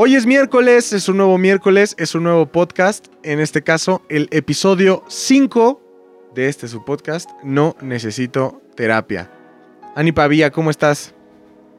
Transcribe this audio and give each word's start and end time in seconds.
Hoy 0.00 0.14
es 0.14 0.26
miércoles, 0.26 0.92
es 0.92 1.08
un 1.08 1.16
nuevo 1.16 1.38
miércoles, 1.38 1.96
es 1.98 2.14
un 2.14 2.22
nuevo 2.22 2.46
podcast. 2.46 3.08
En 3.24 3.40
este 3.40 3.64
caso, 3.64 4.00
el 4.08 4.28
episodio 4.30 5.02
5 5.08 6.30
de 6.36 6.48
este 6.48 6.68
su 6.68 6.84
podcast, 6.84 7.28
No 7.42 7.74
Necesito 7.80 8.62
Terapia. 8.76 9.28
Ani 9.96 10.12
Pavía, 10.12 10.52
¿cómo 10.52 10.70
estás? 10.70 11.16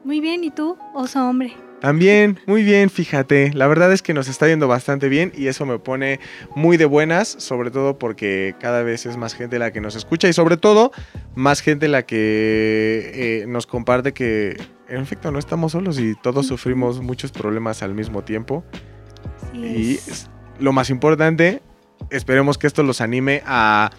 Muy 0.04 0.20
bien, 0.20 0.44
¿y 0.44 0.50
tú, 0.50 0.76
oso 0.92 1.26
hombre? 1.26 1.56
También, 1.80 2.38
muy 2.44 2.62
bien, 2.62 2.90
fíjate. 2.90 3.52
La 3.54 3.66
verdad 3.66 3.90
es 3.90 4.02
que 4.02 4.12
nos 4.12 4.28
está 4.28 4.46
yendo 4.46 4.68
bastante 4.68 5.08
bien 5.08 5.32
y 5.34 5.46
eso 5.46 5.64
me 5.64 5.78
pone 5.78 6.20
muy 6.54 6.76
de 6.76 6.84
buenas, 6.84 7.26
sobre 7.26 7.70
todo 7.70 7.98
porque 7.98 8.54
cada 8.60 8.82
vez 8.82 9.06
es 9.06 9.16
más 9.16 9.32
gente 9.32 9.58
la 9.58 9.72
que 9.72 9.80
nos 9.80 9.96
escucha 9.96 10.28
y 10.28 10.34
sobre 10.34 10.58
todo 10.58 10.92
más 11.34 11.62
gente 11.62 11.88
la 11.88 12.02
que 12.02 13.12
eh, 13.14 13.44
nos 13.48 13.66
comparte 13.66 14.12
que 14.12 14.58
en 14.90 15.00
efecto 15.00 15.30
no 15.30 15.38
estamos 15.38 15.72
solos 15.72 15.98
y 15.98 16.14
todos 16.14 16.46
sufrimos 16.46 17.00
muchos 17.00 17.30
problemas 17.32 17.82
al 17.82 17.94
mismo 17.94 18.22
tiempo. 18.22 18.64
Y 19.54 19.98
lo 20.58 20.72
más 20.72 20.90
importante, 20.90 21.62
esperemos 22.10 22.58
que 22.58 22.66
esto 22.66 22.82
los 22.82 23.00
anime 23.00 23.42
a 23.46 23.90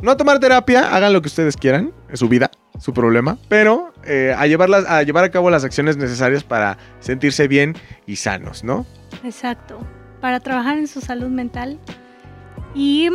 no 0.00 0.16
tomar 0.16 0.38
terapia, 0.38 0.94
hagan 0.94 1.12
lo 1.12 1.22
que 1.22 1.28
ustedes 1.28 1.56
quieran, 1.56 1.92
es 2.10 2.20
su 2.20 2.28
vida, 2.28 2.50
su 2.78 2.92
problema, 2.92 3.38
pero 3.48 3.92
eh, 4.04 4.34
a, 4.36 4.46
llevarlas, 4.46 4.84
a 4.86 5.02
llevar 5.02 5.24
a 5.24 5.30
cabo 5.30 5.50
las 5.50 5.64
acciones 5.64 5.96
necesarias 5.96 6.44
para 6.44 6.76
sentirse 7.00 7.48
bien 7.48 7.74
y 8.06 8.16
sanos, 8.16 8.64
¿no? 8.64 8.84
Exacto. 9.24 9.78
Para 10.20 10.40
trabajar 10.40 10.78
en 10.78 10.88
su 10.88 11.00
salud 11.00 11.28
mental. 11.28 11.78
Y 12.74 13.10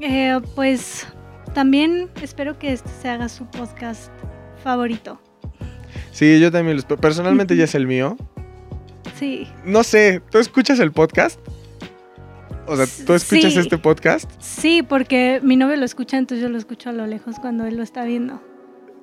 eh, 0.00 0.40
pues 0.54 1.06
también 1.54 2.10
espero 2.20 2.58
que 2.58 2.72
este 2.72 2.90
se 2.90 3.08
haga 3.08 3.28
su 3.28 3.46
podcast 3.46 4.10
favorito. 4.62 5.20
Sí, 6.12 6.38
yo 6.40 6.50
también, 6.50 6.76
los- 6.76 6.84
personalmente 6.84 7.56
ya 7.56 7.64
es 7.64 7.74
el 7.74 7.86
mío. 7.86 8.16
Sí, 9.18 9.46
No 9.64 9.82
sé, 9.82 10.20
¿tú 10.30 10.38
escuchas 10.38 10.78
el 10.78 10.92
podcast? 10.92 11.40
O 12.66 12.76
sea, 12.76 12.86
¿tú 13.06 13.14
escuchas 13.14 13.52
Sí. 13.52 13.58
este 13.60 13.78
podcast? 13.78 14.30
sí, 14.40 14.82
porque 14.82 15.40
mi 15.42 15.56
novio 15.56 15.76
lo 15.76 15.84
escucha, 15.84 16.18
entonces 16.18 16.42
yo 16.42 16.48
lo 16.50 16.58
escucho 16.58 16.90
a 16.90 16.92
lo 16.92 17.06
lejos 17.06 17.36
cuando 17.40 17.64
él 17.64 17.76
lo 17.76 17.82
está 17.82 18.04
viendo. 18.04 18.42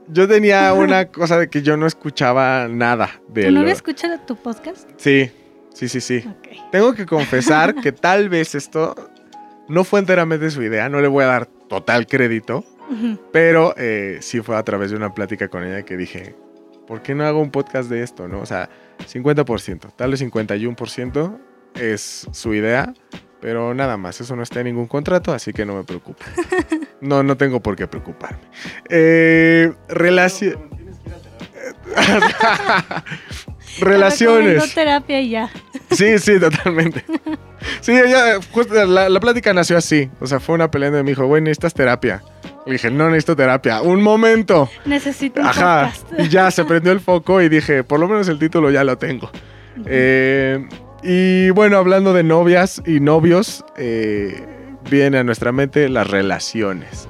Yo 0.10 0.28
tenía 0.28 0.74
una 0.74 1.06
cosa 1.08 1.38
de 1.40 1.50
que 1.50 1.62
yo 1.62 1.78
no 1.78 1.88
escuchaba 1.88 2.68
nada 2.68 3.22
de 3.30 3.46
¿Tu 3.46 3.52
novio 3.52 3.72
escucha 3.72 4.24
tu 4.26 4.36
podcast? 4.36 4.90
Sí, 4.98 5.32
sí, 5.74 5.88
sí, 5.88 6.02
sí. 6.02 6.24
Tengo 6.72 6.94
que 6.94 7.06
confesar 7.06 7.74
que 7.82 7.92
tal 7.94 8.28
vez 8.28 8.54
esto 8.54 8.96
no 9.70 9.86
fue 9.86 10.02
enteramente 10.02 10.52
su 10.52 10.62
idea, 10.62 10.90
no 10.90 11.00
le 11.00 11.08
voy 11.08 11.24
a 11.24 11.28
dar 11.28 11.46
total 11.70 12.06
crédito, 12.06 12.66
pero 13.32 13.74
eh, 13.78 14.18
sí 14.22 14.42
fue 14.42 14.58
a 14.58 14.64
través 14.64 14.92
de 14.92 14.98
una 14.98 15.14
plática 15.14 15.48
con 15.48 15.64
ella 15.64 15.84
que 15.84 15.96
dije, 15.96 16.36
¿por 16.88 17.02
qué 17.02 17.16
no 17.16 17.26
hago 17.26 17.42
un 17.42 17.52
podcast 17.52 17.90
de 17.90 18.04
esto? 18.04 18.28
¿no? 18.28 18.40
O 18.40 18.46
sea, 18.46 18.70
50%, 19.12 19.92
tal 19.96 20.12
vez 20.12 20.22
51% 20.22 21.38
es 21.76 22.28
su 22.32 22.54
idea, 22.54 22.94
pero 23.42 23.74
nada 23.74 23.98
más, 23.98 24.22
eso 24.22 24.36
no 24.36 24.44
está 24.44 24.60
en 24.62 24.68
ningún 24.68 24.88
contrato, 24.88 25.34
así 25.34 25.52
que 25.54 25.66
no 25.66 25.76
me 25.76 25.84
preocupo. 25.84 26.24
No, 27.02 27.22
no 27.22 27.36
tengo 27.36 27.60
por 27.60 27.76
qué 27.76 27.86
preocuparme. 27.86 28.40
Eh, 28.90 29.74
relaci- 29.90 30.58
Relaciones. 33.80 34.74
terapia 34.74 35.22
y 35.22 35.30
ya. 35.32 35.50
Sí, 35.92 36.20
sí, 36.20 36.40
totalmente. 36.40 37.04
Sí, 37.80 37.94
ella, 37.94 38.40
justo 38.52 38.74
la, 38.86 39.08
la 39.08 39.20
plática 39.22 39.54
nació 39.54 39.78
así. 39.78 40.10
O 40.20 40.28
sea, 40.28 40.42
fue 40.42 40.54
una 40.56 40.70
pelea 40.70 40.90
donde 40.90 41.04
me 41.04 41.12
dijo, 41.12 41.26
güey, 41.26 41.42
necesitas 41.42 41.74
terapia. 41.74 42.22
Le 42.66 42.74
dije, 42.74 42.90
no 42.90 43.10
necesito 43.10 43.36
terapia. 43.36 43.82
Un 43.82 44.02
momento. 44.02 44.70
Necesito 44.86 45.42
un 45.42 45.48
Ajá. 45.48 45.92
podcast. 45.92 46.20
Y 46.20 46.30
ya 46.30 46.50
se 46.52 46.64
prendió 46.64 46.92
el 46.92 47.00
foco 47.00 47.42
y 47.42 47.50
dije, 47.50 47.84
por 47.84 48.00
lo 48.00 48.08
menos 48.08 48.28
el 48.30 48.40
título 48.40 48.72
ya 48.72 48.84
lo 48.84 48.98
tengo. 48.98 49.30
Eh, 49.86 50.66
y 51.02 51.50
bueno, 51.50 51.78
hablando 51.78 52.14
de 52.14 52.24
novias 52.24 52.82
y 52.86 53.00
novios, 53.00 53.66
eh, 53.76 54.46
viene 54.90 55.18
a 55.18 55.24
nuestra 55.24 55.52
mente 55.52 55.90
las 55.90 56.10
relaciones. 56.10 57.10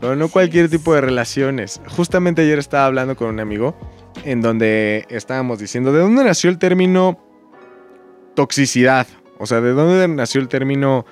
Pero 0.00 0.16
no 0.16 0.28
cualquier 0.28 0.70
tipo 0.70 0.94
de 0.94 1.00
relaciones. 1.02 1.80
Justamente 1.88 2.42
ayer 2.42 2.58
estaba 2.58 2.86
hablando 2.86 3.16
con 3.16 3.28
un 3.28 3.40
amigo 3.40 3.76
en 4.24 4.40
donde 4.40 5.06
estábamos 5.10 5.58
diciendo, 5.58 5.92
¿de 5.92 6.00
dónde 6.00 6.24
nació 6.24 6.48
el 6.50 6.58
término 6.58 7.18
toxicidad? 8.34 9.06
O 9.38 9.46
sea, 9.46 9.60
¿de 9.60 9.72
dónde 9.72 10.08
nació 10.08 10.40
el 10.40 10.48
término, 10.48 11.04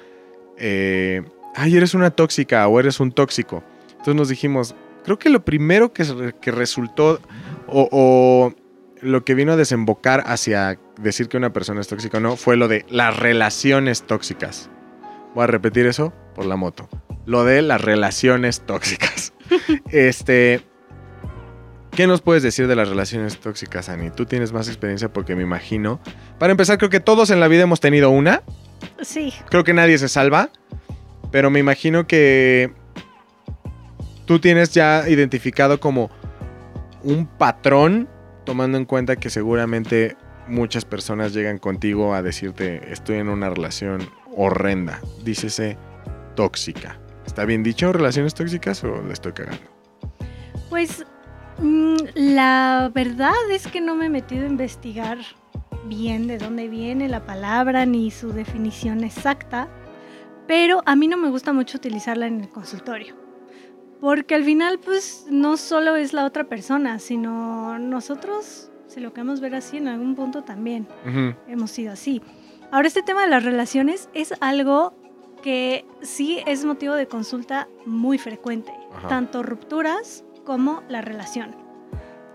eh, 0.56 1.22
ay, 1.54 1.76
eres 1.76 1.94
una 1.94 2.10
tóxica 2.10 2.66
o 2.68 2.80
eres 2.80 3.00
un 3.00 3.12
tóxico? 3.12 3.62
Entonces 4.02 4.16
nos 4.16 4.28
dijimos, 4.28 4.74
creo 5.04 5.16
que 5.16 5.30
lo 5.30 5.44
primero 5.44 5.92
que, 5.92 6.04
resultó 6.50 7.20
o, 7.68 7.88
o 7.92 8.52
lo 9.00 9.24
que 9.24 9.36
vino 9.36 9.52
a 9.52 9.56
desembocar 9.56 10.24
hacia 10.26 10.76
decir 10.98 11.28
que 11.28 11.36
una 11.36 11.52
persona 11.52 11.80
es 11.80 11.86
tóxica 11.86 12.18
o 12.18 12.20
no 12.20 12.34
fue 12.34 12.56
lo 12.56 12.66
de 12.66 12.84
las 12.90 13.16
relaciones 13.16 14.02
tóxicas. 14.02 14.70
Voy 15.36 15.44
a 15.44 15.46
repetir 15.46 15.86
eso 15.86 16.12
por 16.34 16.46
la 16.46 16.56
moto. 16.56 16.88
Lo 17.26 17.44
de 17.44 17.62
las 17.62 17.80
relaciones 17.80 18.62
tóxicas. 18.62 19.32
este. 19.92 20.62
¿Qué 21.92 22.08
nos 22.08 22.22
puedes 22.22 22.42
decir 22.42 22.66
de 22.66 22.74
las 22.74 22.88
relaciones 22.88 23.38
tóxicas, 23.38 23.88
Ani? 23.88 24.10
Tú 24.10 24.26
tienes 24.26 24.52
más 24.52 24.66
experiencia 24.66 25.12
porque 25.12 25.36
me 25.36 25.42
imagino. 25.42 26.00
Para 26.40 26.50
empezar, 26.50 26.76
creo 26.76 26.90
que 26.90 26.98
todos 26.98 27.30
en 27.30 27.38
la 27.38 27.46
vida 27.46 27.62
hemos 27.62 27.78
tenido 27.78 28.10
una. 28.10 28.42
Sí, 29.02 29.32
Creo 29.48 29.62
que 29.62 29.74
nadie 29.74 29.96
se 29.98 30.08
salva. 30.08 30.50
Pero 31.30 31.50
me 31.50 31.60
imagino 31.60 32.08
que 32.08 32.72
tú 34.32 34.40
tienes 34.40 34.72
ya 34.72 35.10
identificado 35.10 35.78
como 35.78 36.10
un 37.02 37.26
patrón, 37.26 38.08
tomando 38.44 38.78
en 38.78 38.86
cuenta 38.86 39.16
que 39.16 39.28
seguramente 39.28 40.16
muchas 40.48 40.86
personas 40.86 41.34
llegan 41.34 41.58
contigo 41.58 42.14
a 42.14 42.22
decirte, 42.22 42.90
estoy 42.90 43.16
en 43.18 43.28
una 43.28 43.50
relación 43.50 44.08
horrenda. 44.34 45.02
Dícese 45.22 45.76
tóxica. 46.34 46.98
¿Está 47.26 47.44
bien 47.44 47.62
dicho 47.62 47.92
relaciones 47.92 48.32
tóxicas 48.32 48.82
o 48.84 49.02
le 49.02 49.12
estoy 49.12 49.32
cagando? 49.32 49.60
Pues 50.70 51.04
mm, 51.58 51.96
la 52.14 52.90
verdad 52.94 53.34
es 53.50 53.66
que 53.66 53.82
no 53.82 53.94
me 53.94 54.06
he 54.06 54.08
metido 54.08 54.44
a 54.44 54.48
investigar 54.48 55.18
bien 55.90 56.26
de 56.26 56.38
dónde 56.38 56.68
viene 56.68 57.06
la 57.06 57.26
palabra 57.26 57.84
ni 57.84 58.10
su 58.10 58.32
definición 58.32 59.04
exacta, 59.04 59.68
pero 60.46 60.80
a 60.86 60.96
mí 60.96 61.06
no 61.06 61.18
me 61.18 61.28
gusta 61.28 61.52
mucho 61.52 61.76
utilizarla 61.76 62.28
en 62.28 62.40
el 62.40 62.48
consultorio. 62.48 63.21
Porque 64.02 64.34
al 64.34 64.42
final, 64.42 64.80
pues, 64.80 65.26
no 65.30 65.56
solo 65.56 65.94
es 65.94 66.12
la 66.12 66.24
otra 66.24 66.42
persona, 66.42 66.98
sino 66.98 67.78
nosotros, 67.78 68.68
si 68.88 68.98
lo 68.98 69.12
queremos 69.12 69.40
ver 69.40 69.54
así, 69.54 69.76
en 69.76 69.86
algún 69.86 70.16
punto 70.16 70.42
también 70.42 70.88
Ujú. 71.06 71.36
hemos 71.46 71.70
sido 71.70 71.92
así. 71.92 72.20
Ahora, 72.72 72.88
este 72.88 73.02
tema 73.04 73.22
de 73.22 73.28
las 73.28 73.44
relaciones 73.44 74.08
es 74.12 74.34
algo 74.40 74.92
que 75.40 75.84
sí 76.02 76.40
es 76.48 76.64
motivo 76.64 76.94
de 76.94 77.06
consulta 77.06 77.68
muy 77.86 78.18
frecuente, 78.18 78.72
Ajá. 78.92 79.06
tanto 79.06 79.44
rupturas 79.44 80.24
como 80.44 80.82
la 80.88 81.00
relación. 81.00 81.54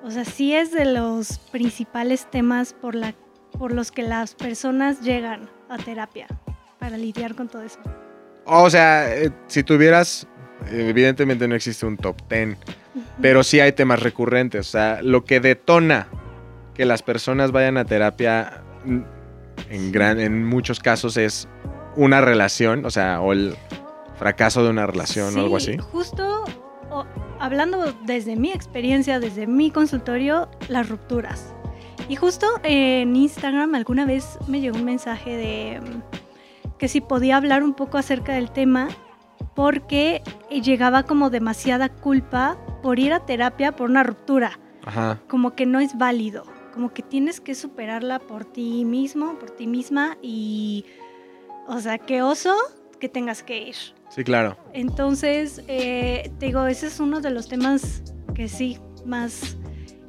O 0.05 0.09
sea, 0.09 0.23
sí 0.23 0.53
es 0.55 0.71
de 0.71 0.85
los 0.85 1.37
principales 1.51 2.31
temas 2.31 2.75
por, 2.75 2.95
la, 2.95 3.13
por 3.59 3.73
los 3.73 3.91
que 3.91 4.03
las 4.03 4.35
personas 4.35 5.01
llegan 5.01 5.49
a 5.67 5.77
terapia 5.77 6.27
para 6.79 6.97
lidiar 6.97 7.35
con 7.35 7.49
todo 7.49 7.63
eso. 7.63 7.79
O 8.45 8.69
sea, 8.69 9.13
eh, 9.13 9.31
si 9.47 9.63
tuvieras, 9.63 10.25
evidentemente 10.71 11.47
no 11.47 11.55
existe 11.55 11.85
un 11.85 11.97
top 11.97 12.15
10, 12.29 12.57
pero 13.21 13.43
sí 13.43 13.59
hay 13.59 13.71
temas 13.71 14.01
recurrentes. 14.01 14.67
O 14.67 14.71
sea, 14.71 15.01
lo 15.01 15.23
que 15.25 15.39
detona 15.39 16.07
que 16.73 16.85
las 16.85 17.01
personas 17.03 17.51
vayan 17.51 17.77
a 17.77 17.85
terapia 17.85 18.61
mm, 18.85 18.99
en, 19.69 19.91
gran, 19.91 20.19
en 20.19 20.45
muchos 20.45 20.79
casos 20.79 21.17
es 21.17 21.47
una 21.95 22.21
relación, 22.21 22.85
o 22.85 22.91
sea, 22.91 23.21
o 23.21 23.33
el 23.33 23.55
fracaso 24.17 24.63
de 24.63 24.69
una 24.69 24.85
relación 24.87 25.35
o 25.37 25.41
algo 25.41 25.59
Sí, 25.59 25.71
así. 25.71 25.79
Justo 25.91 26.45
o- 26.91 27.05
hablando 27.39 27.93
desde 28.05 28.35
mi 28.35 28.51
experiencia, 28.51 29.19
desde 29.19 29.47
mi 29.47 29.71
consultorio, 29.71 30.49
las 30.69 30.87
rupturas. 30.89 31.53
Y 32.09 32.15
justo 32.15 32.45
en 32.63 33.15
Instagram 33.15 33.75
alguna 33.75 34.05
vez 34.05 34.37
me 34.47 34.61
llegó 34.61 34.77
un 34.77 34.85
mensaje 34.85 35.35
de 35.35 35.81
mm, 35.81 36.77
que 36.77 36.87
si 36.87 37.01
podía 37.01 37.37
hablar 37.37 37.63
un 37.63 37.73
poco 37.73 37.97
acerca 37.97 38.33
del 38.33 38.51
tema 38.51 38.87
porque 39.57 40.21
eh, 40.51 40.61
llegaba 40.61 41.01
como 41.01 41.31
demasiada 41.31 41.89
culpa 41.89 42.59
por 42.83 42.99
ir 42.99 43.11
a 43.11 43.25
terapia 43.25 43.71
por 43.71 43.89
una 43.89 44.03
ruptura, 44.03 44.59
Ajá. 44.85 45.19
como 45.27 45.55
que 45.55 45.65
no 45.65 45.79
es 45.79 45.97
válido, 45.97 46.43
como 46.75 46.93
que 46.93 47.01
tienes 47.01 47.41
que 47.41 47.55
superarla 47.55 48.19
por 48.19 48.45
ti 48.45 48.85
mismo, 48.85 49.39
por 49.39 49.49
ti 49.49 49.65
misma 49.65 50.15
y, 50.21 50.85
o 51.67 51.79
sea, 51.79 51.97
qué 51.97 52.21
oso 52.21 52.53
que 52.99 53.09
tengas 53.09 53.41
que 53.41 53.69
ir. 53.69 53.75
Sí, 54.09 54.23
claro. 54.23 54.55
Entonces, 54.73 55.63
eh, 55.67 56.29
te 56.37 56.45
digo, 56.45 56.67
ese 56.67 56.85
es 56.85 56.99
uno 56.99 57.19
de 57.19 57.31
los 57.31 57.47
temas 57.49 58.03
que 58.35 58.49
sí 58.49 58.77
más 59.07 59.57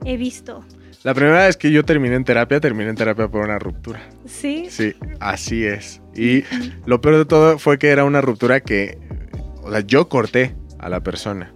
he 0.05 0.19
visto. 0.19 0.63
La 1.05 1.15
primera 1.15 1.47
vez 1.47 1.57
que 1.57 1.73
yo 1.73 1.87
terminé 1.87 2.17
en 2.17 2.25
terapia, 2.25 2.61
terminé 2.61 2.91
en 2.91 2.97
terapia 2.97 3.29
por 3.29 3.45
una 3.47 3.59
ruptura. 3.59 4.01
Sí, 4.27 4.67
Sí, 4.69 4.95
así 5.21 5.65
es. 5.65 6.03
Y 6.15 6.45
lo 6.85 7.01
peor 7.01 7.17
de 7.17 7.25
todo 7.25 7.59
fue 7.59 7.79
que 7.79 7.89
era 7.89 8.05
una 8.05 8.21
ruptura 8.21 8.61
que, 8.61 9.08
o 9.69 9.71
sea, 9.73 9.81
yo 9.81 10.09
corté 10.09 10.55
a 10.79 10.89
la 10.89 11.01
persona. 11.01 11.53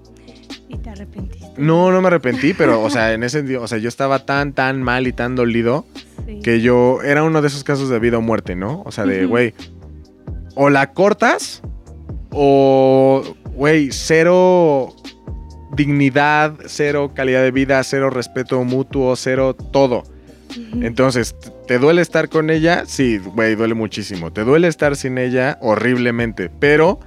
Y 0.68 0.76
te 0.78 0.90
arrepentiste. 0.90 1.46
No, 1.58 1.90
no 1.90 2.00
me 2.00 2.06
arrepentí, 2.06 2.54
pero, 2.54 2.82
o 2.82 2.88
sea, 2.90 3.12
en 3.12 3.22
ese 3.24 3.38
sentido, 3.38 3.62
o 3.62 3.68
sea, 3.68 3.78
yo 3.78 3.88
estaba 3.88 4.24
tan, 4.24 4.52
tan 4.52 4.82
mal 4.82 5.06
y 5.06 5.12
tan 5.12 5.34
dolido 5.34 5.84
Sí. 6.26 6.40
que 6.42 6.60
yo 6.60 7.02
era 7.02 7.24
uno 7.24 7.42
de 7.42 7.48
esos 7.48 7.64
casos 7.64 7.88
de 7.88 7.98
vida 7.98 8.18
o 8.18 8.20
muerte, 8.22 8.54
¿no? 8.54 8.82
O 8.86 8.92
sea, 8.92 9.04
de, 9.04 9.26
güey, 9.26 9.54
o 10.54 10.70
la 10.70 10.92
cortas 10.92 11.62
o, 12.30 13.22
güey, 13.54 13.90
cero 13.90 14.94
dignidad, 15.74 16.54
cero 16.66 17.12
calidad 17.14 17.42
de 17.42 17.50
vida, 17.50 17.82
cero 17.82 18.08
respeto 18.10 18.62
mutuo, 18.64 19.16
cero 19.16 19.54
todo. 19.54 20.04
Entonces, 20.80 21.34
¿te 21.66 21.78
duele 21.78 22.02
estar 22.02 22.28
con 22.28 22.50
ella? 22.50 22.84
Sí, 22.86 23.18
güey, 23.18 23.54
duele 23.54 23.74
muchísimo. 23.74 24.32
¿Te 24.32 24.44
duele 24.44 24.68
estar 24.68 24.96
sin 24.96 25.16
ella? 25.18 25.58
Horriblemente. 25.62 26.50
Pero, 26.50 27.00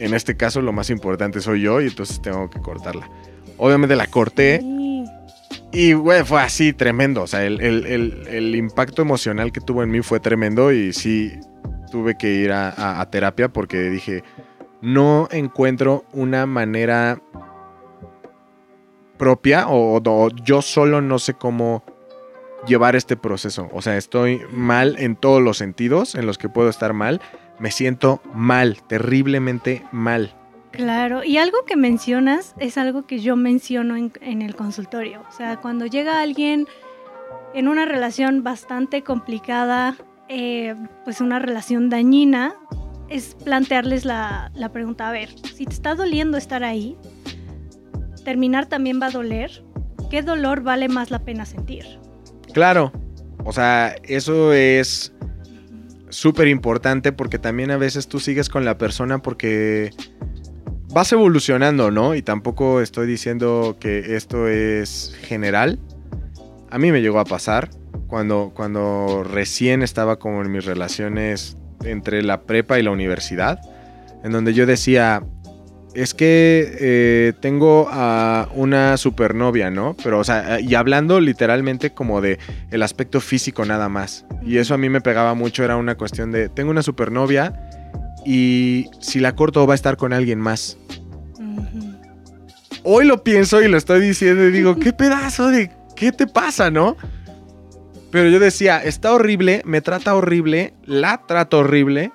en 0.00 0.14
este 0.14 0.36
caso, 0.36 0.60
lo 0.62 0.72
más 0.72 0.90
importante 0.90 1.40
soy 1.40 1.62
yo 1.62 1.80
y 1.80 1.86
entonces 1.86 2.20
tengo 2.20 2.48
que 2.50 2.60
cortarla. 2.60 3.08
Obviamente 3.58 3.94
la 3.94 4.06
corté. 4.06 4.60
Y, 5.72 5.92
fue 6.24 6.40
así 6.40 6.72
tremendo. 6.72 7.22
O 7.22 7.26
sea, 7.26 7.44
el, 7.44 8.54
impacto 8.56 9.02
emocional 9.02 9.52
que 9.52 9.60
tuvo 9.60 9.82
en 9.82 9.90
mí 9.90 10.00
fue 10.00 10.18
tremendo 10.18 10.72
y 10.72 10.92
sí 10.92 11.32
tuve 11.90 12.16
que 12.16 12.32
ir 12.32 12.52
a, 12.52 13.06
terapia 13.10 13.48
porque 13.48 13.90
dije, 13.90 14.24
no 14.80 15.28
encuentro 15.30 16.04
una 16.12 16.46
manera 16.46 17.20
propia 19.18 19.66
o 19.68 20.30
yo 20.42 20.62
solo 20.62 21.02
no 21.02 21.18
sé 21.18 21.34
cómo 21.34 21.84
llevar 22.66 22.96
este 22.96 23.16
proceso. 23.16 23.68
O 23.72 23.82
sea, 23.82 23.96
estoy 23.96 24.42
mal 24.52 24.96
en 24.98 25.16
todos 25.16 25.42
los 25.42 25.58
sentidos 25.58 26.14
en 26.14 26.26
los 26.26 26.38
que 26.38 26.48
puedo 26.48 26.68
estar 26.68 26.92
mal. 26.92 27.20
Me 27.60 27.70
siento 27.70 28.20
mal, 28.34 28.78
terriblemente 28.88 29.84
mal. 29.92 30.34
Claro, 30.72 31.22
y 31.22 31.36
algo 31.36 31.58
que 31.66 31.76
mencionas 31.76 32.54
es 32.58 32.78
algo 32.78 33.06
que 33.06 33.20
yo 33.20 33.36
menciono 33.36 33.96
en, 33.96 34.12
en 34.20 34.40
el 34.42 34.56
consultorio. 34.56 35.22
O 35.28 35.32
sea, 35.32 35.58
cuando 35.58 35.86
llega 35.86 36.20
alguien 36.20 36.66
en 37.54 37.68
una 37.68 37.84
relación 37.84 38.42
bastante 38.42 39.02
complicada, 39.02 39.96
eh, 40.28 40.74
pues 41.04 41.20
una 41.20 41.38
relación 41.38 41.90
dañina, 41.90 42.54
es 43.08 43.36
plantearles 43.44 44.04
la, 44.04 44.50
la 44.54 44.70
pregunta, 44.70 45.08
a 45.08 45.12
ver, 45.12 45.30
si 45.54 45.66
te 45.66 45.72
está 45.72 45.94
doliendo 45.94 46.38
estar 46.38 46.62
ahí, 46.62 46.96
terminar 48.24 48.66
también 48.66 49.00
va 49.02 49.06
a 49.06 49.10
doler, 49.10 49.64
¿qué 50.10 50.22
dolor 50.22 50.62
vale 50.62 50.88
más 50.88 51.10
la 51.10 51.18
pena 51.18 51.44
sentir? 51.44 51.84
Claro, 52.52 52.92
o 53.44 53.52
sea, 53.52 53.96
eso 54.04 54.52
es 54.52 55.12
súper 56.10 56.48
importante 56.48 57.12
porque 57.12 57.38
también 57.38 57.70
a 57.70 57.76
veces 57.76 58.08
tú 58.08 58.20
sigues 58.20 58.48
con 58.48 58.64
la 58.64 58.78
persona 58.78 59.22
porque 59.22 59.90
vas 60.92 61.12
evolucionando, 61.12 61.90
¿no? 61.90 62.14
Y 62.14 62.22
tampoco 62.22 62.80
estoy 62.80 63.06
diciendo 63.06 63.76
que 63.80 64.16
esto 64.16 64.48
es 64.48 65.16
general. 65.22 65.78
A 66.70 66.78
mí 66.78 66.92
me 66.92 67.00
llegó 67.00 67.18
a 67.18 67.24
pasar 67.24 67.70
cuando, 68.06 68.52
cuando 68.54 69.24
recién 69.24 69.82
estaba 69.82 70.18
como 70.18 70.42
en 70.42 70.50
mis 70.50 70.64
relaciones 70.64 71.56
entre 71.84 72.22
la 72.22 72.42
prepa 72.42 72.78
y 72.78 72.82
la 72.82 72.90
universidad, 72.90 73.60
en 74.22 74.32
donde 74.32 74.52
yo 74.52 74.66
decía, 74.66 75.22
es 75.94 76.14
que 76.14 76.76
eh, 76.80 77.32
tengo 77.40 77.88
a 77.90 78.48
una 78.54 78.96
supernovia, 78.96 79.70
¿no? 79.70 79.96
Pero, 80.02 80.20
o 80.20 80.24
sea, 80.24 80.60
y 80.60 80.74
hablando 80.74 81.20
literalmente 81.20 81.90
como 81.90 82.20
de 82.20 82.38
el 82.70 82.82
aspecto 82.82 83.20
físico 83.20 83.64
nada 83.64 83.88
más. 83.88 84.24
Y 84.42 84.58
eso 84.58 84.74
a 84.74 84.78
mí 84.78 84.88
me 84.88 85.00
pegaba 85.00 85.34
mucho, 85.34 85.64
era 85.64 85.76
una 85.76 85.96
cuestión 85.96 86.30
de, 86.30 86.48
tengo 86.48 86.70
una 86.70 86.82
supernovia 86.82 87.54
y 88.24 88.86
si 89.00 89.18
la 89.20 89.34
corto 89.34 89.66
va 89.66 89.74
a 89.74 89.76
estar 89.76 89.96
con 89.96 90.12
alguien 90.12 90.38
más. 90.38 90.78
Hoy 92.82 93.04
lo 93.04 93.22
pienso 93.22 93.60
y 93.60 93.68
lo 93.68 93.76
estoy 93.76 94.00
diciendo 94.00 94.46
y 94.46 94.52
digo, 94.52 94.76
¿qué 94.80 94.92
pedazo 94.92 95.48
de... 95.48 95.70
¿Qué 95.96 96.12
te 96.12 96.26
pasa, 96.26 96.70
no? 96.70 96.96
Pero 98.10 98.30
yo 98.30 98.40
decía, 98.40 98.82
está 98.82 99.12
horrible, 99.12 99.60
me 99.66 99.82
trata 99.82 100.14
horrible, 100.14 100.72
la 100.84 101.26
trato 101.26 101.58
horrible, 101.58 102.10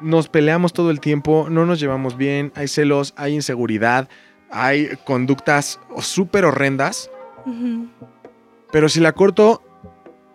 nos 0.00 0.28
peleamos 0.28 0.72
todo 0.72 0.90
el 0.90 1.00
tiempo, 1.00 1.48
no 1.50 1.66
nos 1.66 1.80
llevamos 1.80 2.16
bien, 2.16 2.52
hay 2.54 2.68
celos, 2.68 3.14
hay 3.16 3.34
inseguridad, 3.34 4.08
hay 4.50 4.96
conductas 5.04 5.80
súper 6.00 6.44
horrendas. 6.44 7.10
Pero 8.70 8.88
si 8.88 9.00
la 9.00 9.12
corto, 9.12 9.62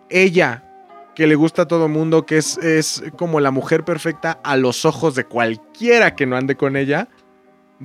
ella, 0.08 0.64
que 1.14 1.26
le 1.26 1.34
gusta 1.34 1.62
a 1.62 1.68
todo 1.68 1.88
mundo, 1.88 2.26
que 2.26 2.38
es, 2.38 2.58
es 2.58 3.02
como 3.16 3.40
la 3.40 3.50
mujer 3.50 3.84
perfecta 3.84 4.40
a 4.42 4.56
los 4.56 4.84
ojos 4.84 5.14
de 5.14 5.24
cualquiera 5.24 6.14
que 6.14 6.26
no 6.26 6.36
ande 6.36 6.56
con 6.56 6.76
ella, 6.76 7.08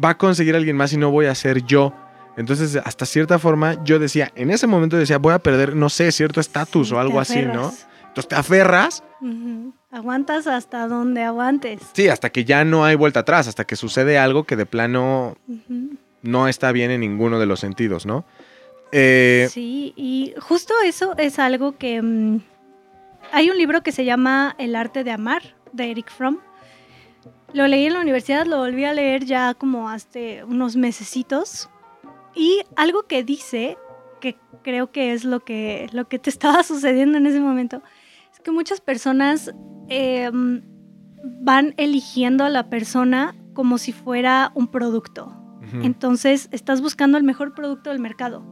va 0.01 0.12
a 0.12 0.18
conseguir 0.18 0.56
a 0.56 0.57
alguien 0.57 0.77
más 0.77 0.94
y 0.94 0.98
no 0.98 1.12
voy 1.12 1.25
a 1.25 1.36
ser 1.36 1.63
yo. 1.63 1.94
Entonces, 2.38 2.75
hasta 2.83 3.06
cierta 3.06 3.39
forma, 3.39 3.81
yo 3.83 3.98
decía, 3.98 4.31
en 4.36 4.51
ese 4.51 4.68
momento 4.68 4.98
decía, 4.98 5.18
voy 5.18 5.33
a 5.33 5.39
perder, 5.39 5.75
no 5.75 5.89
sé, 5.89 6.12
cierto 6.12 6.42
estatus 6.42 6.89
Sí, 6.89 6.94
o 6.94 7.00
algo 7.00 7.19
así, 7.19 7.42
¿no? 7.44 7.74
Entonces 8.07 8.27
te 8.27 8.36
aferras. 8.36 9.04
Aguantas 9.95 10.45
hasta 10.47 10.88
donde 10.88 11.24
aguantes. 11.24 11.81
sí, 11.94 12.09
hasta 12.09 12.30
que 12.30 12.44
ya 12.45 12.65
no 12.65 12.83
hay 12.83 12.95
vuelta 12.95 13.21
atrás, 13.21 13.47
hasta 13.47 13.65
que 13.65 13.75
sucede 13.75 14.18
algo 14.18 14.44
que 14.44 14.56
de 14.56 14.65
plano 14.65 15.38
Ujú. 15.47 15.95
no 16.21 16.47
está 16.47 16.71
bien 16.74 16.92
en 16.92 17.00
ninguno 17.00 17.39
de 17.39 17.45
los 17.45 17.59
sentidos, 17.62 18.06
¿no? 18.06 18.25
Eh, 18.92 19.47
Sí, 19.50 19.94
y 19.95 20.33
justo 20.39 20.74
eso 20.83 21.15
es 21.18 21.39
algo 21.39 21.77
que... 21.77 22.01
mm, 22.01 22.39
hay 23.31 23.50
un 23.50 23.57
libro 23.57 23.81
que 23.83 23.92
se 23.92 24.03
llama 24.06 24.56
El 24.57 24.75
arte 24.75 25.03
de 25.03 25.12
amar, 25.12 25.56
de 25.71 25.92
Eric 25.92 26.12
Fromm. 26.12 26.39
Lo 27.53 27.68
leí 27.68 27.86
en 27.86 27.94
la 27.94 28.01
universidad, 28.01 28.45
lo 28.45 28.57
volví 28.57 28.83
a 28.83 28.94
leer 28.94 29.24
ya 29.25 29.53
como 29.53 29.89
hace 29.89 30.44
unos 30.44 30.75
mesecitos. 30.75 31.69
Y 32.36 32.62
algo 32.75 33.03
que 33.03 33.24
dice, 33.24 33.77
que 34.19 34.36
creo 34.62 34.91
que 34.91 35.13
es 35.13 35.24
lo 35.24 35.39
que, 35.39 35.88
lo 35.94 36.07
que 36.09 36.19
te 36.19 36.30
estaba 36.30 36.63
sucediendo 36.71 37.18
en 37.18 37.25
ese 37.27 37.39
momento, 37.39 37.81
que 38.45 38.51
muchas 38.51 38.80
personas 38.80 39.53
eh, 39.89 40.30
van 41.42 41.74
eligiendo 41.77 42.45
a 42.45 42.50
la 42.50 42.69
persona 42.69 43.36
como 43.53 43.77
si 43.80 43.92
fuera 43.92 44.51
un 44.56 44.68
producto. 44.68 45.42
Entonces 45.81 46.47
estás 46.51 46.80
buscando 46.80 47.18
el 47.18 47.24
mejor 47.24 47.56
producto 47.56 47.89
del 47.89 48.00
mercado, 48.00 48.45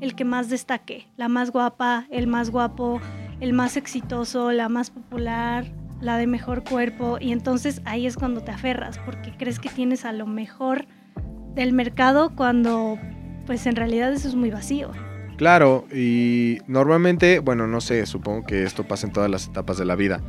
el 0.00 0.14
que 0.14 0.24
más 0.24 0.48
destaque, 0.48 1.06
la 1.18 1.28
más 1.28 1.50
guapa, 1.50 2.06
el 2.10 2.26
más 2.26 2.48
guapo, 2.50 3.02
el 3.40 3.52
más 3.52 3.76
exitoso, 3.76 4.50
la 4.50 4.70
más 4.70 4.90
popular, 4.90 5.70
la 6.00 6.16
de 6.16 6.26
mejor 6.26 6.64
cuerpo. 6.64 7.18
Y 7.20 7.32
entonces 7.32 7.82
ahí 7.84 8.06
es 8.06 8.16
cuando 8.16 8.40
te 8.40 8.50
aferras, 8.50 8.98
porque 9.04 9.36
crees 9.36 9.60
que 9.60 9.68
tienes 9.68 10.06
a 10.06 10.12
lo 10.12 10.26
mejor 10.26 10.86
del 11.54 11.74
mercado 11.74 12.34
cuando 12.34 12.98
pues 13.44 13.66
en 13.66 13.76
realidad 13.76 14.10
eso 14.10 14.26
es 14.26 14.34
muy 14.34 14.50
vacío. 14.50 14.90
Claro, 15.36 15.86
y 15.92 16.58
normalmente, 16.68 17.40
bueno, 17.40 17.66
no 17.66 17.80
sé, 17.80 18.06
supongo 18.06 18.44
que 18.46 18.62
esto 18.62 18.84
pasa 18.84 19.06
en 19.06 19.12
todas 19.12 19.30
las 19.30 19.46
etapas 19.48 19.76
de 19.78 19.84
la 19.84 19.96
vida. 19.96 20.20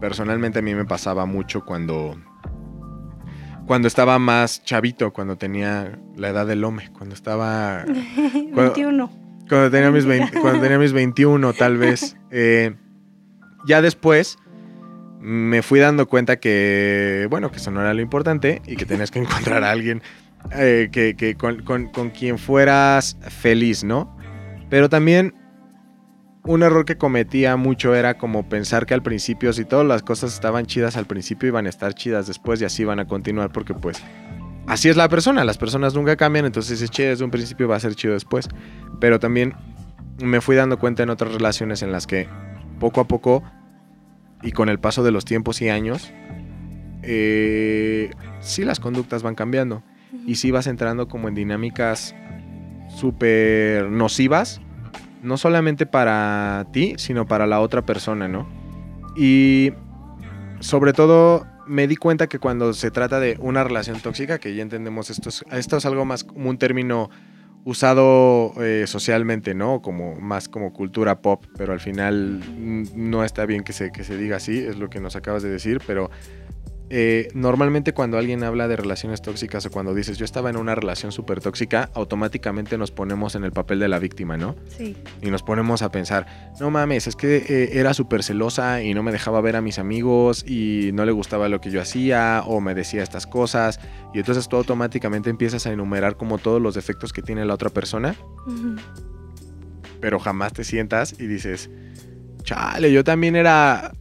Personalmente 0.00 0.60
a 0.60 0.62
mí 0.62 0.74
me 0.74 0.84
pasaba 0.84 1.26
mucho 1.26 1.64
cuando 1.64 2.16
cuando 3.66 3.86
estaba 3.88 4.18
más 4.18 4.62
chavito, 4.64 5.12
cuando 5.12 5.36
tenía 5.36 5.98
la 6.16 6.28
edad 6.28 6.46
del 6.46 6.64
hombre, 6.64 6.90
cuando 6.96 7.14
estaba 7.14 7.84
21. 8.54 9.10
cuando 9.48 9.70
tenía 9.70 9.90
mis 9.90 10.04
20 10.04 10.40
cuando 10.40 10.60
tenía 10.60 10.78
mis 10.78 10.92
21 10.92 11.52
tal 11.52 11.76
vez. 11.78 12.16
Eh, 12.30 12.74
ya 13.66 13.80
después 13.80 14.36
me 15.20 15.62
fui 15.62 15.78
dando 15.78 16.06
cuenta 16.08 16.40
que, 16.40 17.28
bueno, 17.30 17.50
que 17.52 17.58
eso 17.58 17.70
no 17.70 17.80
era 17.80 17.94
lo 17.94 18.00
importante 18.02 18.60
y 18.66 18.74
que 18.76 18.84
tenías 18.86 19.10
que 19.12 19.18
encontrar 19.20 19.62
a 19.62 19.70
alguien 19.70 20.02
eh, 20.52 20.88
que, 20.90 21.14
que 21.14 21.36
con, 21.36 21.62
con- 21.62 21.86
con 21.92 22.10
quien 22.10 22.38
fueras 22.38 23.16
feliz, 23.28 23.84
¿no? 23.84 24.16
Pero 24.72 24.88
también 24.88 25.34
un 26.44 26.62
error 26.62 26.86
que 26.86 26.96
cometía 26.96 27.58
mucho 27.58 27.94
era 27.94 28.16
como 28.16 28.48
pensar 28.48 28.86
que 28.86 28.94
al 28.94 29.02
principio, 29.02 29.52
si 29.52 29.66
todas 29.66 29.86
las 29.86 30.02
cosas 30.02 30.32
estaban 30.32 30.64
chidas 30.64 30.96
al 30.96 31.04
principio, 31.04 31.48
iban 31.48 31.66
a 31.66 31.68
estar 31.68 31.92
chidas 31.92 32.26
después 32.26 32.58
y 32.62 32.64
así 32.64 32.82
van 32.82 32.98
a 32.98 33.04
continuar 33.04 33.52
porque 33.52 33.74
pues 33.74 34.02
así 34.66 34.88
es 34.88 34.96
la 34.96 35.10
persona, 35.10 35.44
las 35.44 35.58
personas 35.58 35.92
nunca 35.92 36.16
cambian, 36.16 36.46
entonces 36.46 36.78
si 36.78 36.86
es 36.86 36.90
chido 36.90 37.10
desde 37.10 37.22
un 37.22 37.30
principio 37.30 37.68
va 37.68 37.76
a 37.76 37.80
ser 37.80 37.94
chido 37.94 38.14
después. 38.14 38.48
Pero 38.98 39.20
también 39.20 39.52
me 40.24 40.40
fui 40.40 40.56
dando 40.56 40.78
cuenta 40.78 41.02
en 41.02 41.10
otras 41.10 41.34
relaciones 41.34 41.82
en 41.82 41.92
las 41.92 42.06
que 42.06 42.26
poco 42.80 43.02
a 43.02 43.04
poco 43.06 43.42
y 44.42 44.52
con 44.52 44.70
el 44.70 44.78
paso 44.80 45.04
de 45.04 45.10
los 45.10 45.26
tiempos 45.26 45.60
y 45.60 45.68
años, 45.68 46.10
eh, 47.02 48.10
sí 48.40 48.64
las 48.64 48.80
conductas 48.80 49.22
van 49.22 49.34
cambiando. 49.34 49.82
Y 50.26 50.36
sí 50.36 50.50
vas 50.50 50.66
entrando 50.66 51.08
como 51.08 51.28
en 51.28 51.34
dinámicas 51.34 52.14
súper 52.94 53.90
nocivas, 53.90 54.60
no 55.22 55.36
solamente 55.36 55.86
para 55.86 56.66
ti, 56.72 56.94
sino 56.98 57.26
para 57.26 57.46
la 57.46 57.60
otra 57.60 57.82
persona, 57.82 58.28
¿no? 58.28 58.48
Y 59.16 59.72
sobre 60.60 60.92
todo 60.92 61.46
me 61.66 61.86
di 61.86 61.96
cuenta 61.96 62.26
que 62.26 62.38
cuando 62.38 62.72
se 62.72 62.90
trata 62.90 63.20
de 63.20 63.36
una 63.40 63.64
relación 63.64 64.00
tóxica, 64.00 64.38
que 64.38 64.54
ya 64.54 64.62
entendemos 64.62 65.10
esto 65.10 65.28
es, 65.28 65.44
esto 65.52 65.76
es 65.76 65.86
algo 65.86 66.04
más 66.04 66.24
como 66.24 66.50
un 66.50 66.58
término 66.58 67.10
usado 67.64 68.52
eh, 68.60 68.84
socialmente, 68.86 69.54
¿no? 69.54 69.82
Como 69.82 70.16
más 70.16 70.48
como 70.48 70.72
cultura 70.72 71.20
pop, 71.20 71.44
pero 71.56 71.72
al 71.72 71.80
final 71.80 72.40
no 72.96 73.24
está 73.24 73.46
bien 73.46 73.62
que 73.62 73.72
se, 73.72 73.92
que 73.92 74.02
se 74.02 74.16
diga 74.16 74.36
así, 74.36 74.58
es 74.58 74.76
lo 74.78 74.90
que 74.90 75.00
nos 75.00 75.14
acabas 75.14 75.42
de 75.42 75.50
decir, 75.50 75.80
pero 75.86 76.10
eh, 76.94 77.28
normalmente 77.32 77.94
cuando 77.94 78.18
alguien 78.18 78.44
habla 78.44 78.68
de 78.68 78.76
relaciones 78.76 79.22
tóxicas 79.22 79.64
o 79.64 79.70
cuando 79.70 79.94
dices 79.94 80.18
yo 80.18 80.26
estaba 80.26 80.50
en 80.50 80.58
una 80.58 80.74
relación 80.74 81.10
súper 81.10 81.40
tóxica, 81.40 81.88
automáticamente 81.94 82.76
nos 82.76 82.90
ponemos 82.90 83.34
en 83.34 83.44
el 83.44 83.50
papel 83.50 83.78
de 83.78 83.88
la 83.88 83.98
víctima, 83.98 84.36
¿no? 84.36 84.56
Sí. 84.76 84.94
Y 85.22 85.30
nos 85.30 85.42
ponemos 85.42 85.80
a 85.80 85.90
pensar, 85.90 86.52
no 86.60 86.70
mames, 86.70 87.06
es 87.06 87.16
que 87.16 87.36
eh, 87.48 87.70
era 87.78 87.94
súper 87.94 88.22
celosa 88.22 88.82
y 88.82 88.92
no 88.92 89.02
me 89.02 89.10
dejaba 89.10 89.40
ver 89.40 89.56
a 89.56 89.62
mis 89.62 89.78
amigos 89.78 90.44
y 90.46 90.90
no 90.92 91.06
le 91.06 91.12
gustaba 91.12 91.48
lo 91.48 91.62
que 91.62 91.70
yo 91.70 91.80
hacía 91.80 92.42
o 92.44 92.60
me 92.60 92.74
decía 92.74 93.02
estas 93.02 93.26
cosas. 93.26 93.80
Y 94.12 94.18
entonces 94.18 94.46
tú 94.46 94.56
automáticamente 94.56 95.30
empiezas 95.30 95.66
a 95.66 95.72
enumerar 95.72 96.18
como 96.18 96.36
todos 96.36 96.60
los 96.60 96.74
defectos 96.74 97.14
que 97.14 97.22
tiene 97.22 97.46
la 97.46 97.54
otra 97.54 97.70
persona, 97.70 98.14
Ujú. 98.46 98.76
pero 99.98 100.18
jamás 100.18 100.52
te 100.52 100.62
sientas 100.62 101.18
y 101.18 101.26
dices, 101.26 101.70
chale, 102.42 102.92
yo 102.92 103.02
también 103.02 103.34
era... 103.34 103.92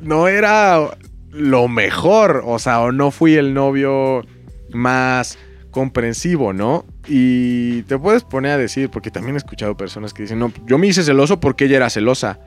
No 0.00 0.28
era 0.28 0.90
lo 1.34 1.68
mejor, 1.68 2.42
o 2.46 2.58
sea, 2.58 2.80
o 2.80 2.92
no 2.92 3.10
fui 3.10 3.34
el 3.34 3.54
novio 3.54 4.24
más 4.72 5.38
comprensivo, 5.70 6.52
¿no? 6.52 6.84
Y 7.08 7.82
te 7.82 7.98
puedes 7.98 8.22
poner 8.22 8.52
a 8.52 8.58
decir, 8.58 8.90
porque 8.90 9.10
también 9.10 9.34
he 9.34 9.38
escuchado 9.38 9.76
personas 9.76 10.14
que 10.14 10.22
dicen, 10.22 10.38
no, 10.38 10.52
yo 10.66 10.78
me 10.78 10.86
hice 10.86 11.02
celoso 11.02 11.40
porque 11.40 11.64
ella 11.64 11.76
era 11.76 11.90
celosa. 11.90 12.38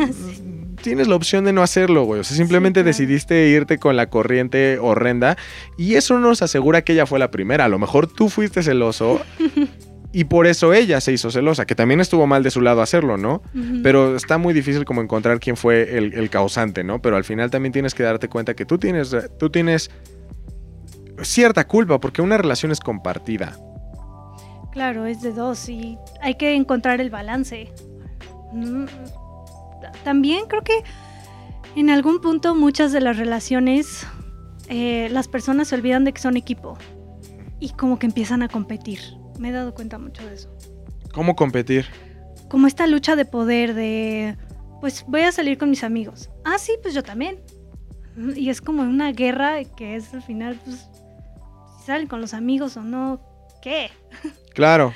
Tienes 0.82 1.06
la 1.08 1.16
opción 1.16 1.44
de 1.44 1.52
no 1.52 1.62
hacerlo, 1.62 2.04
güey. 2.04 2.20
O 2.20 2.24
sea, 2.24 2.36
simplemente 2.36 2.80
claro. 2.80 2.88
decidiste 2.88 3.48
irte 3.48 3.78
con 3.78 3.96
la 3.96 4.08
corriente 4.08 4.78
horrenda 4.80 5.36
y 5.76 5.94
eso 5.94 6.14
no 6.18 6.28
nos 6.28 6.42
asegura 6.42 6.82
que 6.82 6.92
ella 6.92 7.06
fue 7.06 7.18
la 7.18 7.30
primera. 7.30 7.66
A 7.66 7.68
lo 7.68 7.78
mejor 7.78 8.06
tú 8.06 8.28
fuiste 8.28 8.62
celoso 8.62 9.20
y 10.12 10.24
por 10.24 10.46
eso 10.46 10.74
ella 10.74 11.00
se 11.00 11.12
hizo 11.12 11.30
celosa, 11.30 11.64
que 11.64 11.74
también 11.74 12.00
estuvo 12.00 12.26
mal 12.26 12.42
de 12.42 12.50
su 12.50 12.60
lado 12.60 12.82
hacerlo, 12.82 13.16
¿no? 13.16 13.42
Pero 13.82 14.14
está 14.14 14.36
muy 14.38 14.52
difícil 14.52 14.84
como 14.84 15.00
encontrar 15.00 15.40
quién 15.40 15.56
fue 15.56 15.96
el, 15.96 16.12
el 16.14 16.28
causante, 16.28 16.84
¿no? 16.84 17.00
Pero 17.00 17.16
al 17.16 17.24
final 17.24 17.50
también 17.50 17.72
tienes 17.72 17.94
que 17.94 18.02
darte 18.02 18.28
cuenta 18.28 18.54
que 18.54 18.66
tú 18.66 18.78
tienes, 18.78 19.16
tú 19.38 19.48
tienes 19.50 19.90
cierta 21.22 21.66
culpa 21.66 21.98
porque 21.98 22.22
una 22.22 22.36
relación 22.36 22.72
es 22.72 22.80
compartida. 22.80 23.56
Claro, 24.72 25.06
es 25.06 25.20
de 25.22 25.32
dos 25.32 25.68
y 25.68 25.98
hay 26.20 26.34
que 26.34 26.54
encontrar 26.54 27.00
el 27.00 27.10
balance. 27.10 27.72
Mm, 28.52 28.84
También 30.04 30.46
creo 30.46 30.62
que 30.62 30.82
en 31.76 31.90
algún 31.90 32.20
punto 32.20 32.54
muchas 32.54 32.92
de 32.92 33.00
las 33.00 33.16
relaciones 33.16 34.06
eh, 34.68 35.08
las 35.10 35.28
personas 35.28 35.68
se 35.68 35.74
olvidan 35.74 36.04
de 36.04 36.12
que 36.12 36.20
son 36.20 36.36
equipo 36.36 36.76
y 37.60 37.70
como 37.70 37.98
que 37.98 38.06
empiezan 38.06 38.42
a 38.42 38.48
competir. 38.48 39.00
Me 39.42 39.48
he 39.48 39.52
dado 39.52 39.74
cuenta 39.74 39.98
mucho 39.98 40.24
de 40.24 40.34
eso. 40.34 40.56
¿Cómo 41.12 41.34
competir? 41.34 41.86
Como 42.48 42.68
esta 42.68 42.86
lucha 42.86 43.16
de 43.16 43.24
poder 43.24 43.74
de, 43.74 44.36
pues 44.80 45.04
voy 45.08 45.22
a 45.22 45.32
salir 45.32 45.58
con 45.58 45.68
mis 45.68 45.82
amigos. 45.82 46.30
Ah, 46.44 46.58
sí, 46.60 46.76
pues 46.80 46.94
yo 46.94 47.02
también. 47.02 47.40
Y 48.36 48.50
es 48.50 48.60
como 48.60 48.82
una 48.82 49.10
guerra 49.10 49.64
que 49.64 49.96
es 49.96 50.14
al 50.14 50.22
final, 50.22 50.60
pues, 50.64 50.88
si 51.76 51.86
salen 51.86 52.06
con 52.06 52.20
los 52.20 52.34
amigos 52.34 52.76
o 52.76 52.82
no, 52.82 53.20
¿qué? 53.60 53.90
Claro. 54.54 54.94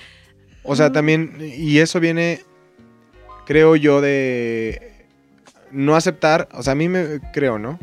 O 0.62 0.76
sea, 0.76 0.92
también, 0.92 1.38
y 1.40 1.78
eso 1.78 1.98
viene, 1.98 2.42
creo 3.46 3.74
yo, 3.74 4.00
de 4.00 5.06
no 5.72 5.96
aceptar, 5.96 6.48
o 6.52 6.62
sea, 6.62 6.74
a 6.74 6.76
mí 6.76 6.88
me 6.88 7.20
creo, 7.32 7.58
¿no? 7.58 7.80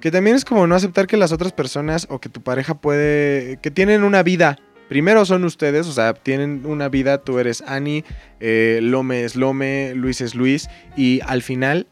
Que 0.00 0.10
también 0.10 0.36
es 0.36 0.44
como 0.44 0.66
no 0.66 0.74
aceptar 0.74 1.06
que 1.06 1.16
las 1.16 1.32
otras 1.32 1.52
personas 1.52 2.06
o 2.10 2.20
que 2.20 2.28
tu 2.28 2.42
pareja 2.42 2.74
puede, 2.74 3.58
que 3.62 3.70
tienen 3.70 4.02
una 4.02 4.22
vida. 4.22 4.58
Primero 4.90 5.24
son 5.24 5.44
ustedes, 5.44 5.86
o 5.86 5.92
sea, 5.92 6.14
tienen 6.14 6.66
una 6.66 6.88
vida, 6.88 7.18
tú 7.18 7.38
eres 7.38 7.62
Ani, 7.62 8.02
eh, 8.40 8.80
Lome 8.82 9.22
es 9.22 9.36
Lome, 9.36 9.92
Luis 9.94 10.20
es 10.20 10.34
Luis, 10.34 10.68
y 10.96 11.20
al 11.28 11.42
final 11.42 11.86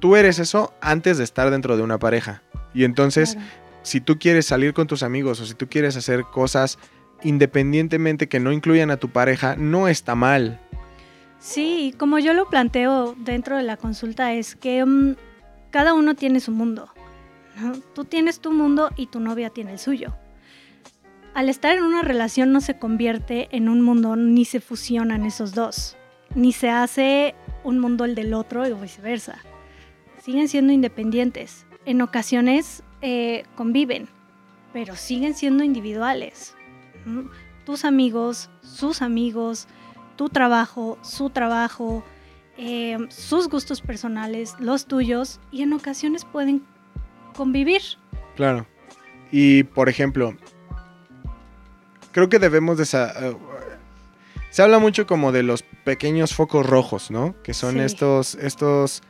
tú 0.00 0.16
eres 0.16 0.40
eso 0.40 0.74
antes 0.80 1.18
de 1.18 1.24
estar 1.24 1.52
dentro 1.52 1.76
de 1.76 1.84
una 1.84 2.00
pareja. 2.00 2.42
Y 2.74 2.82
entonces, 2.82 3.34
Claro. 3.34 3.48
si 3.82 4.00
tú 4.00 4.18
quieres 4.18 4.44
salir 4.44 4.74
con 4.74 4.88
tus 4.88 5.04
amigos 5.04 5.40
o 5.40 5.46
si 5.46 5.54
tú 5.54 5.68
quieres 5.68 5.96
hacer 5.96 6.24
cosas 6.24 6.80
independientemente 7.22 8.28
que 8.28 8.40
no 8.40 8.50
incluyan 8.50 8.90
a 8.90 8.96
tu 8.96 9.10
pareja, 9.10 9.54
no 9.56 9.86
está 9.86 10.16
mal. 10.16 10.58
Sí, 11.38 11.94
como 11.96 12.18
yo 12.18 12.32
lo 12.32 12.50
planteo 12.50 13.14
dentro 13.18 13.56
de 13.56 13.62
la 13.62 13.76
consulta 13.76 14.32
es 14.32 14.56
que 14.56 14.84
mm, 14.84 15.14
cada 15.70 15.94
uno 15.94 16.16
tiene 16.16 16.40
su 16.40 16.50
mundo. 16.50 16.88
¿no? 17.60 17.74
Tú 17.94 18.04
tienes 18.04 18.40
tu 18.40 18.50
mundo 18.50 18.90
y 18.96 19.06
tu 19.06 19.20
novia 19.20 19.50
tiene 19.50 19.74
el 19.74 19.78
suyo. 19.78 20.12
Al 21.34 21.48
estar 21.48 21.76
en 21.76 21.82
una 21.82 22.02
relación 22.02 22.52
no 22.52 22.60
se 22.60 22.78
convierte 22.78 23.48
en 23.50 23.68
un 23.68 23.82
mundo 23.82 24.14
ni 24.14 24.44
se 24.44 24.60
fusionan 24.60 25.26
esos 25.26 25.52
dos, 25.52 25.96
ni 26.36 26.52
se 26.52 26.70
hace 26.70 27.34
un 27.64 27.80
mundo 27.80 28.04
el 28.04 28.14
del 28.14 28.34
otro 28.34 28.64
y 28.68 28.72
viceversa. 28.72 29.38
Siguen 30.22 30.46
siendo 30.46 30.72
independientes. 30.72 31.66
En 31.86 32.02
ocasiones 32.02 32.84
eh, 33.02 33.42
conviven, 33.56 34.06
pero 34.72 34.94
siguen 34.94 35.34
siendo 35.34 35.64
individuales. 35.64 36.54
Tus 37.66 37.84
amigos, 37.84 38.48
sus 38.62 39.02
amigos, 39.02 39.66
tu 40.14 40.28
trabajo, 40.28 40.98
su 41.02 41.30
trabajo, 41.30 42.04
eh, 42.56 42.96
sus 43.08 43.48
gustos 43.48 43.80
personales, 43.80 44.54
los 44.60 44.86
tuyos, 44.86 45.40
y 45.50 45.62
en 45.62 45.72
ocasiones 45.72 46.24
pueden 46.24 46.62
convivir. 47.34 47.82
Claro. 48.36 48.68
Y 49.32 49.64
por 49.64 49.88
ejemplo, 49.88 50.36
creo 52.14 52.28
que 52.30 52.38
debemos 52.38 52.78
de... 52.78 52.84
eh, 52.84 53.36
se 54.50 54.62
habla 54.62 54.78
mucho 54.78 55.06
como 55.06 55.32
de 55.32 55.42
los 55.42 55.62
pequeños 55.62 56.32
focos 56.34 56.64
rojos, 56.64 57.10
¿no? 57.10 57.34
Que 57.42 57.52
son 57.52 57.74
Sí. 57.74 57.80
estos... 57.80 58.36
estos 58.36 59.02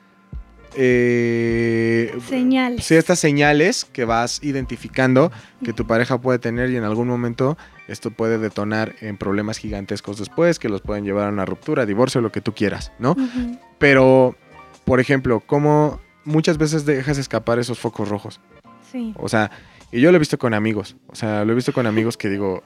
eh, 0.76 2.12
Señales. 2.28 2.84
Sí, 2.84 2.96
estas 2.96 3.18
señales 3.20 3.84
que 3.84 4.04
vas 4.04 4.42
identificando 4.42 5.30
que 5.64 5.72
tu 5.72 5.86
pareja 5.86 6.18
puede 6.20 6.38
tener 6.40 6.70
y 6.70 6.76
en 6.76 6.82
algún 6.84 7.06
momento 7.06 7.56
esto 7.86 8.10
puede 8.10 8.38
detonar 8.38 8.94
en 9.00 9.16
problemas 9.16 9.58
gigantescos 9.58 10.18
después 10.18 10.58
que 10.58 10.68
los 10.68 10.80
pueden 10.80 11.04
llevar 11.04 11.28
a 11.28 11.30
una 11.30 11.44
ruptura, 11.44 11.86
divorcio, 11.86 12.20
lo 12.20 12.32
que 12.32 12.40
tú 12.40 12.54
quieras, 12.54 12.90
¿no? 12.98 13.14
Pero, 13.78 14.34
por 14.84 14.98
ejemplo, 14.98 15.40
como 15.40 16.00
muchas 16.24 16.58
veces 16.58 16.84
dejas 16.86 17.18
escapar 17.18 17.58
esos 17.60 17.78
focos 17.78 18.08
rojos. 18.08 18.40
Sí, 18.90 19.14
O 19.18 19.28
sea, 19.28 19.50
y 19.92 20.00
yo 20.00 20.10
lo 20.10 20.16
he 20.16 20.18
visto 20.18 20.38
con 20.38 20.54
amigos. 20.54 20.96
O 21.08 21.14
sea, 21.14 21.44
lo 21.44 21.52
he 21.52 21.54
visto 21.54 21.72
con 21.72 21.86
amigos 21.86 22.16
que 22.16 22.28
digo. 22.28 22.62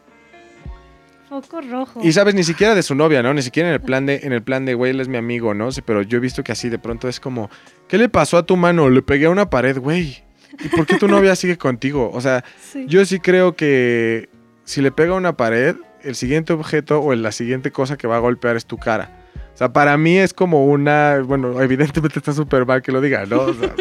Foco 1.28 1.60
rojo. 1.60 2.00
Y 2.02 2.12
sabes, 2.12 2.34
ni 2.34 2.44
siquiera 2.44 2.74
de 2.74 2.82
su 2.82 2.94
novia, 2.94 3.22
¿no? 3.22 3.32
Ni 3.34 3.42
siquiera 3.42 3.68
en 3.68 3.74
el 3.74 3.80
plan 3.80 4.06
de, 4.06 4.20
en 4.22 4.32
el 4.32 4.42
plan 4.42 4.64
de, 4.64 4.74
güey, 4.74 4.90
él 4.92 5.00
es 5.00 5.08
mi 5.08 5.16
amigo, 5.16 5.54
¿no? 5.54 5.70
Sí, 5.72 5.82
pero 5.82 6.02
yo 6.02 6.18
he 6.18 6.20
visto 6.20 6.42
que 6.42 6.52
así 6.52 6.68
de 6.68 6.78
pronto 6.78 7.08
es 7.08 7.20
como, 7.20 7.50
¿qué 7.88 7.98
le 7.98 8.08
pasó 8.08 8.36
a 8.38 8.46
tu 8.46 8.56
mano? 8.56 8.88
Le 8.90 9.02
pegué 9.02 9.26
a 9.26 9.30
una 9.30 9.50
pared, 9.50 9.78
güey. 9.78 10.22
¿Y 10.64 10.68
por 10.68 10.86
qué 10.86 10.96
tu 10.96 11.06
novia 11.08 11.36
sigue 11.36 11.56
contigo? 11.58 12.10
O 12.12 12.20
sea, 12.20 12.44
Sí. 12.60 12.86
yo 12.88 13.04
sí 13.04 13.20
creo 13.20 13.54
que 13.56 14.28
si 14.64 14.80
le 14.82 14.90
pega 14.90 15.12
a 15.12 15.16
una 15.16 15.36
pared, 15.36 15.76
el 16.02 16.14
siguiente 16.14 16.52
objeto 16.52 17.00
o 17.02 17.14
la 17.14 17.32
siguiente 17.32 17.70
cosa 17.72 17.96
que 17.96 18.06
va 18.06 18.16
a 18.16 18.20
golpear 18.20 18.56
es 18.56 18.66
tu 18.66 18.76
cara. 18.78 19.10
O 19.54 19.58
sea, 19.58 19.72
para 19.72 19.96
mí 19.98 20.16
es 20.16 20.32
como 20.32 20.66
una. 20.66 21.18
Bueno, 21.24 21.60
evidentemente 21.60 22.20
está 22.20 22.32
súper 22.32 22.64
mal 22.64 22.80
que 22.80 22.92
lo 22.92 23.00
diga, 23.00 23.26
¿no? 23.26 23.40
O 23.42 23.54
sea, 23.54 23.74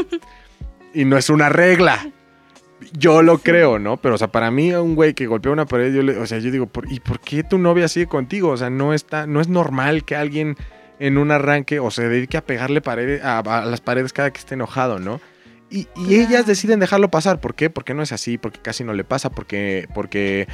y 0.93 1.05
no 1.05 1.17
es 1.17 1.29
una 1.29 1.49
regla. 1.49 2.09
Yo 2.93 3.23
lo 3.23 3.39
creo, 3.39 3.79
¿no? 3.79 3.97
Pero, 3.97 4.15
o 4.15 4.17
sea, 4.17 4.27
para 4.31 4.51
mí, 4.51 4.71
un 4.73 4.95
güey 4.95 5.13
que 5.13 5.25
golpea 5.25 5.51
una 5.51 5.65
pared, 5.65 5.93
yo 5.93 6.03
le, 6.03 6.17
o 6.17 6.25
sea, 6.27 6.37
yo 6.39 6.51
digo, 6.51 6.67
¿por- 6.67 6.91
¿y 6.91 6.99
por 6.99 7.19
qué 7.19 7.43
tu 7.43 7.57
novia 7.57 7.87
sigue 7.87 8.07
contigo? 8.07 8.49
O 8.49 8.57
sea, 8.57 8.69
no 8.69 8.93
está, 8.93 9.25
no 9.25 9.41
es 9.41 9.47
normal 9.47 10.05
que 10.05 10.15
alguien 10.15 10.55
en 10.99 11.17
un 11.17 11.31
arranque 11.31 11.79
o 11.79 11.89
se 11.91 12.07
dedique 12.07 12.37
a 12.37 12.45
pegarle 12.45 12.81
paredes, 12.81 13.23
a, 13.23 13.39
a 13.39 13.65
las 13.65 13.81
paredes 13.81 14.13
cada 14.13 14.31
que 14.31 14.39
esté 14.39 14.53
enojado, 14.55 14.99
¿no? 14.99 15.19
Y, 15.69 15.87
ellas 16.09 16.45
deciden 16.45 16.79
dejarlo 16.79 17.09
pasar. 17.09 17.41
¿Por 17.41 17.55
qué? 17.55 17.69
Porque 17.69 17.93
no 17.93 18.01
es 18.03 18.11
así, 18.11 18.37
porque 18.37 18.59
casi 18.61 18.83
no 18.83 18.93
le 18.93 19.03
pasa, 19.03 19.29
porque, 19.29 19.87
porque 19.93 20.47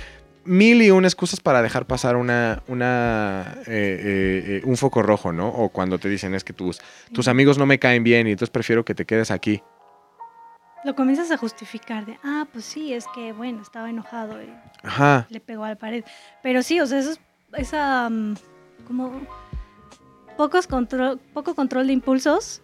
mil 0.45 0.81
y 0.81 0.91
una 0.91 1.07
excusas 1.07 1.39
para 1.39 1.61
dejar 1.61 1.85
pasar 1.87 2.15
una, 2.15 2.63
una, 2.67 3.55
eh, 3.67 3.99
eh, 3.99 4.43
eh, 4.47 4.61
un 4.65 4.75
foco 4.77 5.01
rojo, 5.03 5.31
¿no? 5.31 5.49
O 5.49 5.69
cuando 5.69 5.99
te 5.99 6.09
dicen 6.09 6.33
es 6.33 6.43
que 6.43 6.53
tus, 6.53 6.81
tus 7.13 7.27
amigos 7.27 7.57
no 7.57 7.65
me 7.65 7.79
caen 7.79 8.03
bien 8.03 8.27
y 8.27 8.31
entonces 8.31 8.49
prefiero 8.49 8.83
que 8.85 8.95
te 8.95 9.05
quedes 9.05 9.29
aquí. 9.29 9.61
Lo 10.83 10.95
comienzas 10.95 11.31
a 11.31 11.37
justificar 11.37 12.05
de, 12.05 12.17
ah, 12.23 12.45
pues 12.51 12.65
sí, 12.65 12.93
es 12.93 13.05
que, 13.15 13.31
bueno, 13.31 13.61
estaba 13.61 13.89
enojado 13.89 14.41
y 14.41 14.49
Ajá. 14.83 15.27
le 15.29 15.39
pegó 15.39 15.63
a 15.63 15.69
la 15.69 15.75
pared. 15.75 16.03
Pero 16.41 16.61
sí, 16.61 16.79
o 16.79 16.85
sea, 16.85 16.99
eso 16.99 17.11
es, 17.11 17.19
esa, 17.53 18.09
mm, 18.09 18.35
como, 18.87 19.21
pocos 20.37 20.67
control, 20.67 21.19
poco 21.33 21.55
control 21.55 21.87
de 21.87 21.93
impulsos, 21.93 22.61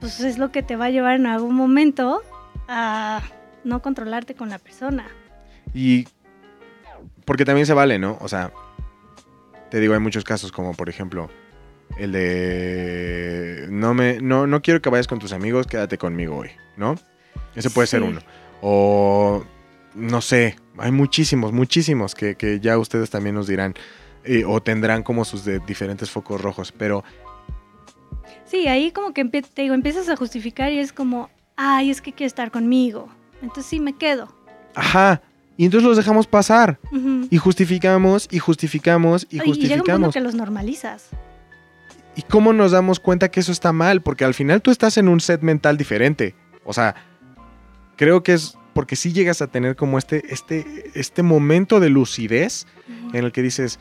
pues 0.00 0.20
es 0.20 0.38
lo 0.38 0.50
que 0.50 0.62
te 0.62 0.76
va 0.76 0.86
a 0.86 0.90
llevar 0.90 1.16
en 1.16 1.26
algún 1.26 1.54
momento 1.54 2.22
a 2.68 3.22
no 3.64 3.80
controlarte 3.82 4.34
con 4.34 4.48
la 4.48 4.58
persona. 4.58 5.06
Y 5.74 6.08
porque 7.24 7.44
también 7.44 7.66
se 7.66 7.74
vale, 7.74 7.98
¿no? 7.98 8.18
O 8.20 8.28
sea, 8.28 8.52
te 9.70 9.80
digo, 9.80 9.94
hay 9.94 10.00
muchos 10.00 10.24
casos 10.24 10.52
como 10.52 10.74
por 10.74 10.88
ejemplo 10.88 11.30
el 11.98 12.12
de 12.12 13.66
no 13.70 13.94
me 13.94 14.20
no, 14.20 14.46
no 14.46 14.62
quiero 14.62 14.80
que 14.80 14.90
vayas 14.90 15.06
con 15.06 15.18
tus 15.18 15.32
amigos, 15.32 15.66
quédate 15.66 15.98
conmigo 15.98 16.36
hoy, 16.36 16.50
¿no? 16.76 16.96
Ese 17.54 17.70
puede 17.70 17.86
ser 17.86 18.02
uno. 18.02 18.20
O 18.60 19.44
no 19.94 20.20
sé, 20.20 20.56
hay 20.78 20.90
muchísimos, 20.90 21.52
muchísimos 21.52 22.14
que, 22.14 22.34
que 22.36 22.60
ya 22.60 22.78
ustedes 22.78 23.10
también 23.10 23.34
nos 23.34 23.46
dirán 23.46 23.74
eh, 24.24 24.44
o 24.46 24.62
tendrán 24.62 25.02
como 25.02 25.24
sus 25.24 25.44
de 25.44 25.58
diferentes 25.60 26.10
focos 26.10 26.40
rojos, 26.40 26.72
pero 26.72 27.04
Sí, 28.44 28.68
ahí 28.68 28.90
como 28.92 29.14
que 29.14 29.24
te 29.24 29.62
digo, 29.62 29.74
empiezas 29.74 30.08
a 30.10 30.16
justificar 30.16 30.72
y 30.72 30.78
es 30.78 30.92
como, 30.92 31.30
ay, 31.56 31.90
es 31.90 32.02
que 32.02 32.12
quiere 32.12 32.26
estar 32.26 32.50
conmigo. 32.50 33.08
Entonces 33.40 33.64
sí 33.64 33.80
me 33.80 33.94
quedo. 33.94 34.28
Ajá. 34.74 35.22
Y 35.56 35.64
entonces 35.64 35.88
los 35.88 35.96
dejamos 35.96 36.26
pasar. 36.26 36.78
Y 37.30 37.38
justificamos, 37.38 38.28
y 38.30 38.38
justificamos, 38.38 39.26
y 39.30 39.36
Y 39.36 39.38
llega 39.38 39.44
un 39.44 39.46
punto 39.46 39.54
justificamos. 39.54 40.14
que 40.14 40.20
los 40.20 40.34
normalizas. 40.34 41.08
¿Y 42.14 42.22
cómo 42.22 42.52
nos 42.52 42.72
damos 42.72 43.00
cuenta 43.00 43.30
que 43.30 43.40
eso 43.40 43.52
está 43.52 43.72
mal? 43.72 44.02
Porque 44.02 44.24
al 44.24 44.34
final 44.34 44.60
tú 44.60 44.70
estás 44.70 44.98
en 44.98 45.08
un 45.08 45.20
set 45.20 45.40
mental 45.40 45.78
diferente. 45.78 46.34
O 46.64 46.74
sea, 46.74 46.94
creo 48.02 48.24
que 48.24 48.32
es 48.32 48.58
porque 48.74 48.96
sí 48.96 49.12
llegas 49.12 49.42
a 49.42 49.46
tener 49.46 49.76
como 49.76 49.96
este, 49.96 50.24
este, 50.34 50.90
este 50.94 51.22
momento 51.22 51.78
de 51.78 51.88
lucidez 51.88 52.66
en 53.12 53.24
el 53.24 53.30
que 53.30 53.42
dices, 53.42 53.78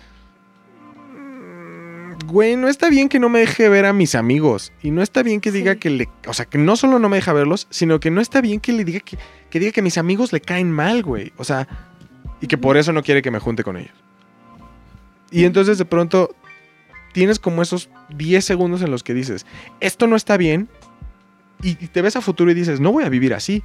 "Mm, 1.17 2.27
güey, 2.27 2.55
no 2.55 2.67
está 2.67 2.87
bien 2.89 3.09
que 3.09 3.17
no 3.19 3.27
me 3.29 3.39
deje 3.39 3.67
ver 3.67 3.85
a 3.87 3.93
mis 3.93 4.13
amigos. 4.13 4.71
Y 4.83 4.91
no 4.91 5.01
está 5.01 5.23
bien 5.23 5.41
que 5.41 5.51
diga 5.51 5.73
Sí. 5.73 5.79
que 5.79 5.89
le... 5.89 6.09
O 6.27 6.33
sea, 6.35 6.45
que 6.45 6.59
no 6.59 6.75
solo 6.75 6.99
no 6.99 7.09
me 7.09 7.15
deja 7.17 7.33
verlos, 7.33 7.65
sino 7.71 7.99
que 7.99 8.11
no 8.11 8.21
está 8.21 8.41
bien 8.41 8.59
que 8.59 8.73
le 8.73 8.83
diga 8.85 8.99
que, 8.99 9.17
que 9.49 9.59
diga 9.59 9.71
que 9.71 9.81
mis 9.81 9.97
amigos 9.97 10.31
le 10.33 10.41
caen 10.41 10.71
mal, 10.71 11.01
güey. 11.01 11.33
O 11.37 11.43
sea, 11.43 11.67
y 12.41 12.45
que 12.47 12.59
por 12.59 12.77
eso 12.77 12.93
no 12.93 13.01
quiere 13.01 13.23
que 13.23 13.31
me 13.31 13.39
junte 13.39 13.63
con 13.63 13.77
ellos. 13.77 13.95
Y 15.31 15.45
entonces 15.45 15.79
de 15.79 15.85
pronto 15.85 16.35
tienes 17.13 17.39
como 17.39 17.63
esos 17.63 17.89
10 18.15 18.45
segundos 18.45 18.83
en 18.83 18.91
los 18.91 19.01
que 19.01 19.15
dices, 19.15 19.47
esto 19.79 20.05
no 20.05 20.15
está 20.15 20.37
bien. 20.37 20.67
Y 21.63 21.71
y 21.83 21.87
te 21.87 22.03
ves 22.03 22.15
a 22.17 22.21
futuro 22.21 22.51
y 22.51 22.53
dices, 22.53 22.79
no 22.79 22.91
voy 22.91 23.03
a 23.03 23.09
vivir 23.09 23.33
así. 23.33 23.63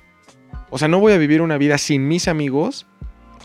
O 0.71 0.79
sea, 0.79 0.89
no 0.89 1.01
voy 1.01 1.13
a 1.13 1.19
vivir 1.19 1.43
una 1.43 1.59
vida 1.59 1.79
sin 1.79 2.09
mis 2.09 2.29
amigos, 2.29 2.87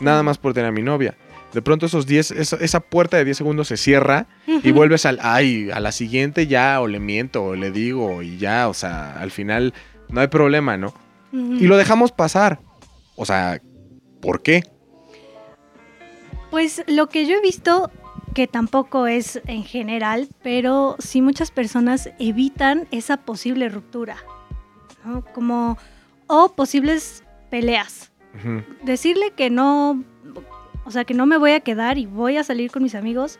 nada 0.00 0.22
más 0.22 0.38
por 0.38 0.54
tener 0.54 0.68
a 0.68 0.72
mi 0.72 0.82
novia. 0.82 1.16
De 1.52 1.60
pronto 1.60 1.86
esos 1.86 2.06
10, 2.06 2.30
esa, 2.30 2.80
puerta 2.80 3.18
de 3.18 3.24
10 3.26 3.36
segundos 3.36 3.68
se 3.68 3.76
cierra 3.76 4.26
y 4.46 4.70
vuelves 4.70 5.04
al, 5.04 5.18
ay, 5.20 5.70
a 5.70 5.80
la 5.80 5.92
siguiente 5.92 6.46
ya, 6.46 6.80
o 6.80 6.88
le 6.88 6.98
miento, 6.98 7.44
o 7.44 7.56
le 7.56 7.70
digo, 7.70 8.22
y 8.22 8.38
ya, 8.38 8.68
o 8.68 8.74
sea, 8.74 9.20
al 9.20 9.30
final 9.30 9.74
no 10.08 10.22
hay 10.22 10.28
problema, 10.28 10.78
¿no? 10.78 10.94
Y 11.32 11.66
lo 11.66 11.76
dejamos 11.76 12.12
pasar. 12.12 12.60
O 13.16 13.24
sea, 13.24 13.60
¿por 14.20 14.42
qué? 14.42 14.62
Pues 16.50 16.84
lo 16.86 17.08
que 17.08 17.26
yo 17.26 17.36
he 17.36 17.40
visto, 17.40 17.90
que 18.34 18.46
tampoco 18.46 19.06
es 19.06 19.40
en 19.46 19.64
general, 19.64 20.28
pero 20.42 20.96
sí 20.98 21.22
muchas 21.22 21.50
personas 21.50 22.10
evitan 22.18 22.86
esa 22.90 23.18
posible 23.18 23.68
ruptura, 23.68 24.16
¿no? 25.04 25.22
Como, 25.22 25.78
o 26.34 26.48
posibles 26.54 27.22
peleas. 27.50 28.10
Decirle 28.82 29.32
que 29.36 29.50
no, 29.50 30.02
o 30.86 30.90
sea, 30.90 31.04
que 31.04 31.12
no 31.12 31.26
me 31.26 31.36
voy 31.36 31.50
a 31.50 31.60
quedar 31.60 31.98
y 31.98 32.06
voy 32.06 32.38
a 32.38 32.44
salir 32.44 32.70
con 32.70 32.82
mis 32.82 32.94
amigos, 32.94 33.38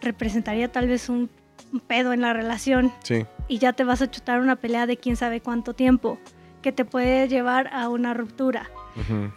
representaría 0.00 0.72
tal 0.72 0.88
vez 0.88 1.08
un, 1.08 1.30
un 1.72 1.78
pedo 1.78 2.12
en 2.12 2.20
la 2.20 2.32
relación 2.32 2.92
Sí. 3.04 3.24
y 3.46 3.58
ya 3.58 3.72
te 3.72 3.84
vas 3.84 4.02
a 4.02 4.10
chutar 4.10 4.40
una 4.40 4.56
pelea 4.56 4.86
de 4.86 4.96
quién 4.96 5.14
sabe 5.14 5.40
cuánto 5.40 5.74
tiempo, 5.74 6.18
que 6.62 6.72
te 6.72 6.84
puede 6.84 7.28
llevar 7.28 7.70
a 7.72 7.88
una 7.88 8.12
ruptura. 8.14 8.68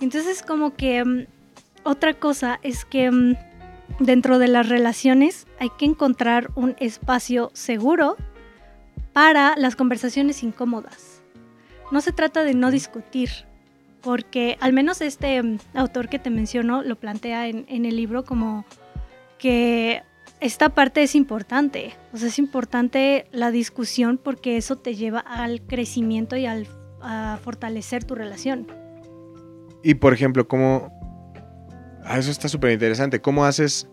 Entonces 0.01 0.41
como 0.41 0.73
que 0.73 1.05
mm, 1.05 1.25
otra 1.83 2.15
cosa 2.15 2.59
es 2.63 2.83
que 2.85 3.11
mm, 3.11 3.35
dentro 3.99 4.39
de 4.39 4.47
las 4.47 4.67
relaciones 4.67 5.45
hay 5.59 5.69
que 5.77 5.85
encontrar 5.85 6.49
un 6.55 6.75
espacio 6.79 7.51
seguro 7.53 8.17
para 9.13 9.53
las 9.57 9.75
conversaciones 9.75 10.41
incómodas. 10.41 11.12
No 11.91 12.01
se 12.01 12.11
trata 12.11 12.43
de 12.43 12.53
no 12.53 12.71
discutir, 12.71 13.29
porque 14.01 14.57
al 14.59 14.73
menos 14.73 15.01
este 15.01 15.41
mm, 15.41 15.59
autor 15.73 16.09
que 16.09 16.19
te 16.19 16.29
menciono 16.29 16.81
lo 16.83 16.95
plantea 16.95 17.47
en, 17.47 17.65
en 17.67 17.85
el 17.85 17.95
libro 17.95 18.23
como 18.23 18.65
que 19.37 20.03
esta 20.39 20.69
parte 20.69 21.03
es 21.03 21.15
importante. 21.15 21.93
O 22.11 22.17
sea, 22.17 22.27
es 22.27 22.37
importante 22.39 23.27
la 23.31 23.51
discusión 23.51 24.17
porque 24.17 24.57
eso 24.57 24.77
te 24.77 24.95
lleva 24.95 25.19
al 25.19 25.61
crecimiento 25.61 26.35
y 26.35 26.45
al, 26.45 26.67
a 27.01 27.39
fortalecer 27.41 28.03
tu 28.03 28.15
relación. 28.15 28.67
Y 29.83 29.95
por 29.95 30.13
ejemplo, 30.13 30.47
¿cómo... 30.47 30.91
Ah, 32.05 32.19
eso 32.19 32.31
está 32.31 32.49
súper 32.49 32.71
interesante. 32.71 33.21
¿Cómo 33.21 33.45
haces... 33.45 33.89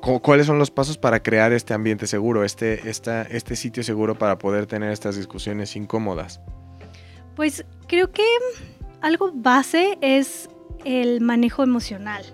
o 0.00 0.20
cuáles 0.20 0.46
son 0.46 0.58
los 0.58 0.70
pasos 0.70 0.96
para 0.96 1.22
crear 1.22 1.52
este 1.52 1.74
ambiente 1.74 2.06
seguro, 2.06 2.44
este, 2.44 2.88
esta, 2.88 3.22
este 3.22 3.56
sitio 3.56 3.82
seguro 3.82 4.16
para 4.16 4.38
poder 4.38 4.66
tener 4.66 4.90
estas 4.90 5.16
discusiones 5.16 5.76
incómodas? 5.76 6.40
Pues 7.36 7.64
creo 7.88 8.10
que 8.10 8.24
algo 9.00 9.32
base 9.34 9.98
es 10.00 10.48
el 10.84 11.20
manejo 11.20 11.62
emocional. 11.62 12.24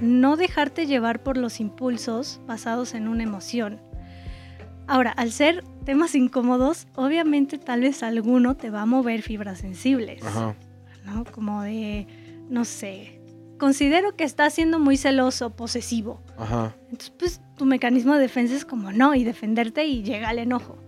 No 0.00 0.36
dejarte 0.36 0.86
llevar 0.86 1.22
por 1.22 1.36
los 1.36 1.60
impulsos 1.60 2.40
basados 2.46 2.94
en 2.94 3.06
una 3.06 3.22
emoción. 3.22 3.80
Ahora, 4.86 5.10
al 5.10 5.30
ser 5.30 5.62
temas 5.84 6.14
incómodos, 6.14 6.86
obviamente 6.94 7.58
tal 7.58 7.82
vez 7.82 8.02
alguno 8.02 8.56
te 8.56 8.70
va 8.70 8.82
a 8.82 8.86
mover 8.86 9.20
fibras 9.20 9.58
sensibles, 9.58 10.24
Ajá. 10.24 10.54
¿no? 11.04 11.24
Como 11.24 11.62
de, 11.62 12.06
no 12.48 12.64
sé, 12.64 13.20
considero 13.58 14.16
que 14.16 14.24
estás 14.24 14.54
siendo 14.54 14.78
muy 14.78 14.96
celoso, 14.96 15.50
posesivo. 15.50 16.20
Ajá. 16.38 16.74
Entonces, 16.90 17.12
pues 17.18 17.40
tu 17.56 17.66
mecanismo 17.66 18.14
de 18.14 18.20
defensa 18.20 18.54
es 18.54 18.64
como 18.64 18.92
no 18.92 19.14
y 19.14 19.24
defenderte 19.24 19.84
y 19.84 20.02
llega 20.02 20.28
al 20.28 20.38
enojo. 20.38 20.78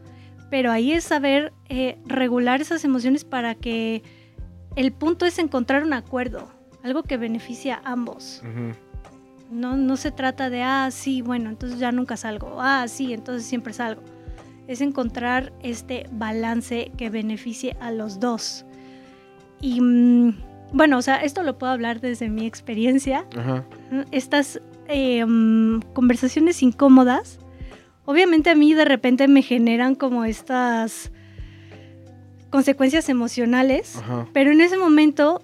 Pero 0.51 0.71
ahí 0.71 0.93
es 0.93 1.05
saber 1.05 1.53
eh, 1.69 1.99
regular 2.07 2.61
esas 2.61 2.85
emociones 2.85 3.25
para 3.25 3.55
que 3.55 4.03
el 4.77 4.93
punto 4.93 5.27
es 5.27 5.39
encontrar 5.39 5.83
un 5.83 5.93
acuerdo, 5.93 6.49
algo 6.83 7.03
que 7.03 7.17
beneficie 7.17 7.73
a 7.73 7.81
ambos. 7.85 8.43
ujú. 8.43 8.73
No, 9.51 9.77
no 9.77 9.97
se 9.97 10.11
trata 10.11 10.51
de, 10.51 10.63
ah, 10.63 10.91
sí, 10.91 11.23
bueno, 11.23 11.51
entonces 11.51 11.79
ya 11.79 11.93
nunca 11.93 12.17
salgo, 12.17 12.61
ah, 12.61 12.89
sí, 12.89 13.13
entonces 13.13 13.47
siempre 13.47 13.73
salgo. 13.73 14.03
Es 14.67 14.81
encontrar 14.81 15.53
este 15.63 16.09
balance 16.11 16.91
que 16.97 17.11
beneficie 17.11 17.77
a 17.81 17.93
los 17.93 18.19
dos. 18.19 18.67
Y 19.61 19.81
mm, 19.81 20.35
bueno, 20.73 20.99
o 20.99 21.03
sea, 21.03 21.17
esto 21.17 21.43
lo 21.43 21.59
puedo 21.59 21.73
hablar 21.73 22.01
desde 22.01 22.29
mi 22.29 22.47
experiencia 22.47 23.25
Ajá. 23.37 23.65
estas 24.11 24.61
eh, 24.89 25.25
mm, 25.25 25.81
conversaciones 25.93 26.63
incómodas, 26.63 27.39
obviamente 28.05 28.51
a 28.51 28.55
mí 28.55 28.75
de 28.75 28.85
repente 28.85 29.29
me 29.29 29.43
generan 29.43 29.95
como 29.95 30.25
estas 30.25 31.13
consecuencias 32.51 33.09
emocionales, 33.09 33.97
Ajá. 33.97 34.27
pero 34.33 34.51
en 34.53 34.61
ese 34.61 34.79
momento 34.79 35.43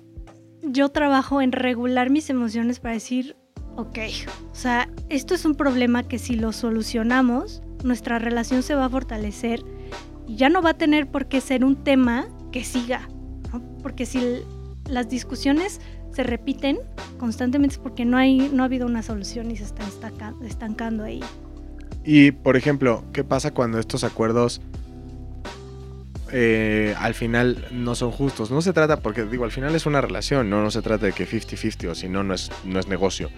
yo 0.63 0.89
trabajo 0.89 1.43
en 1.43 1.53
regular 1.53 2.11
mis 2.11 2.31
emociones 2.31 2.81
para 2.81 2.95
decir, 2.95 3.37
ok, 3.77 3.99
o 4.51 4.55
sea, 4.55 4.89
esto 5.09 5.35
es 5.35 5.45
un 5.45 5.55
problema 5.55 6.03
que 6.05 6.19
si 6.19 6.37
lo 6.37 6.53
solucionamos, 6.53 7.63
nuestra 7.85 8.19
relación 8.19 8.63
se 8.63 8.75
va 8.75 8.85
a 8.85 8.89
fortalecer 8.89 9.63
y 10.27 10.37
ya 10.37 10.49
no 10.49 10.63
va 10.63 10.71
a 10.71 10.75
tener 10.75 11.09
por 11.09 11.27
qué 11.27 11.41
ser 11.41 11.65
un 11.65 11.77
tema 11.83 12.27
que 12.53 12.65
siga, 12.65 13.09
¿no? 13.53 13.61
porque 13.83 14.07
si 14.07 14.43
las 14.89 15.09
discusiones 15.09 15.81
se 16.13 16.23
repiten 16.23 16.79
constantemente 17.19 17.77
porque 17.83 18.05
no, 18.05 18.17
hay, 18.17 18.51
no 18.53 18.63
ha 18.63 18.67
habido 18.67 18.87
una 18.87 19.03
solución 19.03 19.51
y 19.51 19.57
se 19.57 19.65
está 19.65 19.85
estancando 20.45 21.05
ahí. 21.05 21.21
Y, 22.05 22.33
por 22.33 22.57
ejemplo, 22.57 23.05
¿qué 23.13 23.25
pasa 23.25 23.53
cuando 23.53 23.79
estos 23.79 24.05
acuerdos 24.05 24.61
eh, 26.33 26.95
al 26.99 27.15
final 27.15 27.67
no 27.71 27.95
son 27.95 28.11
justos? 28.11 28.51
No 28.51 28.61
se 28.61 28.73
trata, 28.73 29.01
porque 29.01 29.25
digo, 29.25 29.45
al 29.45 29.53
final 29.53 29.75
es 29.75 29.87
una 29.87 30.01
relación, 30.01 30.51
no, 30.51 30.63
no 30.63 30.71
se 30.71 30.83
trata 30.83 31.07
de 31.07 31.13
que 31.13 31.27
50-50 31.27 31.89
o 31.89 31.95
si 31.95 32.09
no, 32.09 32.25
no 32.25 32.35
es, 32.35 32.51
no 32.65 32.79
es 32.81 32.89
negocio. 32.89 33.31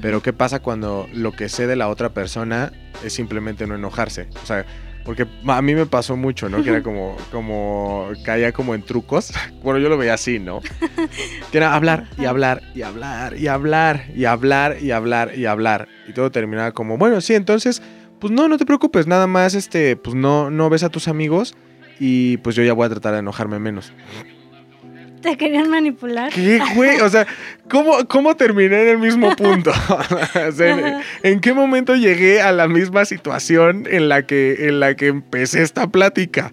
Pero 0.00 0.22
¿qué 0.22 0.32
pasa 0.32 0.60
cuando 0.60 1.06
lo 1.12 1.32
que 1.32 1.50
sé 1.50 1.66
de 1.66 1.76
la 1.76 1.88
otra 1.88 2.10
persona 2.10 2.72
es 3.04 3.12
simplemente 3.12 3.66
no 3.66 3.74
enojarse? 3.74 4.28
O 4.42 4.46
sea, 4.46 4.64
porque 5.04 5.26
a 5.46 5.62
mí 5.62 5.74
me 5.74 5.86
pasó 5.86 6.16
mucho, 6.16 6.48
¿no? 6.48 6.62
Que 6.62 6.70
era 6.70 6.82
como, 6.82 7.16
como, 7.30 8.08
caía 8.24 8.52
como 8.52 8.74
en 8.74 8.82
trucos. 8.82 9.32
Bueno, 9.62 9.78
yo 9.78 9.88
lo 9.88 9.96
veía 9.96 10.14
así, 10.14 10.40
¿no? 10.40 10.60
Que 11.52 11.58
era 11.58 11.74
hablar 11.74 12.08
y 12.18 12.24
hablar 12.24 12.62
y 12.74 12.82
hablar 12.82 13.36
y 13.38 13.46
hablar 13.46 14.04
y 14.12 14.24
hablar 14.24 14.76
y 14.80 14.90
hablar 14.90 15.38
y 15.38 15.46
hablar. 15.46 15.88
Y 16.08 16.12
todo 16.12 16.32
terminaba 16.32 16.72
como, 16.72 16.98
bueno, 16.98 17.20
sí, 17.20 17.34
entonces, 17.34 17.80
pues 18.18 18.32
no, 18.32 18.48
no 18.48 18.58
te 18.58 18.66
preocupes, 18.66 19.06
nada 19.06 19.28
más, 19.28 19.54
este, 19.54 19.94
pues 19.94 20.16
no, 20.16 20.50
no 20.50 20.68
ves 20.68 20.82
a 20.82 20.88
tus 20.88 21.06
amigos 21.06 21.54
y 22.00 22.38
pues 22.38 22.56
yo 22.56 22.64
ya 22.64 22.72
voy 22.72 22.86
a 22.86 22.88
tratar 22.88 23.12
de 23.12 23.20
enojarme 23.20 23.60
menos. 23.60 23.92
Te 25.22 25.36
querían 25.36 25.70
manipular. 25.70 26.32
¿Qué, 26.32 26.60
güey? 26.74 27.00
O 27.00 27.08
sea, 27.08 27.26
¿cómo, 27.70 28.06
cómo 28.08 28.36
terminé 28.36 28.82
en 28.82 28.88
el 28.88 28.98
mismo 28.98 29.34
punto? 29.36 29.70
O 30.48 30.52
sea, 30.52 31.00
¿en, 31.22 31.40
qué 31.40 31.52
momento 31.52 31.94
llegué 31.94 32.40
a 32.42 32.52
la 32.52 32.68
misma 32.68 33.04
situación 33.04 33.86
en 33.88 34.08
la 34.08 34.26
que, 34.26 34.68
en 34.68 34.80
la 34.80 34.94
que 34.96 35.06
empecé 35.08 35.62
esta 35.62 35.86
plática? 35.86 36.52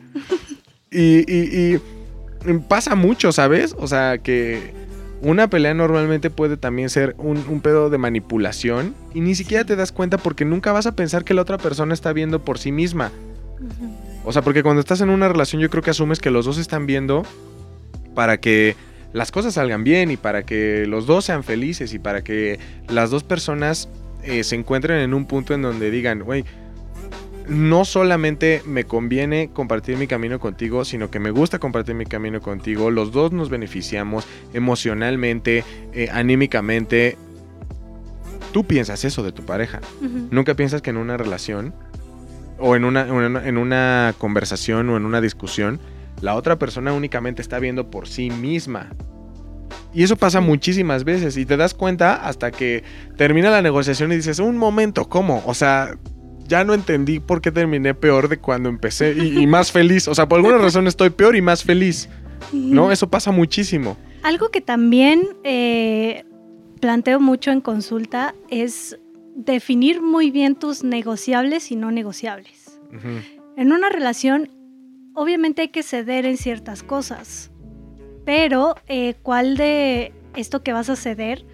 Y, 0.92 1.20
y- 1.32 1.76
y 1.76 2.54
pasa 2.68 2.96
mucho, 2.96 3.32
¿sabes? 3.32 3.76
O 3.78 3.88
sea, 3.88 4.18
que 4.20 4.74
una 5.22 5.50
pelea 5.50 5.74
normalmente 5.74 6.30
puede 6.30 6.56
también 6.56 6.90
ser 6.90 7.16
un, 7.18 7.44
un 7.50 7.60
pedo 7.62 7.90
de 7.90 7.98
manipulación 7.98 8.96
y 9.14 9.20
ni 9.22 9.36
siquiera 9.36 9.66
te 9.66 9.76
das 9.76 9.92
cuenta 9.92 10.18
porque 10.18 10.46
nunca 10.46 10.72
vas 10.72 10.86
a 10.86 10.96
pensar 10.96 11.24
que 11.26 11.34
la 11.34 11.42
otra 11.42 11.58
persona 11.58 11.94
está 11.94 12.14
viendo 12.14 12.44
por 12.46 12.58
sí 12.58 12.72
misma. 12.72 13.12
O 14.24 14.32
sea, 14.32 14.42
porque 14.42 14.64
cuando 14.64 14.80
estás 14.80 15.02
en 15.02 15.10
una 15.10 15.28
relación 15.28 15.62
yo 15.62 15.70
creo 15.70 15.84
que 15.84 15.90
asumes 15.90 16.20
que 16.20 16.32
los 16.32 16.46
dos 16.46 16.58
están 16.58 16.86
viendo 16.86 17.24
para 18.16 18.40
que 18.40 18.76
las 19.14 19.32
cosas 19.32 19.56
salgan 19.56 19.84
bien 19.84 20.12
y 20.12 20.18
para 20.18 20.44
que 20.44 20.86
los 20.88 21.06
dos 21.08 21.26
sean 21.26 21.44
felices 21.44 21.94
y 21.94 22.00
para 22.00 22.24
que 22.24 22.60
las 22.88 23.10
dos 23.10 23.24
personas 23.24 23.90
eh, 24.24 24.44
se 24.44 24.56
encuentren 24.56 25.00
en 25.00 25.14
un 25.14 25.26
punto 25.26 25.54
en 25.54 25.62
donde 25.62 25.90
digan, 25.92 26.20
güey, 26.22 26.46
no 27.48 27.84
solamente 27.86 28.62
me 28.68 28.84
conviene 28.84 29.50
compartir 29.52 29.98
mi 29.98 30.06
camino 30.06 30.40
contigo, 30.40 30.86
sino 30.86 31.10
que 31.10 31.20
me 31.20 31.32
gusta 31.32 31.58
compartir 31.58 31.96
mi 31.96 32.06
camino 32.06 32.42
contigo. 32.42 32.92
Los 32.92 33.12
dos 33.12 33.32
nos 33.32 33.50
beneficiamos 33.50 34.28
emocionalmente, 34.54 35.64
eh, 35.94 36.10
anímicamente. 36.12 37.18
Tú 38.52 38.64
piensas 38.66 39.04
eso 39.06 39.24
de 39.24 39.32
tu 39.32 39.44
pareja. 39.44 39.80
Nunca 40.32 40.54
piensas 40.54 40.82
que 40.84 40.92
en 40.92 40.98
una 40.98 41.18
relación 41.18 41.74
o 42.60 42.76
en 42.76 42.84
una, 42.84 43.12
una- 43.12 43.48
en 43.48 43.58
una 43.58 44.14
conversación 44.18 44.90
o 44.90 44.98
en 44.98 45.06
una 45.06 45.22
discusión, 45.22 45.80
la 46.22 46.36
otra 46.36 46.58
persona 46.58 46.94
únicamente 46.94 47.42
está 47.42 47.60
viendo 47.60 47.90
por 47.90 48.08
sí 48.08 48.30
misma. 48.30 48.90
Y 49.94 50.04
eso 50.04 50.16
pasa 50.16 50.40
muchísimas 50.42 51.04
veces 51.04 51.38
y 51.38 51.46
te 51.46 51.58
das 51.58 51.74
cuenta 51.74 52.28
hasta 52.28 52.52
que 52.52 52.84
termina 53.18 53.50
la 53.50 53.62
negociación 53.62 54.12
y 54.12 54.18
dices, 54.18 54.40
un 54.40 54.58
momento, 54.58 55.10
¿cómo? 55.10 55.44
O 55.46 55.54
sea, 55.54 55.98
ya 56.48 56.64
no 56.64 56.74
entendí 56.74 57.20
por 57.20 57.42
qué 57.42 57.52
terminé 57.52 57.94
peor 57.94 58.28
de 58.28 58.38
cuando 58.38 58.70
empecé 58.70 59.14
y, 59.14 59.40
y 59.40 59.48
más 59.48 59.72
feliz. 59.74 60.08
O 60.08 60.16
sea, 60.16 60.28
por 60.28 60.38
alguna 60.38 60.58
razón 60.58 60.88
estoy 60.88 61.10
peor 61.10 61.36
y 61.36 61.42
más 61.42 61.64
feliz. 61.64 62.10
¿No? 62.54 62.92
Eso 62.92 63.10
pasa 63.10 63.32
muchísimo. 63.32 63.98
Algo 64.24 64.50
que 64.50 64.62
también 64.62 65.28
eh, 65.44 66.24
planteo 66.80 67.20
mucho 67.20 67.52
en 67.52 67.62
consulta 67.62 68.34
es 68.50 68.98
definir 69.36 70.02
muy 70.02 70.32
bien 70.32 70.56
tus 70.56 70.84
negociables 70.84 71.72
y 71.72 71.76
no 71.76 71.92
negociables. 71.92 72.80
En 73.56 73.72
una 73.72 73.90
relación, 73.90 74.50
obviamente 75.20 75.62
hay 75.64 75.68
que 75.70 75.84
ceder 75.84 76.26
en 76.26 76.38
ciertas 76.38 76.82
cosas, 76.84 77.52
pero 78.26 78.76
eh, 78.88 79.16
¿cuál 79.22 79.58
de 79.58 80.14
esto 80.36 80.64
que 80.64 80.74
vas 80.74 80.90
a 80.90 80.96
ceder 80.96 81.46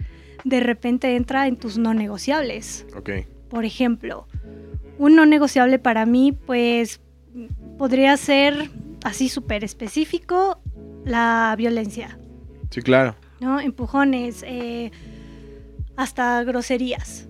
de 0.44 0.60
repente 0.60 1.16
entra 1.16 1.46
en 1.48 1.56
tus 1.56 1.76
no 1.78 1.92
negociables? 1.94 2.86
Ok. 2.96 3.10
Por 3.48 3.64
ejemplo, 3.64 4.28
un 4.98 5.16
no 5.16 5.26
negociable 5.26 5.78
para 5.78 6.06
mí, 6.06 6.32
pues 6.32 7.00
podría 7.78 8.16
ser 8.16 8.70
así 9.04 9.28
súper 9.28 9.64
específico, 9.64 10.60
la 11.04 11.54
violencia, 11.58 12.18
Sí, 12.70 12.82
claro. 12.82 13.14
¿no? 13.40 13.60
Empujones, 13.60 14.44
eh, 14.46 14.90
hasta 15.96 16.42
groserías. 16.44 17.28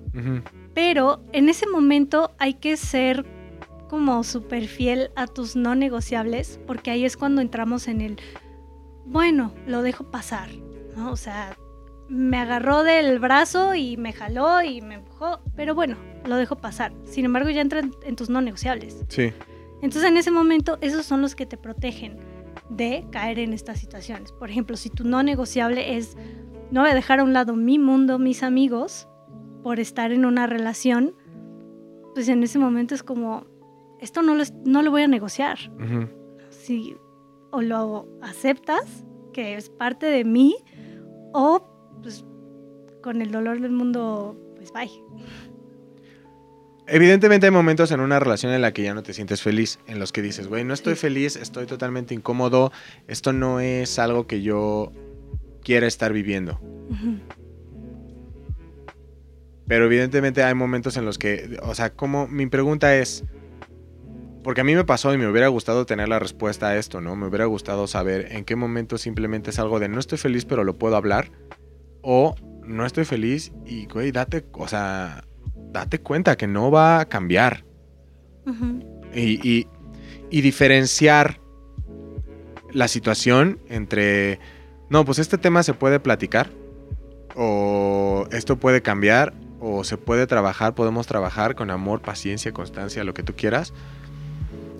Pero 0.74 1.22
en 1.32 1.48
ese 1.50 1.66
momento 1.66 2.34
hay 2.38 2.54
que 2.54 2.76
ser 2.78 3.24
como 3.88 4.22
súper 4.24 4.66
fiel 4.66 5.10
a 5.16 5.26
tus 5.26 5.56
no 5.56 5.74
negociables, 5.74 6.60
porque 6.66 6.90
ahí 6.90 7.04
es 7.04 7.16
cuando 7.16 7.40
entramos 7.40 7.88
en 7.88 8.00
el, 8.00 8.18
bueno, 9.04 9.52
lo 9.66 9.82
dejo 9.82 10.04
pasar, 10.10 10.48
¿no? 10.96 11.10
O 11.10 11.16
sea, 11.16 11.56
me 12.08 12.38
agarró 12.38 12.82
del 12.82 13.18
brazo 13.18 13.74
y 13.74 13.96
me 13.96 14.12
jaló 14.12 14.62
y 14.62 14.80
me 14.80 14.94
empujó, 14.96 15.40
pero 15.54 15.74
bueno, 15.74 15.96
lo 16.24 16.36
dejo 16.36 16.56
pasar. 16.56 16.92
Sin 17.04 17.24
embargo, 17.24 17.50
ya 17.50 17.60
entra 17.60 17.80
en, 17.80 17.92
en 18.04 18.16
tus 18.16 18.30
no 18.30 18.40
negociables. 18.40 19.04
Sí. 19.08 19.32
Entonces, 19.82 20.10
en 20.10 20.16
ese 20.16 20.30
momento, 20.30 20.78
esos 20.80 21.04
son 21.06 21.22
los 21.22 21.34
que 21.34 21.46
te 21.46 21.56
protegen 21.56 22.18
de 22.70 23.06
caer 23.10 23.38
en 23.38 23.52
estas 23.52 23.78
situaciones. 23.78 24.32
Por 24.32 24.50
ejemplo, 24.50 24.76
si 24.76 24.90
tu 24.90 25.04
no 25.04 25.22
negociable 25.22 25.96
es, 25.96 26.16
no 26.70 26.80
voy 26.80 26.90
a 26.90 26.94
dejar 26.94 27.20
a 27.20 27.24
un 27.24 27.32
lado 27.32 27.54
mi 27.54 27.78
mundo, 27.78 28.18
mis 28.18 28.42
amigos, 28.42 29.08
por 29.62 29.80
estar 29.80 30.12
en 30.12 30.24
una 30.24 30.46
relación, 30.46 31.14
pues 32.14 32.28
en 32.28 32.42
ese 32.42 32.58
momento 32.58 32.94
es 32.94 33.02
como, 33.02 33.46
esto 34.00 34.22
no 34.22 34.34
lo, 34.34 34.44
no 34.64 34.82
lo 34.82 34.90
voy 34.90 35.02
a 35.02 35.08
negociar. 35.08 35.58
Si 36.50 36.96
o 37.50 37.62
lo 37.62 38.08
aceptas, 38.22 39.04
que 39.32 39.54
es 39.54 39.70
parte 39.70 40.06
de 40.06 40.24
mí, 40.24 40.56
o 41.32 41.98
pues 42.02 42.24
con 43.02 43.22
el 43.22 43.30
dolor 43.30 43.60
del 43.60 43.72
mundo, 43.72 44.36
pues 44.56 44.72
bye. 44.72 44.90
Evidentemente 46.88 47.46
hay 47.46 47.52
momentos 47.52 47.90
en 47.90 48.00
una 48.00 48.20
relación 48.20 48.52
en 48.52 48.62
la 48.62 48.72
que 48.72 48.82
ya 48.82 48.94
no 48.94 49.02
te 49.02 49.12
sientes 49.12 49.42
feliz, 49.42 49.80
en 49.86 49.98
los 49.98 50.12
que 50.12 50.22
dices, 50.22 50.46
güey, 50.46 50.64
no 50.64 50.72
estoy 50.72 50.94
feliz, 50.94 51.34
estoy 51.34 51.66
totalmente 51.66 52.14
incómodo, 52.14 52.70
esto 53.08 53.32
no 53.32 53.58
es 53.58 53.98
algo 53.98 54.26
que 54.26 54.42
yo 54.42 54.92
quiera 55.62 55.88
estar 55.88 56.12
viviendo. 56.12 56.60
Pero 59.66 59.86
evidentemente 59.86 60.44
hay 60.44 60.54
momentos 60.54 60.96
en 60.96 61.04
los 61.04 61.18
que, 61.18 61.58
o 61.62 61.74
sea, 61.74 61.90
como 61.90 62.28
mi 62.28 62.46
pregunta 62.46 62.96
es, 62.96 63.24
porque 64.46 64.60
a 64.60 64.64
mí 64.64 64.76
me 64.76 64.84
pasó 64.84 65.12
y 65.12 65.18
me 65.18 65.26
hubiera 65.28 65.48
gustado 65.48 65.86
tener 65.86 66.08
la 66.08 66.20
respuesta 66.20 66.68
a 66.68 66.76
esto, 66.76 67.00
¿no? 67.00 67.16
Me 67.16 67.26
hubiera 67.26 67.46
gustado 67.46 67.88
saber 67.88 68.28
en 68.30 68.44
qué 68.44 68.54
momento 68.54 68.96
simplemente 68.96 69.50
es 69.50 69.58
algo 69.58 69.80
de 69.80 69.88
no 69.88 69.98
estoy 69.98 70.18
feliz 70.18 70.44
pero 70.44 70.62
lo 70.62 70.78
puedo 70.78 70.94
hablar, 70.94 71.32
o 72.00 72.36
no 72.64 72.86
estoy 72.86 73.04
feliz 73.04 73.50
y, 73.64 73.86
güey, 73.86 74.12
date, 74.12 74.44
o 74.52 74.68
sea, 74.68 75.24
date 75.72 75.98
cuenta 76.00 76.36
que 76.36 76.46
no 76.46 76.70
va 76.70 77.00
a 77.00 77.08
cambiar. 77.08 77.64
Ujú. 78.46 78.78
y, 79.12 79.40
y- 79.50 79.66
y 80.30 80.40
diferenciar 80.42 81.40
la 82.72 82.86
situación 82.86 83.58
entre, 83.68 84.38
no, 84.90 85.04
pues 85.04 85.18
este 85.18 85.38
tema 85.38 85.64
se 85.64 85.74
puede 85.74 85.98
platicar, 85.98 86.50
o 87.34 88.26
esto 88.30 88.56
puede 88.56 88.80
cambiar, 88.82 89.34
o 89.58 89.82
se 89.82 89.96
puede 89.96 90.28
trabajar, 90.28 90.74
podemos 90.76 91.08
trabajar 91.08 91.56
con 91.56 91.70
amor, 91.72 92.00
paciencia, 92.00 92.52
constancia, 92.52 93.02
lo 93.02 93.12
que 93.14 93.22
tú 93.24 93.34
quieras. 93.34 93.72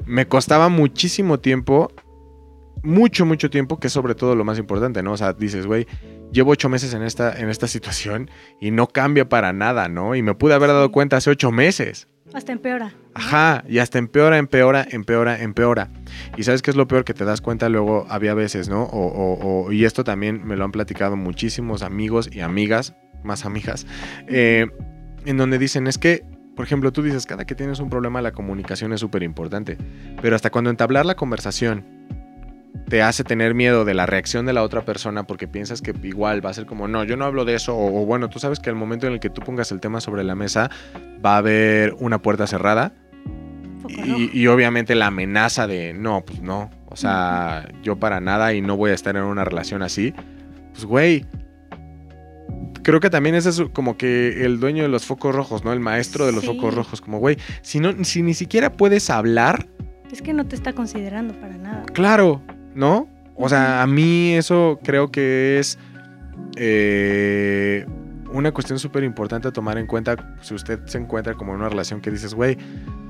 Me 0.07 0.27
costaba 0.29 0.69
muchísimo 0.69 1.41
tiempo, 1.41 1.91
mucho, 2.83 3.27
mucho 3.27 3.51
tiempo, 3.51 3.79
que 3.81 3.89
es 3.89 3.93
sobre 3.93 4.15
todo 4.15 4.35
lo 4.37 4.45
más 4.45 4.59
importante, 4.59 5.03
¿no? 5.03 5.13
O 5.13 5.17
sea, 5.17 5.33
dices, 5.33 5.67
güey, 5.67 5.87
llevo 6.33 6.53
ocho 6.53 6.69
meses 6.69 6.95
en 6.95 7.03
esta, 7.03 7.39
en 7.39 7.49
esta 7.49 7.67
situación 7.67 8.31
y 8.61 8.71
no 8.71 8.87
cambia 8.87 9.29
para 9.29 9.53
nada, 9.53 9.89
¿no? 9.89 10.15
Y 10.15 10.23
me 10.23 10.35
pude 10.35 10.55
haber 10.55 10.69
dado 10.69 10.93
cuenta 10.93 11.17
hace 11.17 11.31
ocho 11.31 11.51
meses. 11.51 12.09
Hasta 12.35 12.53
empeora. 12.53 12.93
Ajá, 13.15 13.65
y 13.69 13.79
hasta 13.79 13.99
empeora, 13.99 14.37
empeora, 14.39 14.87
empeora, 14.91 15.41
empeora. 15.41 15.91
Y 16.37 16.43
sabes 16.43 16.61
qué 16.63 16.71
es 16.71 16.77
lo 16.77 16.87
peor 16.87 17.05
que 17.05 17.15
te 17.15 17.25
das 17.25 17.41
cuenta 17.41 17.69
luego 17.69 18.07
había 18.09 18.35
veces, 18.35 18.69
¿no? 18.69 18.83
O, 18.85 19.07
o- 19.07 19.65
o- 19.67 19.73
y 19.73 19.85
esto 19.85 20.05
también 20.05 20.45
me 20.47 20.57
lo 20.57 20.65
han 20.65 20.73
platicado 20.73 21.17
muchísimos 21.17 21.83
amigos 21.83 22.29
y 22.33 22.41
amigas, 22.41 22.95
más 23.25 23.45
amigas, 23.47 23.87
eh, 24.29 24.67
en 25.25 25.37
donde 25.37 25.59
dicen, 25.59 25.87
es 25.87 25.99
que, 25.99 26.25
por 26.57 26.65
ejemplo, 26.65 26.91
tú 26.93 27.03
dices, 27.03 27.27
cada 27.27 27.45
que 27.45 27.55
tienes 27.55 27.79
un 27.81 27.91
problema 27.91 28.23
la 28.23 28.33
comunicación 28.33 28.93
es 28.93 29.01
súper 29.01 29.23
importante, 29.23 29.77
pero 30.23 30.35
hasta 30.35 30.51
cuando 30.51 30.71
entablar 30.71 31.07
la 31.07 31.15
conversación 31.15 31.85
te 32.89 33.03
hace 33.03 33.25
tener 33.25 33.55
miedo 33.55 33.85
de 33.85 33.95
la 33.95 34.07
reacción 34.07 34.47
de 34.47 34.53
la 34.53 34.63
otra 34.63 34.85
persona 34.85 35.25
porque 35.27 35.49
piensas 35.49 35.83
que 35.83 35.95
igual 36.03 36.45
va 36.45 36.51
a 36.51 36.55
ser 36.55 36.67
como, 36.67 36.89
no, 36.89 37.05
yo 37.05 37.17
no 37.17 37.25
hablo 37.25 37.45
de 37.45 37.55
eso, 37.55 37.77
o, 37.77 38.03
o 38.03 38.07
bueno, 38.07 38.29
tú 38.29 38.39
sabes 38.39 38.59
que 38.59 38.71
al 38.71 38.77
momento 38.77 39.07
en 39.07 39.13
el 39.13 39.21
que 39.21 39.31
tú 39.31 39.43
pongas 39.43 39.71
el 39.71 39.81
tema 39.81 40.01
sobre 40.01 40.25
la 40.25 40.35
mesa 40.35 40.71
va 41.25 41.35
a 41.35 41.39
haber 41.39 41.95
una 41.99 42.23
puerta 42.23 42.47
cerrada 42.47 42.93
y, 43.89 44.31
y 44.33 44.47
obviamente 44.47 44.95
la 44.95 45.09
amenaza 45.09 45.67
de, 45.67 45.95
no, 45.95 46.25
pues 46.25 46.41
no, 46.41 46.71
o 46.87 46.97
sea, 46.97 47.69
yo 47.83 47.97
para 47.97 48.21
nada 48.21 48.55
y 48.55 48.63
no 48.63 48.77
voy 48.77 48.91
a 48.91 48.95
estar 48.95 49.17
en 49.17 49.25
una 49.25 49.45
relación 49.45 49.83
así, 49.83 50.15
pues 50.73 50.85
güey. 50.85 51.27
Creo 52.87 53.01
que 53.01 53.11
también 53.11 53.35
ese 53.35 53.49
es 53.51 53.61
como 53.73 53.97
que 53.97 54.45
el 54.45 54.61
dueño 54.61 54.85
de 54.85 54.89
los 54.89 55.05
focos 55.07 55.35
rojos, 55.35 55.65
¿no? 55.65 55.73
El 55.73 55.81
maestro 55.81 56.25
de 56.25 56.31
los 56.31 56.43
Sí. 56.43 56.47
focos 56.47 56.73
rojos, 56.73 57.01
como 57.01 57.19
güey, 57.19 57.37
si 57.61 57.81
no 57.81 58.05
si 58.05 58.23
ni 58.23 58.33
siquiera 58.33 58.71
puedes 58.71 59.11
hablar, 59.11 59.67
Es 60.13 60.23
que 60.23 60.33
no 60.33 60.47
te 60.47 60.55
está 60.55 60.73
considerando 60.73 61.35
para 61.35 61.57
nada. 61.57 61.83
Claro, 61.93 62.41
¿no? 62.77 63.09
O 63.35 63.49
sea, 63.49 63.83
a 63.83 63.89
mí 63.89 64.35
eso 64.35 64.79
creo 64.85 65.11
que 65.11 65.59
es 65.59 65.81
eh, 66.57 67.85
una 68.33 68.53
cuestión 68.53 68.79
súper 68.79 69.03
importante 69.03 69.49
a 69.49 69.53
tomar 69.53 69.79
en 69.79 69.87
cuenta 69.89 70.37
si 70.43 70.55
usted 70.55 70.79
se 70.87 70.99
encuentra 70.99 71.35
como 71.35 71.55
en 71.55 71.59
una 71.59 71.69
relación 71.69 72.01
que 72.01 72.13
dices, 72.13 72.35
güey, 72.35 72.57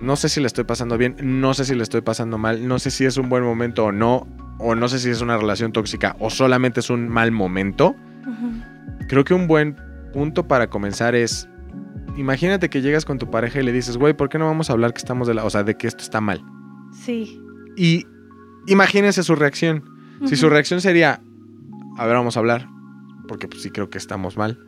no 0.00 0.16
sé 0.16 0.30
si 0.30 0.40
le 0.40 0.46
estoy 0.46 0.64
pasando 0.64 0.96
bien, 0.96 1.16
no 1.22 1.52
sé 1.52 1.66
si 1.66 1.74
le 1.74 1.82
estoy 1.82 2.00
pasando 2.00 2.38
mal, 2.38 2.66
no 2.66 2.78
sé 2.78 2.90
si 2.90 3.04
es 3.04 3.18
un 3.18 3.28
buen 3.28 3.42
momento 3.44 3.84
o 3.84 3.92
no, 3.92 4.26
o 4.58 4.74
no 4.74 4.88
sé 4.88 4.98
si 4.98 5.10
es 5.10 5.20
una 5.20 5.36
relación 5.36 5.72
tóxica 5.72 6.16
o 6.18 6.30
solamente 6.30 6.80
es 6.80 6.88
un 6.88 7.08
mal 7.10 7.30
momento. 7.30 7.94
Ujú. 8.22 8.75
Creo 9.08 9.24
que 9.24 9.34
un 9.34 9.46
buen 9.46 9.76
punto 10.12 10.48
para 10.48 10.68
comenzar 10.68 11.14
es, 11.14 11.48
imagínate 12.16 12.70
que 12.70 12.80
llegas 12.82 13.04
con 13.04 13.18
tu 13.18 13.30
pareja 13.30 13.60
y 13.60 13.62
le 13.62 13.72
dices, 13.72 13.96
güey, 13.96 14.14
¿por 14.14 14.28
qué 14.28 14.38
no 14.38 14.46
vamos 14.46 14.70
a 14.70 14.72
hablar 14.72 14.92
que 14.92 14.98
estamos 14.98 15.28
de 15.28 15.34
la, 15.34 15.44
o 15.44 15.50
sea, 15.50 15.62
de 15.62 15.76
que 15.76 15.86
esto 15.86 16.02
está 16.02 16.20
mal? 16.20 16.42
Sí. 17.04 17.40
Y 17.76 18.06
imagínense 18.66 19.22
su 19.22 19.34
reacción. 19.34 19.84
Si 20.24 20.36
su 20.36 20.48
reacción 20.48 20.80
sería, 20.80 21.20
a 21.98 22.06
ver, 22.06 22.14
vamos 22.16 22.36
a 22.36 22.40
hablar, 22.40 22.66
porque 23.28 23.48
pues 23.48 23.62
sí 23.62 23.70
creo 23.70 23.90
que 23.90 23.98
estamos 23.98 24.36
mal. 24.36 24.58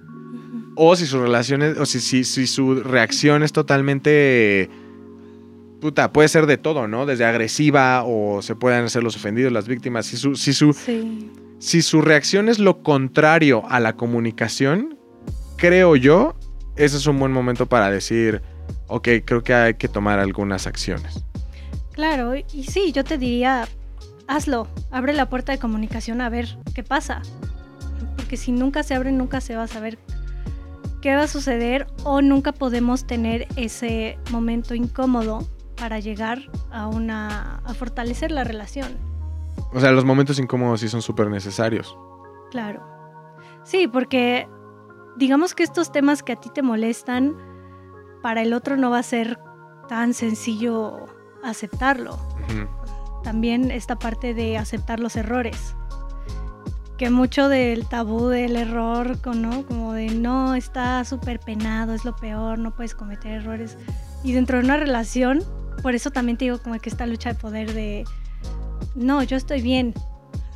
O 0.76 0.94
si 0.94 1.06
su 1.06 1.20
relación 1.20 1.62
es, 1.62 1.78
o 1.78 1.86
si, 1.86 2.00
si, 2.00 2.22
si 2.22 2.46
su 2.46 2.74
reacción 2.74 3.42
es 3.42 3.52
totalmente, 3.52 4.68
puta, 5.80 6.12
puede 6.12 6.28
ser 6.28 6.46
de 6.46 6.58
todo, 6.58 6.86
¿no? 6.86 7.06
Desde 7.06 7.24
agresiva 7.24 8.04
o 8.04 8.42
se 8.42 8.54
pueden 8.54 8.90
ser 8.90 9.02
los 9.02 9.16
ofendidos, 9.16 9.50
las 9.50 9.66
víctimas. 9.66 10.06
Si 10.06 10.16
su, 10.18 10.36
si 10.36 10.52
su, 10.52 10.74
Sí. 10.74 11.30
Si 11.58 11.82
su 11.82 12.00
reacción 12.02 12.48
es 12.48 12.58
lo 12.58 12.82
contrario 12.82 13.62
a 13.68 13.80
la 13.80 13.96
comunicación, 13.96 14.98
creo 15.56 15.96
yo, 15.96 16.36
ese 16.76 16.96
es 16.96 17.06
un 17.06 17.18
buen 17.18 17.32
momento 17.32 17.66
para 17.66 17.90
decir, 17.90 18.42
ok, 18.86 19.08
creo 19.24 19.42
que 19.42 19.54
hay 19.54 19.74
que 19.74 19.88
tomar 19.88 20.18
algunas 20.18 20.66
acciones. 20.66 21.24
Claro, 21.92 22.34
y 22.36 22.64
sí, 22.64 22.92
yo 22.92 23.02
te 23.02 23.18
diría, 23.18 23.66
hazlo, 24.28 24.68
abre 24.90 25.12
la 25.12 25.28
puerta 25.28 25.50
de 25.52 25.58
comunicación 25.58 26.20
a 26.20 26.28
ver 26.28 26.58
qué 26.74 26.84
pasa. 26.84 27.22
Porque 28.16 28.36
si 28.36 28.52
nunca 28.52 28.84
se 28.84 28.94
abre, 28.94 29.10
nunca 29.10 29.40
se 29.40 29.56
va 29.56 29.64
a 29.64 29.68
saber 29.68 29.98
qué 31.02 31.16
va 31.16 31.24
a 31.24 31.28
suceder 31.28 31.86
o 32.04 32.22
nunca 32.22 32.52
podemos 32.52 33.06
tener 33.06 33.48
ese 33.56 34.18
momento 34.30 34.74
incómodo 34.74 35.48
para 35.76 35.98
llegar 35.98 36.42
a 36.70 36.86
una 36.86 37.56
a 37.64 37.74
fortalecer 37.74 38.30
la 38.30 38.44
relación. 38.44 38.96
O 39.72 39.80
sea, 39.80 39.92
los 39.92 40.04
momentos 40.04 40.38
incómodos 40.38 40.80
sí 40.80 40.88
son 40.88 41.02
súper 41.02 41.28
necesarios. 41.28 41.96
Claro. 42.50 42.82
Sí, 43.64 43.86
porque 43.86 44.48
digamos 45.16 45.54
que 45.54 45.62
estos 45.62 45.92
temas 45.92 46.22
que 46.22 46.32
a 46.32 46.36
ti 46.36 46.50
te 46.50 46.62
molestan, 46.62 47.36
para 48.22 48.42
el 48.42 48.52
otro 48.52 48.76
no 48.76 48.90
va 48.90 48.98
a 48.98 49.02
ser 49.02 49.38
tan 49.88 50.14
sencillo 50.14 51.06
aceptarlo. 51.42 52.14
Ujú. 52.14 52.66
También 53.22 53.70
esta 53.70 53.98
parte 53.98 54.34
de 54.34 54.56
aceptar 54.56 55.00
los 55.00 55.16
errores. 55.16 55.74
Que 56.96 57.10
mucho 57.10 57.48
del 57.48 57.86
tabú 57.86 58.28
del 58.28 58.56
error, 58.56 59.16
¿no? 59.34 59.64
Como 59.66 59.92
de 59.92 60.10
no, 60.10 60.54
está 60.54 61.04
súper 61.04 61.38
penado, 61.38 61.94
es 61.94 62.04
lo 62.04 62.16
peor, 62.16 62.58
no 62.58 62.74
puedes 62.74 62.94
cometer 62.94 63.32
errores. 63.32 63.78
Y 64.24 64.32
dentro 64.32 64.58
de 64.58 64.64
una 64.64 64.76
relación, 64.76 65.44
por 65.82 65.94
eso 65.94 66.10
también 66.10 66.38
te 66.38 66.46
digo 66.46 66.58
como 66.58 66.78
que 66.80 66.88
esta 66.88 67.06
lucha 67.06 67.32
de 67.32 67.38
poder 67.38 67.72
de 67.72 68.04
no, 68.94 69.22
yo 69.22 69.36
estoy 69.36 69.62
bien. 69.62 69.94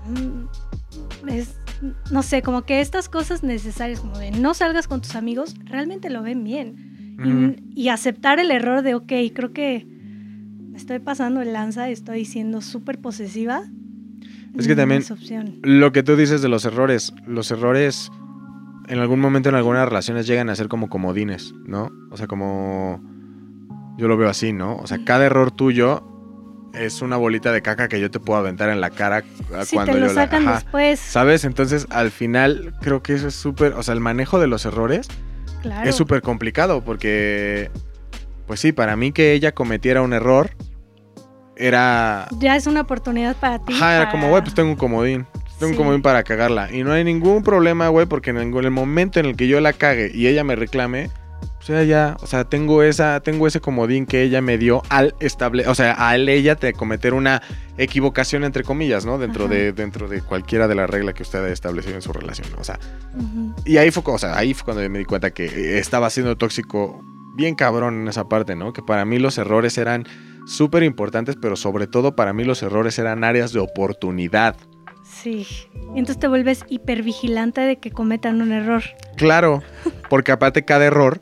Mm, 0.08 1.28
Es, 1.28 1.56
no 2.10 2.22
sé, 2.22 2.42
como 2.42 2.62
que 2.62 2.80
estas 2.80 3.08
cosas 3.08 3.42
necesarias, 3.42 4.00
como 4.00 4.18
de 4.18 4.30
no 4.30 4.54
salgas 4.54 4.88
con 4.88 5.00
tus 5.00 5.14
amigos, 5.16 5.54
realmente 5.64 6.10
lo 6.10 6.22
ven 6.22 6.44
bien. 6.44 6.90
Y- 7.74 7.88
aceptar 7.88 8.40
el 8.40 8.50
error 8.50 8.82
de, 8.82 8.94
ok, 8.94 9.12
creo 9.34 9.52
que 9.52 9.86
me 9.86 10.76
estoy 10.76 10.98
pasando 10.98 11.40
el 11.40 11.52
lanza, 11.52 11.88
estoy 11.88 12.24
siendo 12.24 12.60
súper 12.60 12.98
posesiva. 13.00 13.62
Es 14.56 14.66
que 14.66 14.74
mm, 14.74 14.76
también-. 14.76 15.04
Lo 15.62 15.92
que 15.92 16.02
tú 16.02 16.16
dices 16.16 16.42
de 16.42 16.48
los 16.48 16.64
errores, 16.64 17.12
los 17.26 17.50
errores 17.50 18.10
en 18.88 18.98
algún 18.98 19.20
momento 19.20 19.48
en 19.48 19.54
algunas 19.54 19.86
relaciones 19.88 20.26
llegan 20.26 20.50
a 20.50 20.56
ser 20.56 20.68
como 20.68 20.88
comodines, 20.88 21.54
¿no? 21.66 21.90
O 22.10 22.16
sea, 22.16 22.26
como 22.26 23.00
yo 23.96 24.08
lo 24.08 24.16
veo 24.16 24.28
así, 24.28 24.52
¿no? 24.52 24.76
O 24.76 24.86
sea, 24.86 25.04
cada 25.04 25.24
error 25.26 25.50
tuyo 25.52 26.02
es 26.74 27.02
una 27.02 27.16
bolita 27.16 27.52
de 27.52 27.60
caca 27.62 27.88
que 27.88 28.00
yo 28.00 28.10
te 28.10 28.18
puedo 28.20 28.38
aventar 28.38 28.68
en 28.70 28.80
la 28.80 28.90
cara 28.90 29.22
a 29.56 29.64
Si 29.64 29.76
cuando 29.76 29.92
te 29.94 30.00
lo 30.00 30.06
yo 30.08 30.12
la- 30.12 30.22
sacan 30.24 30.48
ajá. 30.48 30.54
después, 30.60 30.98
¿Sabes? 31.00 31.44
Entonces, 31.44 31.86
al 31.90 32.10
final, 32.10 32.74
creo 32.80 33.02
que 33.02 33.14
eso 33.14 33.28
es 33.28 33.34
súper. 33.34 33.72
O 33.74 33.82
sea, 33.82 33.94
el 33.94 34.00
manejo 34.00 34.38
de 34.40 34.46
los 34.46 34.64
errores 34.64 35.08
claro. 35.62 35.88
es 35.88 35.94
súper 35.94 36.22
complicado 36.22 36.82
porque. 36.82 37.70
Pues 38.46 38.60
sí, 38.60 38.72
para 38.72 38.96
mí 38.96 39.12
que 39.12 39.32
ella 39.32 39.52
cometiera 39.52 40.02
un 40.02 40.12
error 40.12 40.50
era. 41.56 42.28
Ya 42.38 42.56
es 42.56 42.66
una 42.66 42.80
oportunidad 42.82 43.36
para 43.36 43.58
ti. 43.64 43.72
Ajá, 43.74 43.94
era 43.96 44.04
para- 44.06 44.10
como, 44.12 44.28
güey, 44.30 44.42
pues 44.42 44.54
tengo 44.54 44.70
un 44.70 44.76
comodín. 44.76 45.26
Tengo 45.58 45.72
Sí. 45.72 45.72
un 45.72 45.76
comodín 45.76 46.02
para 46.02 46.22
cagarla. 46.24 46.68
Y 46.72 46.82
no 46.82 46.92
hay 46.92 47.04
ningún 47.04 47.42
problema, 47.44 47.88
güey, 47.88 48.06
porque 48.06 48.30
en 48.30 48.38
el 48.38 48.70
momento 48.70 49.20
en 49.20 49.26
el 49.26 49.36
que 49.36 49.46
yo 49.46 49.60
la 49.60 49.72
cague 49.72 50.10
y 50.12 50.26
ella 50.26 50.42
me 50.44 50.56
reclame, 50.56 51.08
pues 51.56 51.70
ella 51.70 51.84
ya, 51.84 52.16
o 52.20 52.26
sea, 52.26 52.44
tengo 52.44 52.82
esa, 52.82 53.20
tengo 53.20 53.46
ese 53.46 53.60
comodín 53.60 54.06
que 54.06 54.22
ella 54.22 54.40
me 54.40 54.58
dio 54.58 54.82
al 54.88 55.14
estable, 55.20 55.66
o 55.68 55.74
sea, 55.74 55.92
al 55.92 56.28
ella 56.28 56.56
de 56.56 56.72
cometer 56.72 57.14
una 57.14 57.42
equivocación 57.78 58.44
entre 58.44 58.64
comillas, 58.64 59.06
¿no? 59.06 59.18
Dentro 59.18 59.44
Ajá. 59.44 59.54
de, 59.54 59.72
dentro 59.72 60.08
de 60.08 60.22
cualquiera 60.22 60.68
de 60.68 60.74
las 60.74 60.90
reglas 60.90 61.14
que 61.14 61.22
usted 61.22 61.44
haya 61.44 61.52
establecido 61.52 61.94
en 61.94 62.02
su 62.02 62.12
relación. 62.12 62.48
O 62.58 62.64
sea, 62.64 62.78
y 63.64 63.76
ahí 63.76 63.90
fue, 63.90 64.02
o 64.06 64.18
sea, 64.18 64.36
ahí 64.36 64.54
fue 64.54 64.64
cuando 64.64 64.88
me 64.90 64.98
di 64.98 65.04
cuenta 65.04 65.30
que 65.30 65.44
eh, 65.46 65.78
estaba 65.78 66.10
siendo 66.10 66.36
tóxico 66.36 67.00
bien 67.36 67.54
cabrón 67.54 68.02
en 68.02 68.08
esa 68.08 68.28
parte, 68.28 68.56
¿no? 68.56 68.72
Que 68.72 68.82
para 68.82 69.04
mí 69.04 69.18
los 69.18 69.38
errores 69.38 69.78
eran 69.78 70.06
súper 70.46 70.82
importantes, 70.82 71.36
pero 71.40 71.56
sobre 71.56 71.86
todo 71.86 72.16
para 72.16 72.32
mí 72.32 72.44
los 72.44 72.62
errores 72.62 72.98
eran 72.98 73.24
áreas 73.24 73.52
de 73.52 73.60
oportunidad. 73.60 74.56
Sí. 75.04 75.46
Entonces 75.94 76.18
te 76.18 76.28
vuelves 76.28 76.64
hipervigilante 76.68 77.60
de 77.60 77.78
que 77.78 77.90
cometan 77.90 78.40
un 78.42 78.52
error. 78.52 78.82
Claro, 79.16 79.62
porque 80.08 80.32
aparte 80.32 80.64
cada 80.64 80.84
error 80.84 81.20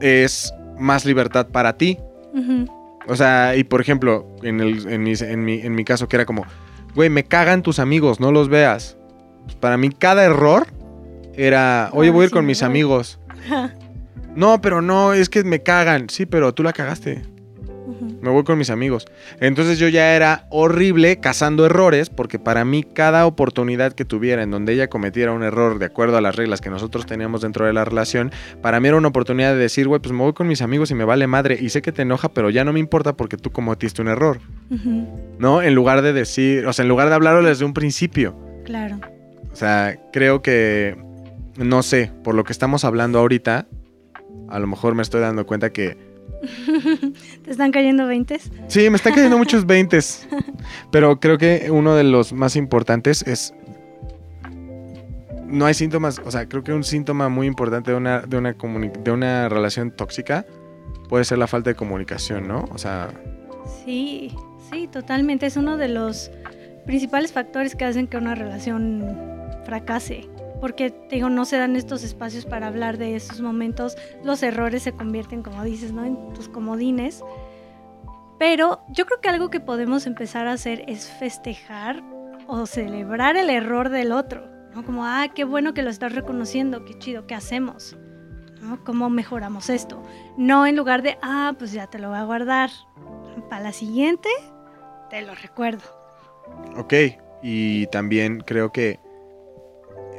es 0.00 0.52
más 0.78 1.04
libertad 1.04 1.48
para 1.48 1.76
ti. 1.76 1.98
O 3.08 3.14
sea, 3.16 3.54
y 3.56 3.64
por 3.64 3.80
ejemplo, 3.80 4.26
en, 4.42 4.60
el, 4.60 4.86
en, 4.92 5.02
mis- 5.02 5.22
en 5.22 5.44
mi, 5.44 5.60
en 5.60 5.74
mi 5.74 5.84
caso 5.84 6.08
que 6.08 6.16
era 6.16 6.26
como, 6.26 6.44
güey, 6.94 7.08
me 7.08 7.24
cagan 7.24 7.62
tus 7.62 7.78
amigos, 7.78 8.18
no 8.20 8.32
los 8.32 8.48
veas. 8.48 8.96
Pues 9.44 9.54
para 9.56 9.76
mí 9.76 9.90
cada 9.90 10.24
error 10.24 10.66
era, 11.34 11.90
oye, 11.92 12.10
voy 12.10 12.22
a 12.22 12.26
ir 12.26 12.30
con 12.32 12.44
mis 12.46 12.62
amigos. 12.62 13.18
No, 14.34 14.60
pero 14.60 14.82
no, 14.82 15.12
es 15.12 15.28
que 15.28 15.44
me 15.44 15.62
cagan. 15.62 16.08
Sí, 16.10 16.26
pero 16.26 16.52
tú 16.52 16.62
la 16.62 16.72
cagaste. 16.72 17.22
Me 18.26 18.32
voy 18.32 18.42
con 18.42 18.58
mis 18.58 18.70
amigos. 18.70 19.06
Entonces 19.38 19.78
yo 19.78 19.86
ya 19.86 20.16
era 20.16 20.46
horrible 20.50 21.20
cazando 21.20 21.64
errores 21.64 22.10
porque 22.10 22.40
para 22.40 22.64
mí 22.64 22.82
cada 22.82 23.24
oportunidad 23.24 23.92
que 23.92 24.04
tuviera 24.04 24.42
en 24.42 24.50
donde 24.50 24.72
ella 24.72 24.88
cometiera 24.88 25.30
un 25.30 25.44
error 25.44 25.78
de 25.78 25.86
acuerdo 25.86 26.16
a 26.16 26.20
las 26.20 26.34
reglas 26.34 26.60
que 26.60 26.68
nosotros 26.68 27.06
teníamos 27.06 27.42
dentro 27.42 27.66
de 27.66 27.72
la 27.72 27.84
relación, 27.84 28.32
para 28.62 28.80
mí 28.80 28.88
era 28.88 28.96
una 28.96 29.06
oportunidad 29.06 29.52
de 29.52 29.60
decir, 29.60 29.86
güey, 29.86 30.00
pues 30.00 30.12
me 30.12 30.24
voy 30.24 30.32
con 30.32 30.48
mis 30.48 30.60
amigos 30.60 30.90
y 30.90 30.94
me 30.94 31.04
vale 31.04 31.28
madre 31.28 31.56
y 31.60 31.68
sé 31.68 31.82
que 31.82 31.92
te 31.92 32.02
enoja, 32.02 32.28
pero 32.28 32.50
ya 32.50 32.64
no 32.64 32.72
me 32.72 32.80
importa 32.80 33.12
porque 33.12 33.36
tú 33.36 33.52
cometiste 33.52 34.02
un 34.02 34.08
error. 34.08 34.40
¿no? 35.38 35.62
En 35.62 35.76
lugar 35.76 36.02
de 36.02 36.12
decir, 36.12 36.66
o 36.66 36.72
sea, 36.72 36.82
en 36.82 36.88
lugar 36.88 37.08
de 37.08 37.14
hablarlo 37.14 37.48
desde 37.48 37.64
un 37.64 37.74
principio. 37.74 38.36
Claro. 38.64 38.98
O 39.52 39.54
sea, 39.54 39.96
creo 40.12 40.42
que, 40.42 40.96
no 41.56 41.84
sé, 41.84 42.10
por 42.24 42.34
lo 42.34 42.42
que 42.42 42.52
estamos 42.52 42.84
hablando 42.84 43.20
ahorita, 43.20 43.68
a 44.48 44.58
lo 44.58 44.66
mejor 44.66 44.96
me 44.96 45.02
estoy 45.02 45.20
dando 45.20 45.46
cuenta 45.46 45.70
que 45.70 45.96
¿Te 47.46 47.52
están 47.52 47.70
cayendo 47.70 48.06
veintes? 48.06 48.50
Sí, 48.66 48.90
me 48.90 48.96
están 48.96 49.14
cayendo 49.14 49.38
muchos 49.38 49.64
veintes. 49.66 50.28
Pero 50.90 51.20
creo 51.20 51.38
que 51.38 51.68
uno 51.70 51.94
de 51.94 52.02
los 52.04 52.32
más 52.32 52.56
importantes 52.56 53.22
es. 53.22 53.54
No 55.46 55.64
hay 55.64 55.74
síntomas. 55.74 56.20
O 56.24 56.30
sea, 56.32 56.48
creo 56.48 56.64
que 56.64 56.72
un 56.72 56.82
síntoma 56.82 57.28
muy 57.28 57.46
importante 57.46 57.92
de 57.92 57.96
una, 57.96 58.20
de 58.22 58.36
una, 58.36 58.52
de 58.52 59.10
una 59.12 59.48
relación 59.48 59.92
tóxica 59.92 60.44
puede 61.08 61.24
ser 61.24 61.38
la 61.38 61.46
falta 61.46 61.70
de 61.70 61.76
comunicación, 61.76 62.48
¿no? 62.48 62.64
O 62.72 62.78
sea, 62.78 63.10
Sí, 63.84 64.34
sí, 64.70 64.88
totalmente. 64.88 65.46
Es 65.46 65.56
uno 65.56 65.76
de 65.76 65.86
los 65.88 66.32
principales 66.84 67.32
factores 67.32 67.76
que 67.76 67.84
hacen 67.84 68.08
que 68.08 68.16
una 68.16 68.34
relación 68.34 69.04
fracase. 69.64 70.28
Porque, 70.60 70.94
no 71.30 71.44
se 71.44 71.58
dan 71.58 71.76
estos 71.76 72.02
espacios 72.02 72.46
para 72.46 72.66
hablar 72.66 72.98
de 72.98 73.16
esos 73.16 73.40
momentos. 73.40 73.96
Los 74.22 74.42
errores 74.42 74.82
se 74.82 74.92
convierten, 74.92 75.42
como 75.42 75.62
dices, 75.62 75.92
¿no? 75.92 76.04
En 76.04 76.32
tus 76.32 76.48
comodines. 76.48 77.22
Pero 78.38 78.82
yo 78.88 79.06
creo 79.06 79.20
que 79.20 79.28
algo 79.28 79.50
que 79.50 79.60
podemos 79.60 80.06
empezar 80.06 80.46
a 80.46 80.52
hacer 80.52 80.84
es 80.88 81.08
festejar 81.08 82.02
o 82.46 82.66
celebrar 82.66 83.36
el 83.36 83.50
error 83.50 83.88
del 83.88 84.12
otro. 84.12 84.46
¿no? 84.74 84.84
Como, 84.84 85.04
ah, 85.04 85.28
qué 85.34 85.44
bueno 85.44 85.74
que 85.74 85.82
lo 85.82 85.90
estás 85.90 86.14
reconociendo, 86.14 86.84
qué 86.84 86.98
chido, 86.98 87.26
¿qué 87.26 87.34
hacemos? 87.34 87.96
¿Cómo 88.84 89.10
mejoramos 89.10 89.70
esto? 89.70 90.02
No 90.36 90.66
en 90.66 90.76
lugar 90.76 91.02
de, 91.02 91.18
ah, 91.22 91.54
pues 91.58 91.72
ya 91.72 91.86
te 91.86 91.98
lo 91.98 92.08
voy 92.10 92.18
a 92.18 92.24
guardar. 92.24 92.70
Para 93.48 93.62
la 93.62 93.72
siguiente, 93.72 94.28
te 95.10 95.22
lo 95.22 95.34
recuerdo. 95.34 95.84
ok. 96.76 96.94
Y 97.42 97.86
también 97.88 98.40
creo 98.40 98.72
que 98.72 98.98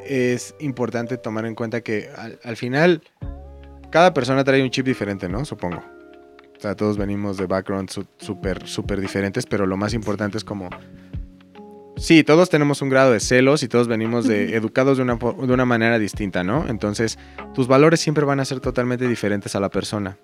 es 0.05 0.55
importante 0.59 1.17
tomar 1.17 1.45
en 1.45 1.55
cuenta 1.55 1.81
que 1.81 2.09
al, 2.15 2.39
al 2.43 2.57
final 2.57 3.01
cada 3.89 4.13
persona 4.13 4.43
trae 4.43 4.61
un 4.61 4.69
chip 4.69 4.85
diferente, 4.85 5.29
¿no? 5.29 5.45
Supongo. 5.45 5.81
O 6.57 6.59
sea, 6.59 6.75
todos 6.75 6.97
venimos 6.97 7.37
de 7.37 7.45
backgrounds 7.45 7.99
súper, 8.17 8.67
súper 8.67 8.99
diferentes, 8.99 9.45
pero 9.45 9.65
lo 9.65 9.77
más 9.77 9.93
importante 9.93 10.37
es 10.37 10.43
como... 10.43 10.69
Sí, 11.97 12.23
todos 12.23 12.49
tenemos 12.49 12.81
un 12.81 12.89
grado 12.89 13.11
de 13.11 13.19
celos 13.19 13.63
y 13.63 13.67
todos 13.67 13.87
venimos 13.87 14.27
de 14.27 14.55
educados 14.55 14.97
de 14.97 15.03
una, 15.03 15.15
de 15.15 15.53
una 15.53 15.65
manera 15.65 15.97
distinta, 15.97 16.43
¿no? 16.43 16.65
Entonces, 16.67 17.17
tus 17.55 17.67
valores 17.67 17.99
siempre 17.99 18.23
van 18.23 18.39
a 18.39 18.45
ser 18.45 18.59
totalmente 18.59 19.07
diferentes 19.07 19.55
a 19.55 19.59
la 19.59 19.69
persona. 19.69 20.17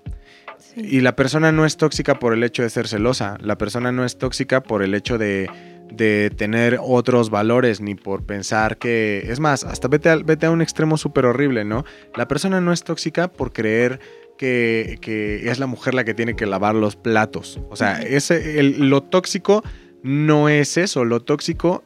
Sí. 0.60 0.82
Y 0.82 1.02
la 1.02 1.16
persona 1.16 1.52
no 1.52 1.66
es 1.66 1.78
tóxica 1.78 2.20
por 2.20 2.34
el 2.34 2.44
hecho 2.44 2.62
de 2.62 2.70
ser 2.70 2.88
celosa. 2.88 3.38
La 3.42 3.58
persona 3.58 3.92
no 3.92 4.06
es 4.06 4.20
tóxica 4.20 4.62
por 4.62 4.84
el 4.84 4.94
hecho 4.94 5.18
de, 5.18 5.50
de 5.96 6.30
tener 6.36 6.80
otros 6.82 7.30
valores, 7.30 7.80
ni 7.82 7.96
por 7.96 8.24
pensar 8.26 8.78
que... 8.78 9.26
Es 9.28 9.40
más, 9.40 9.64
hasta 9.64 9.88
vete 9.88 10.10
a, 10.10 10.16
vete 10.18 10.46
a 10.48 10.52
un 10.52 10.62
extremo 10.62 10.98
súper 10.98 11.26
horrible, 11.26 11.66
¿no? 11.66 11.86
La 12.16 12.28
persona 12.28 12.60
no 12.62 12.74
es 12.74 12.84
tóxica 12.84 13.28
por 13.32 13.54
creer 13.54 14.00
que, 14.38 14.98
que 15.02 15.50
es 15.50 15.60
la 15.60 15.68
mujer 15.68 15.94
la 15.94 16.04
que 16.04 16.14
tiene 16.14 16.36
que 16.36 16.46
lavar 16.48 16.74
los 16.76 16.96
platos. 16.96 17.60
O 17.70 17.76
sea, 17.76 18.02
ese, 18.02 18.60
el- 18.60 18.90
lo 18.90 19.02
tóxico 19.04 19.64
no 20.02 20.50
es 20.50 20.78
eso. 20.78 21.06
Lo 21.06 21.20
tóxico 21.22 21.84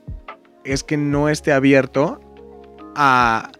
es 0.63 0.83
que 0.83 0.95
no 0.97 1.27
esté 1.29 1.51
abierto 1.51 2.19
a 2.95 3.51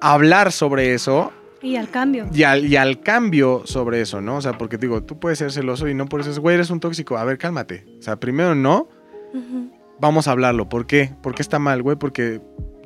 hablar 0.00 0.52
sobre 0.52 0.94
eso 0.94 1.32
Y 1.60 1.76
al 1.76 1.90
cambio. 1.90 2.28
y 2.32 2.44
al, 2.44 2.64
y 2.66 2.76
al 2.76 3.00
cambio 3.00 3.62
sobre 3.64 4.00
eso, 4.00 4.20
¿no? 4.20 4.36
O 4.36 4.40
sea, 4.40 4.52
porque 4.56 4.78
digo, 4.78 5.02
tú 5.02 5.18
puedes 5.18 5.38
ser 5.38 5.50
celoso 5.52 5.88
y 5.88 5.94
no 5.94 6.06
por 6.06 6.20
eso 6.20 6.30
es, 6.30 6.38
güey, 6.38 6.54
eres 6.54 6.70
un 6.70 6.78
tóxico. 6.80 7.18
A 7.18 7.24
ver, 7.24 7.36
cálmate. 7.38 7.84
O 7.98 8.02
sea, 8.02 8.16
primero 8.18 8.54
no, 8.54 8.88
Ujú. 9.34 9.70
Vamos 10.00 10.28
a 10.28 10.32
hablarlo. 10.32 10.68
¿Por 10.68 10.86
qué? 10.86 11.10
¿Por 11.22 11.34
qué 11.34 11.42
está 11.42 11.58
mal, 11.58 11.82
güey? 11.82 11.96
Porque 11.96 12.40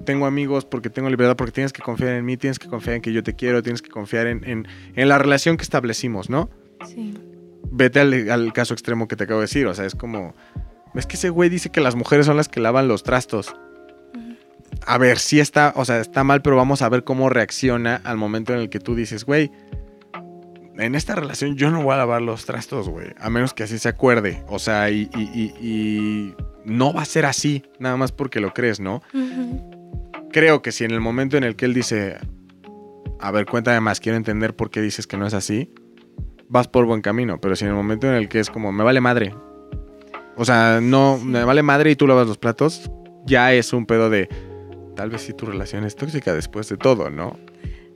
tengo 0.04 0.26
amigos, 0.26 0.64
porque 0.64 0.90
tengo 0.90 1.08
libertad, 1.10 1.36
porque 1.36 1.52
tienes 1.52 1.72
que 1.72 1.82
confiar 1.82 2.10
en 2.14 2.24
mí, 2.24 2.36
tienes 2.36 2.58
que 2.58 2.68
confiar 2.68 2.96
en 2.96 3.02
que 3.02 3.12
yo 3.12 3.22
te 3.22 3.34
quiero, 3.34 3.62
tienes 3.62 3.82
que 3.82 3.90
confiar 3.90 4.26
en, 4.26 4.42
en- 4.44 4.66
en 4.96 5.08
la 5.08 5.18
relación 5.18 5.56
que 5.56 5.62
establecimos, 5.62 6.28
¿no? 6.30 6.50
Sí. 6.86 7.14
Vete 7.70 8.00
al, 8.00 8.30
al 8.30 8.52
caso 8.52 8.74
extremo 8.74 9.06
que 9.08 9.16
te 9.16 9.24
acabo 9.24 9.40
de 9.40 9.44
decir. 9.44 9.66
O 9.66 9.74
sea, 9.74 9.84
es 9.86 9.94
como, 9.94 10.34
es 10.94 11.06
que 11.06 11.14
ese 11.16 11.30
güey 11.30 11.48
dice 11.48 11.70
que 11.70 11.80
las 11.80 11.94
mujeres 11.94 12.26
son 12.26 12.36
las 12.36 12.48
que 12.48 12.60
lavan 12.60 12.88
los 12.88 13.02
trastos. 13.04 13.54
A 14.86 14.98
ver, 14.98 15.18
sí 15.18 15.38
está, 15.38 15.72
o 15.76 15.84
sea, 15.84 16.00
está 16.00 16.24
mal, 16.24 16.42
pero 16.42 16.56
vamos 16.56 16.82
a 16.82 16.88
ver 16.88 17.04
cómo 17.04 17.28
reacciona 17.28 18.00
al 18.04 18.16
momento 18.16 18.52
en 18.52 18.58
el 18.58 18.68
que 18.70 18.80
tú 18.80 18.94
dices, 18.96 19.24
güey, 19.24 19.52
en 20.78 20.94
esta 20.94 21.14
relación 21.14 21.54
yo 21.56 21.70
no 21.70 21.82
voy 21.82 21.94
a 21.94 21.98
lavar 21.98 22.22
los 22.22 22.44
trastos, 22.46 22.88
güey. 22.88 23.08
A 23.20 23.30
menos 23.30 23.54
que 23.54 23.62
así 23.62 23.78
se 23.78 23.88
acuerde. 23.88 24.42
O 24.48 24.58
sea, 24.58 24.90
y, 24.90 25.08
y- 25.14 25.30
y- 25.32 25.54
y 25.60 26.34
no 26.64 26.92
va 26.92 27.02
a 27.02 27.06
ser 27.06 27.26
así, 27.26 27.62
nada 27.78 27.96
más 27.96 28.12
porque 28.12 28.40
lo 28.40 28.52
crees, 28.52 28.80
¿no? 28.80 29.02
Creo 30.32 30.62
que 30.62 30.72
si 30.72 30.84
en 30.84 30.92
el 30.92 31.00
momento 31.00 31.36
en 31.36 31.44
el 31.44 31.56
que 31.56 31.64
él 31.66 31.74
dice, 31.74 32.16
a 33.20 33.30
ver, 33.30 33.46
cuéntame 33.46 33.80
más, 33.80 34.00
quiero 34.00 34.16
entender 34.16 34.54
por 34.56 34.70
qué 34.70 34.80
dices 34.80 35.06
que 35.06 35.16
no 35.16 35.26
es 35.26 35.34
así, 35.34 35.70
vas 36.48 36.68
por 36.68 36.86
buen 36.86 37.02
camino. 37.02 37.40
Pero 37.40 37.54
si 37.56 37.64
en 37.64 37.70
el 37.70 37.76
momento 37.76 38.06
en 38.08 38.14
el 38.14 38.28
que 38.28 38.40
es 38.40 38.48
como, 38.50 38.72
me 38.72 38.82
vale 38.84 39.00
madre. 39.00 39.34
O 40.36 40.44
sea, 40.44 40.80
no, 40.82 41.18
Sí. 41.20 41.26
me 41.26 41.44
vale 41.44 41.62
madre 41.62 41.90
y 41.90 41.96
tú 41.96 42.06
lavas 42.06 42.26
los 42.26 42.38
platos, 42.38 42.90
ya 43.26 43.52
es 43.52 43.72
un 43.74 43.84
pedo 43.84 44.08
de, 44.08 44.28
tal 44.96 45.10
vez 45.10 45.20
sí 45.22 45.34
tu 45.34 45.44
relación 45.46 45.84
es 45.84 45.94
tóxica 45.96 46.32
después 46.32 46.68
de 46.70 46.78
todo, 46.78 47.10
¿no? 47.10 47.36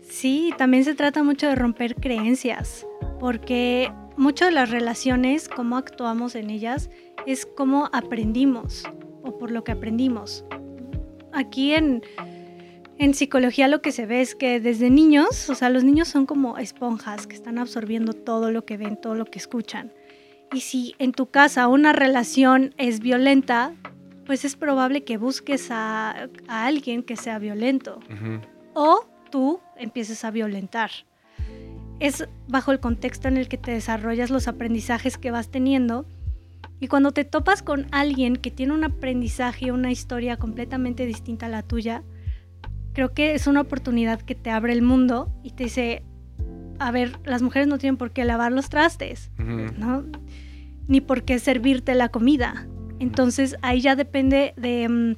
Sí, 0.02 0.52
también 0.58 0.84
se 0.84 0.94
trata 0.94 1.22
mucho 1.22 1.46
de 1.48 1.54
romper 1.54 1.94
creencias, 1.94 2.86
porque 3.18 3.90
mucho 4.18 4.44
de 4.44 4.52
las 4.52 4.70
relaciones, 4.70 5.48
cómo 5.48 5.76
actuamos 5.78 6.34
en 6.34 6.50
ellas, 6.50 6.90
es 7.26 7.46
cómo 7.46 7.90
aprendimos 7.92 8.84
o 9.22 9.36
por 9.38 9.50
lo 9.50 9.64
que 9.64 9.72
aprendimos. 9.72 10.44
Aquí 11.32 11.74
en, 11.74 12.02
en 12.98 13.14
psicología 13.14 13.68
lo 13.68 13.82
que 13.82 13.92
se 13.92 14.06
ve 14.06 14.20
es 14.20 14.34
que 14.34 14.60
desde 14.60 14.88
niños, 14.88 15.50
o 15.50 15.54
sea, 15.54 15.68
los 15.68 15.84
niños 15.84 16.08
son 16.08 16.26
como 16.26 16.56
esponjas 16.56 17.26
que 17.26 17.34
están 17.34 17.58
absorbiendo 17.58 18.12
todo 18.12 18.50
lo 18.50 18.64
que 18.64 18.76
ven, 18.76 18.98
todo 19.00 19.14
lo 19.14 19.26
que 19.26 19.38
escuchan. 19.38 19.92
Y 20.52 20.60
si 20.60 20.94
en 20.98 21.12
tu 21.12 21.26
casa 21.26 21.68
una 21.68 21.92
relación 21.92 22.72
es 22.78 23.00
violenta, 23.00 23.74
pues 24.24 24.44
es 24.44 24.56
probable 24.56 25.04
que 25.04 25.18
busques 25.18 25.70
a, 25.70 26.28
a 26.48 26.66
alguien 26.66 27.02
que 27.02 27.16
sea 27.16 27.38
violento 27.38 28.00
o 28.74 29.06
tú 29.30 29.60
empieces 29.76 30.24
a 30.24 30.30
violentar. 30.30 30.90
Es 31.98 32.28
bajo 32.46 32.72
el 32.72 32.80
contexto 32.80 33.28
en 33.28 33.36
el 33.36 33.48
que 33.48 33.56
te 33.56 33.72
desarrollas 33.72 34.30
los 34.30 34.48
aprendizajes 34.48 35.18
que 35.18 35.30
vas 35.30 35.50
teniendo 35.50 36.06
y 36.78 36.88
cuando 36.88 37.12
te 37.12 37.24
topas 37.24 37.62
con 37.62 37.86
alguien 37.90 38.36
que 38.36 38.50
tiene 38.50 38.74
un 38.74 38.84
aprendizaje, 38.84 39.72
una 39.72 39.90
historia 39.90 40.36
completamente 40.36 41.06
distinta 41.06 41.46
a 41.46 41.48
la 41.48 41.62
tuya, 41.62 42.02
creo 42.92 43.14
que 43.14 43.34
es 43.34 43.46
una 43.46 43.62
oportunidad 43.62 44.20
que 44.20 44.34
te 44.34 44.50
abre 44.50 44.72
el 44.72 44.82
mundo 44.82 45.32
y 45.42 45.52
te 45.52 45.64
dice, 45.64 46.02
a 46.78 46.90
ver, 46.90 47.18
las 47.24 47.42
mujeres 47.42 47.66
no 47.68 47.78
tienen 47.78 47.96
por 47.96 48.10
qué 48.10 48.24
lavar 48.24 48.52
los 48.52 48.68
trastes. 48.68 49.30
¿no? 49.38 50.04
Ni 50.86 51.00
por 51.00 51.22
qué 51.24 51.38
servirte 51.38 51.94
la 51.94 52.10
comida. 52.10 52.68
Entonces 52.98 53.56
ahí 53.62 53.80
ya 53.80 53.96
depende 53.96 54.54
de 54.56 54.88
mm, 54.88 55.16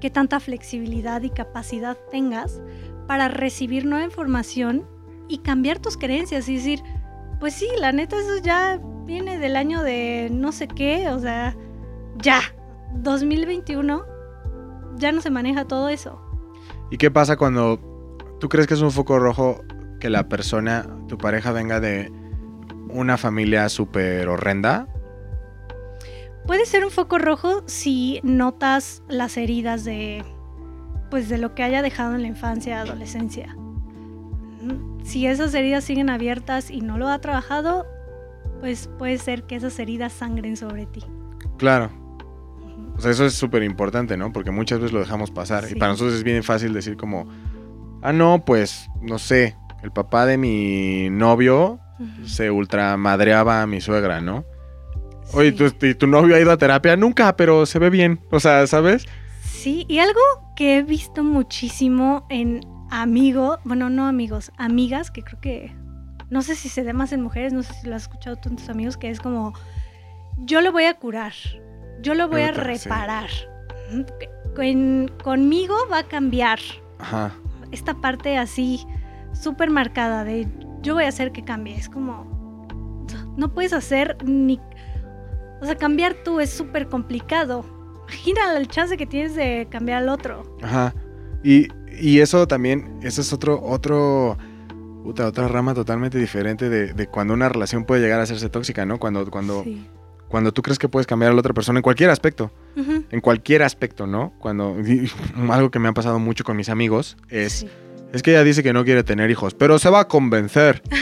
qué 0.00 0.10
tanta 0.10 0.40
flexibilidad 0.40 1.22
y 1.22 1.30
capacidad 1.30 1.96
tengas 2.10 2.60
para 3.06 3.28
recibir 3.28 3.84
nueva 3.84 4.04
información 4.04 4.86
y 5.28 5.38
cambiar 5.38 5.78
tus 5.78 5.96
creencias 5.96 6.48
y 6.48 6.54
decir, 6.54 6.82
pues 7.40 7.54
sí, 7.54 7.66
la 7.80 7.92
neta 7.92 8.16
eso 8.16 8.38
ya 8.42 8.80
viene 9.04 9.38
del 9.38 9.56
año 9.56 9.82
de 9.82 10.28
no 10.30 10.52
sé 10.52 10.68
qué, 10.68 11.08
o 11.08 11.18
sea, 11.18 11.56
ya, 12.16 12.40
2021, 12.94 14.04
ya 14.96 15.12
no 15.12 15.20
se 15.20 15.30
maneja 15.30 15.66
todo 15.66 15.88
eso. 15.88 16.20
¿Y 16.90 16.98
qué 16.98 17.10
pasa 17.10 17.36
cuando 17.36 17.80
tú 18.40 18.48
crees 18.48 18.66
que 18.66 18.74
es 18.74 18.82
un 18.82 18.90
foco 18.90 19.18
rojo 19.18 19.62
que 20.00 20.10
la 20.10 20.28
persona, 20.28 20.86
tu 21.08 21.16
pareja, 21.18 21.52
venga 21.52 21.80
de 21.80 22.12
una 22.88 23.16
familia 23.16 23.68
súper 23.68 24.28
horrenda? 24.28 24.88
Puede 26.46 26.66
ser 26.66 26.84
un 26.84 26.90
foco 26.90 27.18
rojo 27.18 27.62
si 27.66 28.20
notas 28.24 29.02
las 29.08 29.36
heridas 29.36 29.84
de 29.84 30.24
pues 31.08 31.28
de 31.28 31.36
lo 31.36 31.54
que 31.54 31.62
haya 31.62 31.82
dejado 31.82 32.14
en 32.14 32.22
la 32.22 32.28
infancia, 32.28 32.80
adolescencia. 32.80 33.54
Mm, 34.62 35.04
Si 35.04 35.26
esas 35.26 35.52
heridas 35.54 35.84
siguen 35.84 36.08
abiertas 36.08 36.70
y 36.70 36.80
no 36.80 36.96
lo 36.96 37.08
ha 37.08 37.18
trabajado, 37.18 37.86
pues 38.62 38.88
puede 38.96 39.18
ser 39.18 39.42
que 39.42 39.56
esas 39.56 39.76
heridas 39.80 40.12
sangren 40.12 40.56
sobre 40.56 40.86
ti. 40.86 41.02
Claro. 41.58 41.90
O 42.96 43.00
sea, 43.00 43.10
eso 43.10 43.26
es 43.26 43.34
súper 43.34 43.64
importante, 43.64 44.16
¿no? 44.16 44.32
Porque 44.32 44.52
muchas 44.52 44.78
veces 44.78 44.92
lo 44.92 45.00
dejamos 45.00 45.32
pasar. 45.32 45.64
Y 45.68 45.74
para 45.74 45.90
nosotros 45.90 46.14
es 46.14 46.22
bien 46.22 46.44
fácil 46.44 46.72
decir 46.72 46.96
como, 46.96 47.26
ah, 48.02 48.12
no, 48.12 48.44
pues, 48.44 48.88
no 49.00 49.18
sé, 49.18 49.56
el 49.82 49.90
papá 49.90 50.26
de 50.26 50.38
mi 50.38 51.08
novio 51.10 51.80
se 52.24 52.52
ultramadreaba 52.52 53.62
a 53.62 53.66
mi 53.66 53.80
suegra, 53.80 54.20
¿no? 54.20 54.44
Oye, 55.32 55.50
Sí. 55.50 55.56
¿tu, 55.72 55.86
y 55.86 55.94
tu 55.96 56.06
novio 56.06 56.36
ha 56.36 56.40
ido 56.40 56.52
a 56.52 56.56
terapia? 56.56 56.96
Nunca, 56.96 57.34
pero 57.36 57.66
se 57.66 57.80
ve 57.80 57.90
bien. 57.90 58.20
O 58.30 58.38
sea, 58.38 58.64
¿sabes? 58.68 59.06
Sí, 59.42 59.86
y 59.88 59.98
algo 59.98 60.20
que 60.54 60.78
he 60.78 60.82
visto 60.84 61.24
muchísimo 61.24 62.26
en 62.30 62.60
amigos, 62.92 63.58
bueno, 63.64 63.90
no 63.90 64.06
amigos, 64.06 64.52
amigas, 64.56 65.10
que 65.10 65.22
creo 65.24 65.40
que, 65.40 65.74
no 66.32 66.40
sé 66.40 66.54
si 66.54 66.70
se 66.70 66.82
dé 66.82 66.94
más 66.94 67.12
en 67.12 67.20
mujeres, 67.20 67.52
no 67.52 67.62
sé 67.62 67.74
si 67.74 67.86
lo 67.86 67.94
has 67.94 68.02
escuchado 68.02 68.36
tú 68.36 68.48
en 68.48 68.56
tus 68.56 68.70
amigos, 68.70 68.96
que 68.96 69.10
es 69.10 69.20
como, 69.20 69.52
yo 70.38 70.62
lo 70.62 70.72
voy 70.72 70.84
a 70.84 70.94
curar, 70.94 71.34
yo 72.00 72.14
lo 72.14 72.26
voy 72.26 72.40
a 72.40 72.54
sí. 72.54 72.88
reparar, 72.88 73.28
conmigo 75.22 75.74
va 75.92 75.98
a 75.98 76.08
cambiar 76.08 76.58
Ajá. 76.98 77.34
esta 77.70 78.00
parte 78.00 78.38
así, 78.38 78.86
súper 79.34 79.68
marcada 79.68 80.24
de 80.24 80.48
yo 80.80 80.94
voy 80.94 81.04
a 81.04 81.08
hacer 81.08 81.32
que 81.32 81.44
cambie, 81.44 81.76
es 81.76 81.90
como, 81.90 82.24
no 83.36 83.52
puedes 83.52 83.74
hacer 83.74 84.16
ni, 84.24 84.58
o 85.60 85.66
sea, 85.66 85.76
cambiar 85.76 86.14
tú 86.24 86.40
es 86.40 86.48
súper 86.48 86.88
complicado. 86.88 87.62
Imagina 88.08 88.56
el 88.56 88.68
chance 88.68 88.96
que 88.96 89.06
tienes 89.06 89.34
de 89.34 89.68
cambiar 89.70 89.98
al 89.98 90.08
otro. 90.08 90.56
Ajá. 90.62 90.94
Y, 91.44 91.68
y 92.00 92.20
eso 92.20 92.48
también, 92.48 92.98
ese 93.02 93.20
es 93.20 93.32
otro, 93.34 93.62
otro, 93.62 94.38
puta, 95.02 95.26
otra 95.26 95.48
rama 95.48 95.74
totalmente 95.74 96.18
diferente 96.18 96.68
de, 96.68 96.92
de 96.92 97.06
cuando 97.06 97.34
una 97.34 97.48
relación 97.48 97.84
puede 97.84 98.00
llegar 98.02 98.20
a 98.20 98.22
hacerse 98.24 98.48
tóxica, 98.48 98.86
¿no? 98.86 98.98
Cuando, 98.98 99.28
cuando, 99.30 99.62
Sí. 99.64 99.86
cuando 100.28 100.52
tú 100.52 100.62
crees 100.62 100.78
que 100.78 100.88
puedes 100.88 101.06
cambiar 101.06 101.30
a 101.32 101.34
la 101.34 101.40
otra 101.40 101.52
persona 101.54 101.78
en 101.78 101.82
cualquier 101.82 102.10
aspecto, 102.10 102.50
en 102.76 103.20
cualquier 103.20 103.62
aspecto, 103.62 104.06
¿no? 104.06 104.32
Cuando, 104.38 104.76
algo 105.50 105.70
que 105.70 105.78
me 105.78 105.88
ha 105.88 105.92
pasado 105.92 106.18
mucho 106.18 106.44
con 106.44 106.56
mis 106.56 106.68
amigos 106.68 107.16
es, 107.28 107.52
Sí. 107.52 107.68
es 108.12 108.22
que 108.22 108.30
ella 108.32 108.44
dice 108.44 108.62
que 108.62 108.72
no 108.72 108.84
quiere 108.84 109.02
tener 109.04 109.30
hijos, 109.30 109.54
pero 109.54 109.78
se 109.78 109.90
va 109.90 110.00
a 110.00 110.08
convencer. 110.08 110.82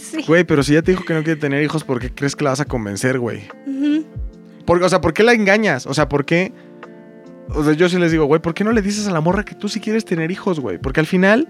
Sí. 0.00 0.24
Güey, 0.26 0.44
pero 0.44 0.62
si 0.62 0.74
ya 0.74 0.82
te 0.82 0.92
dijo 0.92 1.04
que 1.04 1.14
no 1.14 1.22
quiere 1.24 1.38
tener 1.40 1.62
hijos, 1.64 1.82
¿por 1.84 1.98
qué 2.00 2.10
crees 2.12 2.34
que 2.36 2.44
la 2.44 2.50
vas 2.50 2.60
a 2.60 2.64
convencer, 2.64 3.18
güey? 3.18 3.48
Porque, 4.64 4.84
o 4.84 4.88
sea, 4.88 5.00
¿por 5.00 5.12
qué 5.12 5.22
la 5.24 5.32
engañas? 5.32 5.86
O 5.86 5.94
sea, 5.94 6.08
¿por 6.08 6.24
qué? 6.24 6.52
O 7.48 7.64
sea, 7.64 7.72
yo 7.72 7.88
sí 7.88 7.98
les 7.98 8.12
digo, 8.12 8.24
güey, 8.26 8.40
¿por 8.40 8.54
qué 8.54 8.62
no 8.62 8.72
le 8.72 8.82
dices 8.82 9.06
a 9.08 9.10
la 9.10 9.20
morra 9.20 9.44
que 9.44 9.54
tú 9.56 9.68
sí 9.68 9.80
quieres 9.80 10.04
tener 10.04 10.30
hijos, 10.30 10.60
güey? 10.60 10.78
Porque 10.78 11.00
al 11.00 11.06
final 11.06 11.48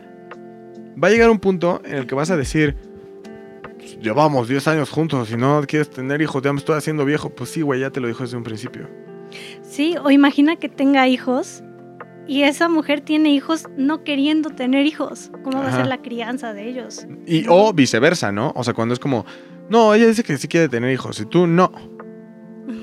va 1.03 1.09
a 1.09 1.11
llegar 1.11 1.31
un 1.31 1.39
punto 1.39 1.81
en 1.85 1.95
el 1.97 2.07
que 2.07 2.15
vas 2.15 2.31
a 2.31 2.37
decir, 2.37 2.77
"Pues, 3.79 3.99
llevamos 4.01 4.49
10 4.49 4.67
años 4.69 4.91
juntos 4.91 5.31
y 5.31 5.37
no 5.37 5.63
quieres 5.67 5.91
tener 5.91 6.21
hijos, 6.23 6.43
ya 6.43 6.53
me 6.53 6.59
estoy 6.59 6.77
haciendo 6.77 7.05
viejo. 7.05 7.31
Pues 7.31 7.51
sí, 7.51 7.63
güey, 7.63 7.81
ya 7.81 7.91
te 7.91 8.01
lo 8.01 8.09
dijo 8.09 8.23
desde 8.23 8.37
un 8.37 8.43
principio. 8.45 8.89
Sí, 9.63 9.95
o 10.03 10.11
imagina 10.11 10.57
que 10.57 10.69
tenga 10.69 11.07
hijos 11.09 11.63
y 12.27 12.43
esa 12.43 12.69
mujer 12.69 13.01
tiene 13.01 13.31
hijos 13.31 13.67
no 13.77 14.05
queriendo 14.05 14.51
tener 14.51 14.87
hijos. 14.87 15.31
¿Cómo 15.45 15.59
va 15.59 15.69
a 15.69 15.73
ser 15.77 15.87
la 15.87 16.03
crianza 16.03 16.53
de 16.53 16.69
ellos? 16.69 17.07
Y, 17.27 17.45
o 17.49 17.73
viceversa, 17.73 18.33
¿no? 18.33 18.53
O 18.57 18.65
sea, 18.65 18.75
cuando 18.75 18.95
es 18.95 19.01
como, 19.01 19.25
no, 19.69 19.95
ella 19.95 20.07
dice 20.07 20.23
que 20.25 20.37
sí 20.39 20.49
quiere 20.49 20.69
tener 20.69 20.93
hijos 20.93 21.21
y 21.21 21.27
tú 21.27 21.47
no. 21.47 21.73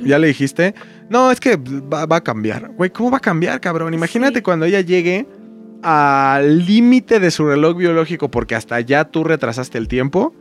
Ya 0.03 0.19
le 0.19 0.27
dijiste, 0.27 0.73
no, 1.09 1.31
es 1.31 1.39
que 1.39 1.55
va, 1.57 2.05
va 2.05 2.17
a 2.17 2.23
cambiar. 2.23 2.69
Güey, 2.75 2.89
¿cómo 2.89 3.09
va 3.11 3.17
a 3.17 3.21
cambiar, 3.21 3.59
cabrón? 3.61 3.93
Imagínate 3.93 4.39
Sí. 4.39 4.41
cuando 4.41 4.65
ella 4.65 4.81
llegue 4.81 5.25
al 5.83 6.65
límite 6.65 7.19
de 7.19 7.31
su 7.31 7.45
reloj 7.45 7.77
biológico 7.77 8.29
porque 8.29 8.55
hasta 8.55 8.75
allá 8.75 9.05
tú 9.05 9.23
retrasaste 9.23 9.77
el 9.77 9.87
tiempo 9.87 10.33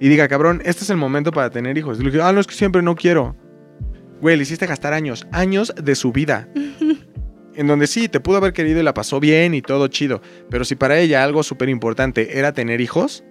y 0.00 0.08
diga, 0.08 0.28
cabrón, 0.28 0.62
este 0.64 0.84
es 0.84 0.90
el 0.90 0.96
momento 0.96 1.32
para 1.32 1.50
tener 1.50 1.76
hijos. 1.76 1.98
Y 1.98 2.04
le 2.04 2.10
dije, 2.10 2.22
ah, 2.22 2.32
no, 2.32 2.40
es 2.40 2.46
que 2.46 2.54
siempre 2.54 2.82
no 2.82 2.94
quiero. 2.94 3.36
Güey, 4.20 4.36
le 4.36 4.42
hiciste 4.42 4.66
gastar 4.66 4.92
años, 4.92 5.26
años 5.32 5.72
de 5.80 5.94
su 5.94 6.12
vida. 6.12 6.48
En 7.54 7.66
donde 7.66 7.86
sí, 7.86 8.08
te 8.08 8.20
pudo 8.20 8.36
haber 8.36 8.52
querido 8.52 8.80
y 8.80 8.82
la 8.82 8.94
pasó 8.94 9.20
bien 9.20 9.54
y 9.54 9.60
todo 9.60 9.88
chido. 9.88 10.22
Pero 10.50 10.64
si 10.64 10.76
para 10.76 10.98
ella 10.98 11.24
algo 11.24 11.42
súper 11.42 11.68
importante 11.68 12.38
era 12.38 12.52
tener 12.52 12.80
hijos, 12.80 13.24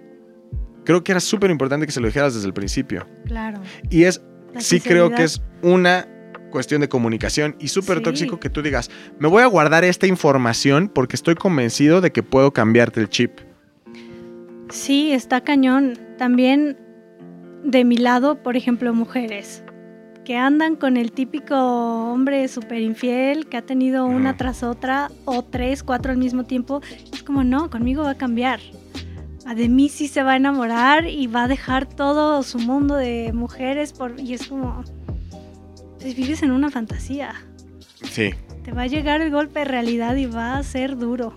creo 0.84 1.02
que 1.02 1.12
era 1.12 1.20
súper 1.20 1.50
importante 1.50 1.86
que 1.86 1.92
se 1.92 2.00
lo 2.00 2.06
dijeras 2.06 2.34
desde 2.34 2.46
el 2.46 2.52
principio. 2.52 3.08
Claro. 3.26 3.60
Y 3.88 4.04
es 4.04 4.22
La 4.52 4.60
sí 4.60 4.80
creo 4.80 5.10
que 5.10 5.24
es 5.24 5.42
una 5.62 6.06
cuestión 6.50 6.80
de 6.80 6.88
comunicación 6.88 7.56
y 7.58 7.68
súper 7.68 7.98
Sí. 7.98 8.02
tóxico 8.04 8.40
que 8.40 8.50
tú 8.50 8.62
digas, 8.62 8.90
me 9.18 9.28
voy 9.28 9.42
a 9.42 9.46
guardar 9.46 9.84
esta 9.84 10.06
información 10.06 10.88
porque 10.92 11.16
estoy 11.16 11.34
convencido 11.34 12.00
de 12.00 12.10
que 12.12 12.22
puedo 12.22 12.52
cambiarte 12.52 13.00
el 13.00 13.08
chip. 13.08 13.38
Sí, 14.70 15.12
está 15.12 15.40
cañón. 15.40 15.98
También 16.18 16.76
de 17.64 17.84
mi 17.84 17.96
lado, 17.96 18.42
por 18.42 18.56
ejemplo, 18.56 18.92
mujeres 18.94 19.62
que 20.24 20.36
andan 20.36 20.76
con 20.76 20.96
el 20.96 21.12
típico 21.12 21.56
hombre 21.56 22.46
súper 22.46 22.82
infiel 22.82 23.48
que 23.48 23.56
ha 23.56 23.62
tenido 23.62 24.04
una 24.06 24.36
tras 24.36 24.62
otra 24.62 25.10
o 25.24 25.42
tres, 25.42 25.82
cuatro 25.82 26.12
al 26.12 26.18
mismo 26.18 26.44
tiempo. 26.44 26.82
Es 27.12 27.22
como, 27.22 27.42
no, 27.42 27.70
conmigo 27.70 28.04
va 28.04 28.10
a 28.10 28.16
cambiar. 28.16 28.60
A 29.46 29.54
de 29.54 29.68
mí 29.68 29.88
sí 29.88 30.06
se 30.06 30.22
va 30.22 30.32
a 30.32 30.36
enamorar 30.36 31.06
y 31.06 31.26
va 31.26 31.44
a 31.44 31.48
dejar 31.48 31.86
todo 31.86 32.42
su 32.42 32.58
mundo 32.58 32.94
de 32.94 33.32
mujeres 33.32 33.92
por... 33.92 34.20
y 34.20 34.34
es 34.34 34.46
como, 34.46 34.84
pues 36.00 36.14
vives 36.16 36.42
en 36.42 36.50
una 36.50 36.70
fantasía. 36.70 37.34
Sí, 38.10 38.30
Te 38.64 38.72
va 38.72 38.82
a 38.82 38.86
llegar 38.86 39.20
el 39.20 39.30
golpe 39.30 39.60
de 39.60 39.64
realidad 39.66 40.16
y 40.16 40.26
va 40.26 40.56
a 40.56 40.62
ser 40.62 40.96
duro. 40.96 41.34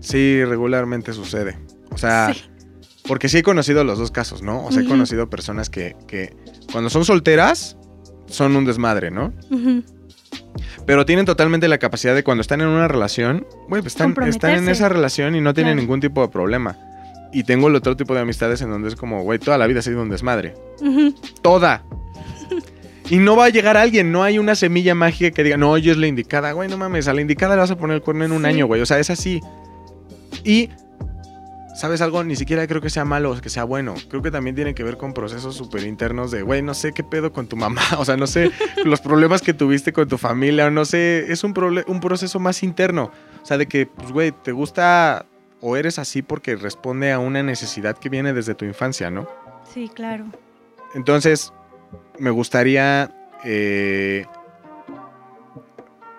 sí, 0.00 0.44
regularmente 0.44 1.12
sucede. 1.12 1.58
O 1.90 1.98
sea, 1.98 2.32
Sí. 2.34 2.42
Porque 3.06 3.28
sí 3.28 3.36
he 3.38 3.42
conocido 3.42 3.84
los 3.84 3.98
dos 3.98 4.10
casos, 4.10 4.40
¿no? 4.40 4.64
O 4.64 4.72
sea, 4.72 4.82
he 4.82 4.86
conocido 4.86 5.28
personas 5.28 5.68
que, 5.68 5.94
que 6.08 6.34
cuando 6.72 6.88
son 6.88 7.04
solteras 7.04 7.76
son 8.26 8.56
un 8.56 8.64
desmadre, 8.64 9.10
¿no? 9.10 9.30
Pero 10.86 11.04
tienen 11.04 11.26
totalmente 11.26 11.68
la 11.68 11.76
capacidad 11.76 12.14
de 12.14 12.24
cuando 12.24 12.40
están 12.40 12.62
en 12.62 12.68
una 12.68 12.88
relación, 12.88 13.46
güey, 13.68 13.82
pues 13.82 13.92
están, 13.94 14.14
están 14.26 14.52
en 14.52 14.68
esa 14.70 14.88
relación 14.88 15.34
y 15.36 15.42
no 15.42 15.52
tienen 15.52 15.72
Claro. 15.74 15.82
ningún 15.82 16.00
tipo 16.00 16.22
de 16.22 16.28
problema. 16.28 16.78
Y 17.32 17.44
tengo 17.44 17.68
el 17.68 17.74
otro 17.76 17.94
tipo 17.96 18.14
de 18.14 18.20
amistades 18.20 18.62
en 18.62 18.70
donde 18.70 18.88
es 18.88 18.96
como, 18.96 19.22
güey, 19.22 19.38
toda 19.38 19.58
la 19.58 19.66
vida 19.66 19.80
ha 19.80 19.82
sido 19.82 20.00
un 20.00 20.08
desmadre. 20.08 20.54
Ujú. 20.80 21.14
Toda. 21.42 21.84
Y 23.10 23.18
no 23.18 23.36
va 23.36 23.46
a 23.46 23.48
llegar 23.50 23.76
alguien, 23.76 24.10
no 24.12 24.22
hay 24.22 24.38
una 24.38 24.54
semilla 24.54 24.94
mágica 24.94 25.30
que 25.30 25.44
diga, 25.44 25.56
no, 25.58 25.76
yo 25.76 25.92
es 25.92 25.98
la 25.98 26.06
indicada, 26.06 26.52
güey, 26.52 26.68
no 26.70 26.78
mames, 26.78 27.06
a 27.06 27.12
la 27.14 27.20
indicada 27.20 27.54
le 27.54 27.60
vas 27.60 27.70
a 27.70 27.76
poner 27.76 27.96
el 27.96 28.02
cuerno 28.02 28.24
en 28.24 28.32
un 28.32 28.42
Sí. 28.42 28.48
año, 28.48 28.66
güey, 28.66 28.80
o 28.80 28.86
sea, 28.86 28.98
es 28.98 29.10
así. 29.10 29.40
Y, 30.42 30.70
¿sabes 31.76 32.00
algo? 32.00 32.22
Ni 32.24 32.36
siquiera 32.36 32.66
creo 32.66 32.80
que 32.80 32.88
sea 32.90 33.04
malo 33.04 33.30
o 33.32 33.40
que 33.40 33.50
sea 33.50 33.64
bueno, 33.64 33.94
creo 34.08 34.22
que 34.22 34.30
también 34.30 34.54
tiene 34.56 34.74
que 34.74 34.82
ver 34.84 34.96
con 34.96 35.12
procesos 35.12 35.54
súper 35.56 35.82
internos 35.84 36.30
de, 36.30 36.42
güey, 36.42 36.62
no 36.62 36.72
sé 36.74 36.92
qué 36.92 37.02
pedo 37.04 37.32
con 37.32 37.46
tu 37.46 37.56
mamá, 37.56 37.82
o 37.98 38.04
sea, 38.04 38.16
no 38.16 38.26
sé 38.26 38.50
los 38.84 39.00
problemas 39.00 39.42
que 39.42 39.52
tuviste 39.54 39.92
con 39.92 40.08
tu 40.08 40.16
familia, 40.18 40.66
o 40.66 40.70
no 40.70 40.84
sé, 40.84 41.30
es 41.32 41.44
un, 41.44 41.52
un 41.86 42.00
proceso 42.00 42.38
más 42.40 42.62
interno, 42.62 43.10
o 43.42 43.46
sea, 43.46 43.58
de 43.58 43.66
que, 43.66 43.86
pues, 43.86 44.12
güey, 44.12 44.32
te 44.32 44.52
gusta 44.52 45.26
o 45.60 45.76
eres 45.78 45.98
así 45.98 46.20
porque 46.20 46.56
responde 46.56 47.10
a 47.10 47.18
una 47.18 47.42
necesidad 47.42 47.96
que 47.96 48.10
viene 48.10 48.34
desde 48.34 48.54
tu 48.54 48.66
infancia, 48.66 49.10
¿no? 49.10 49.26
Sí, 49.72 49.90
claro. 49.94 50.26
Entonces, 50.94 51.53
me 52.18 52.30
gustaría 52.30 53.10
eh, 53.44 54.26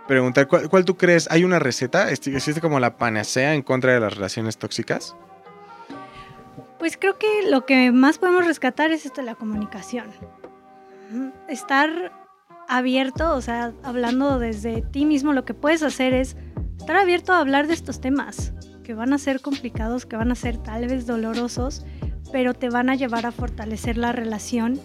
preguntar, 0.07 0.47
¿cuál, 0.47 0.85
tú 0.85 0.97
crees? 0.97 1.29
¿Hay 1.31 1.43
una 1.43 1.59
receta? 1.59 2.11
¿Existe 2.11 2.61
como 2.61 2.79
la 2.79 2.97
panacea 2.97 3.53
en 3.53 3.61
contra 3.61 3.93
de 3.93 3.99
las 3.99 4.15
relaciones 4.15 4.57
tóxicas? 4.57 5.15
Pues 6.79 6.97
creo 6.97 7.17
que 7.17 7.49
lo 7.49 7.65
que 7.65 7.91
más 7.91 8.17
podemos 8.17 8.45
rescatar 8.45 8.91
es 8.91 9.05
esto 9.05 9.21
de 9.21 9.27
la 9.27 9.35
comunicación. 9.35 10.07
Estar 11.47 12.11
abierto, 12.67 13.33
o 13.33 13.41
sea, 13.41 13.73
hablando 13.83 14.39
desde 14.39 14.81
ti 14.81 15.05
mismo, 15.05 15.33
lo 15.33 15.45
que 15.45 15.53
puedes 15.53 15.83
hacer 15.83 16.13
es 16.13 16.35
estar 16.77 16.97
abierto 16.97 17.33
a 17.33 17.39
hablar 17.39 17.67
de 17.67 17.73
estos 17.73 18.01
temas, 18.01 18.53
que 18.83 18.93
van 18.93 19.13
a 19.13 19.17
ser 19.17 19.41
complicados, 19.41 20.05
que 20.05 20.15
van 20.15 20.31
a 20.31 20.35
ser 20.35 20.57
tal 20.57 20.87
vez 20.87 21.07
dolorosos, 21.07 21.85
pero 22.31 22.53
te 22.53 22.69
van 22.69 22.89
a 22.89 22.95
llevar 22.95 23.25
a 23.25 23.31
fortalecer 23.31 23.97
la 23.97 24.11
relación 24.11 24.79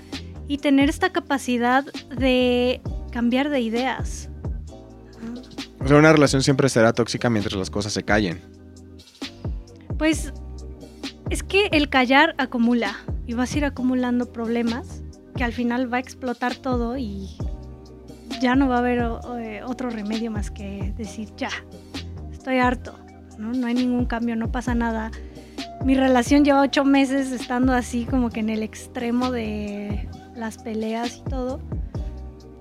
y 0.51 0.59
tener 0.59 0.89
esta 0.89 1.11
capacidad 1.11 1.85
de 2.19 2.81
cambiar 3.13 3.51
de 3.51 3.61
ideas. 3.61 4.29
O 5.79 5.87
sea, 5.87 5.97
una 5.97 6.13
relación 6.13 6.43
siempre 6.43 6.69
será 6.69 6.93
tóxica 6.93 7.31
mientras 7.31 7.55
las 7.55 7.71
cosas 7.71 7.93
se 7.93 8.03
callen. 8.03 8.41
Pues 9.97 10.33
es 11.31 11.45
que 11.45 11.69
el 11.71 11.89
callar 11.89 12.35
acumula 12.37 12.97
y 13.29 13.35
vas 13.35 13.55
a 13.55 13.59
ir 13.59 13.65
acumulando 13.65 14.33
problemas 14.33 15.05
que 15.37 15.45
al 15.45 15.53
final 15.53 15.91
va 15.91 15.99
a 15.99 16.01
explotar 16.01 16.57
todo 16.57 16.99
y 16.99 17.29
ya 18.43 18.57
no 18.57 18.69
va 18.69 18.75
a 18.75 18.79
haber 18.81 19.09
eh, 19.39 19.63
otro 19.65 19.89
remedio 19.89 20.33
más 20.33 20.51
que 20.51 20.93
decir 20.97 21.29
ya, 21.37 21.51
estoy 22.33 22.59
harto, 22.59 22.99
¿no? 23.39 23.53
No 23.53 23.69
hay 23.69 23.75
ningún 23.75 24.05
cambio, 24.05 24.35
no 24.35 24.51
pasa 24.51 24.75
nada. 24.75 25.13
Mi 25.85 25.95
relación 25.95 26.45
lleva 26.45 26.63
ocho 26.63 26.85
meses 26.85 27.31
estando 27.31 27.73
así 27.73 28.05
como 28.05 28.31
que 28.31 28.41
en 28.41 28.51
el 28.51 28.65
extremo 28.65 29.31
de 29.31 30.09
las 30.41 30.59
peleas 30.59 31.19
y 31.19 31.23
todo. 31.31 31.61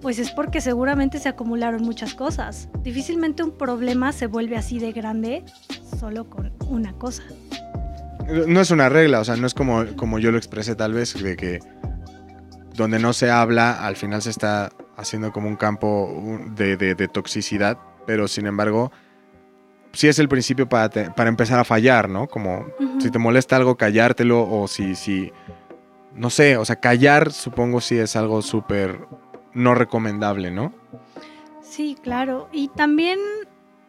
Pues 0.01 0.17
es 0.19 0.31
porque 0.31 0.61
seguramente 0.61 1.19
se 1.19 1.27
acumularon 1.27 1.81
muchas 1.83 2.13
cosas. 2.13 2.69
Difícilmente 2.83 3.43
un 3.43 3.51
problema 3.51 4.11
se 4.13 4.27
vuelve 4.27 4.55
así 4.57 4.79
de 4.79 4.91
grande 4.93 5.43
solo 5.99 6.29
con 6.29 6.53
una 6.69 6.93
cosa. 6.93 7.23
No 8.47 8.61
es 8.61 8.69
una 8.71 8.87
regla, 8.89 9.19
o 9.19 9.25
sea, 9.25 9.35
no 9.35 9.47
es 9.47 9.53
como, 9.53 9.83
como 9.97 10.19
yo 10.19 10.31
lo 10.31 10.37
expresé 10.37 10.75
tal 10.75 10.93
vez, 10.93 11.21
de 11.21 11.35
que 11.35 11.59
donde 12.75 12.99
no 12.99 13.11
se 13.11 13.29
habla, 13.31 13.85
al 13.85 13.95
final 13.95 14.21
se 14.21 14.29
está 14.29 14.71
haciendo 14.95 15.33
como 15.33 15.47
un 15.49 15.55
campo 15.55 16.39
de, 16.55 16.77
de- 16.77 16.95
de 16.95 17.07
toxicidad, 17.07 17.77
pero 18.05 18.27
sin 18.27 18.45
embargo, 18.45 18.91
sí 19.93 20.07
es 20.07 20.19
el 20.19 20.29
principio 20.29 20.69
para, 20.69 20.89
te- 20.89 21.09
para 21.11 21.27
empezar 21.29 21.59
a 21.59 21.63
fallar, 21.65 22.07
¿no? 22.07 22.27
Como 22.27 22.67
si 22.99 23.09
te 23.09 23.17
molesta 23.19 23.55
algo, 23.57 23.75
callártelo, 23.75 24.47
o 24.49 24.67
si, 24.67 24.95
si, 24.95 25.31
no 26.13 26.29
sé, 26.29 26.57
o 26.57 26.65
sea, 26.65 26.77
callar 26.77 27.31
supongo 27.31 27.81
sí 27.81 27.97
es 27.97 28.15
algo 28.15 28.41
súper 28.41 29.07
no 29.53 29.75
recomendable, 29.75 30.51
¿no? 30.51 30.73
Sí, 31.61 31.95
claro. 32.01 32.49
Y 32.51 32.69
también 32.69 33.19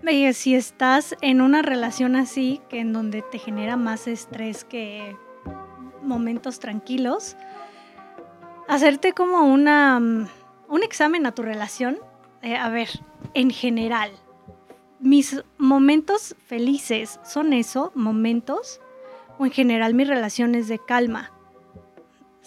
eh, 0.06 0.32
si 0.32 0.54
estás 0.54 1.16
en 1.20 1.40
una 1.40 1.62
relación 1.62 2.16
así, 2.16 2.60
que 2.68 2.80
en 2.80 2.92
donde 2.92 3.22
te 3.22 3.38
genera 3.38 3.76
más 3.76 4.06
estrés 4.06 4.64
que 4.64 5.16
momentos 6.02 6.58
tranquilos, 6.58 7.36
hacerte 8.68 9.12
como 9.12 9.42
una, 9.42 10.00
mm, 10.00 10.28
un 10.68 10.82
examen 10.82 11.26
a 11.26 11.32
tu 11.32 11.42
relación. 11.42 11.98
Eh, 12.42 12.56
a 12.56 12.70
ver, 12.70 12.88
en 13.34 13.50
general, 13.50 14.10
mis 14.98 15.42
momentos 15.58 16.34
felices 16.46 17.20
son 17.24 17.52
eso, 17.52 17.92
momentos, 17.94 18.80
o 19.38 19.44
en 19.46 19.52
general 19.52 19.94
mi 19.94 20.04
relación 20.04 20.54
es 20.54 20.68
de 20.68 20.78
calma. 20.78 21.30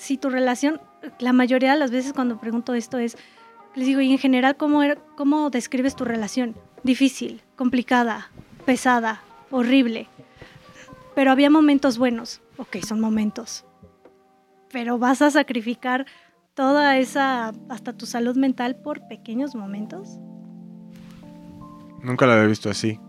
Si 0.03 0.17
tu 0.17 0.29
relación, 0.29 0.81
la 1.19 1.31
mayoría 1.31 1.71
de 1.71 1.79
las 1.79 1.89
veces 1.89 2.11
cuando 2.11 2.37
pregunto 2.37 2.73
esto 2.73 2.97
es, 2.97 3.15
les 3.73 3.87
digo, 3.87 4.01
y 4.01 4.11
en 4.11 4.17
general, 4.17 4.57
¿cómo, 4.57 4.83
era- 4.83 4.97
¿cómo 5.15 5.49
describes 5.49 5.95
tu 5.95 6.03
relación? 6.03 6.55
Difícil, 6.83 7.41
complicada, 7.55 8.29
pesada, 8.65 9.21
horrible. 9.49 10.07
Pero 11.15 11.31
había 11.31 11.49
momentos 11.49 11.97
buenos. 11.97 12.41
Ok, 12.57 12.79
son 12.85 12.99
momentos. 12.99 13.63
Pero 14.73 14.97
vas 14.99 15.21
a 15.21 15.31
sacrificar 15.31 16.05
toda 16.53 16.97
esa, 16.97 17.53
hasta 17.69 17.93
tu 17.93 18.05
salud 18.05 18.35
mental 18.35 18.75
por 18.75 19.07
pequeños 19.07 19.55
momentos. 19.55 20.19
Nunca 22.03 22.25
lo 22.25 22.33
había 22.33 22.47
visto 22.47 22.69
así. 22.69 22.99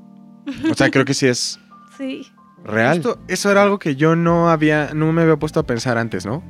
O 0.70 0.74
sea, 0.74 0.92
creo 0.92 1.04
que 1.04 1.14
sí 1.14 1.26
es 1.26 1.58
Sí. 1.98 2.22
real. 2.62 2.98
Esto- 2.98 3.18
eso 3.26 3.50
era 3.50 3.64
algo 3.64 3.80
que 3.80 3.96
yo 3.96 4.14
no 4.14 4.48
había, 4.48 4.94
no 4.94 5.12
me 5.12 5.22
había 5.22 5.36
puesto 5.36 5.58
a 5.58 5.64
pensar 5.64 5.98
antes, 5.98 6.24
¿no? 6.24 6.40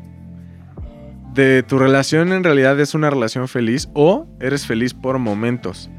De 1.34 1.64
tu 1.64 1.78
relación 1.78 2.32
en 2.32 2.44
realidad 2.44 2.78
es 2.78 2.94
una 2.94 3.10
relación 3.10 3.48
feliz 3.48 3.88
o 3.92 4.26
eres 4.40 4.66
feliz 4.66 4.94
por 4.94 5.18
momentos. 5.18 5.90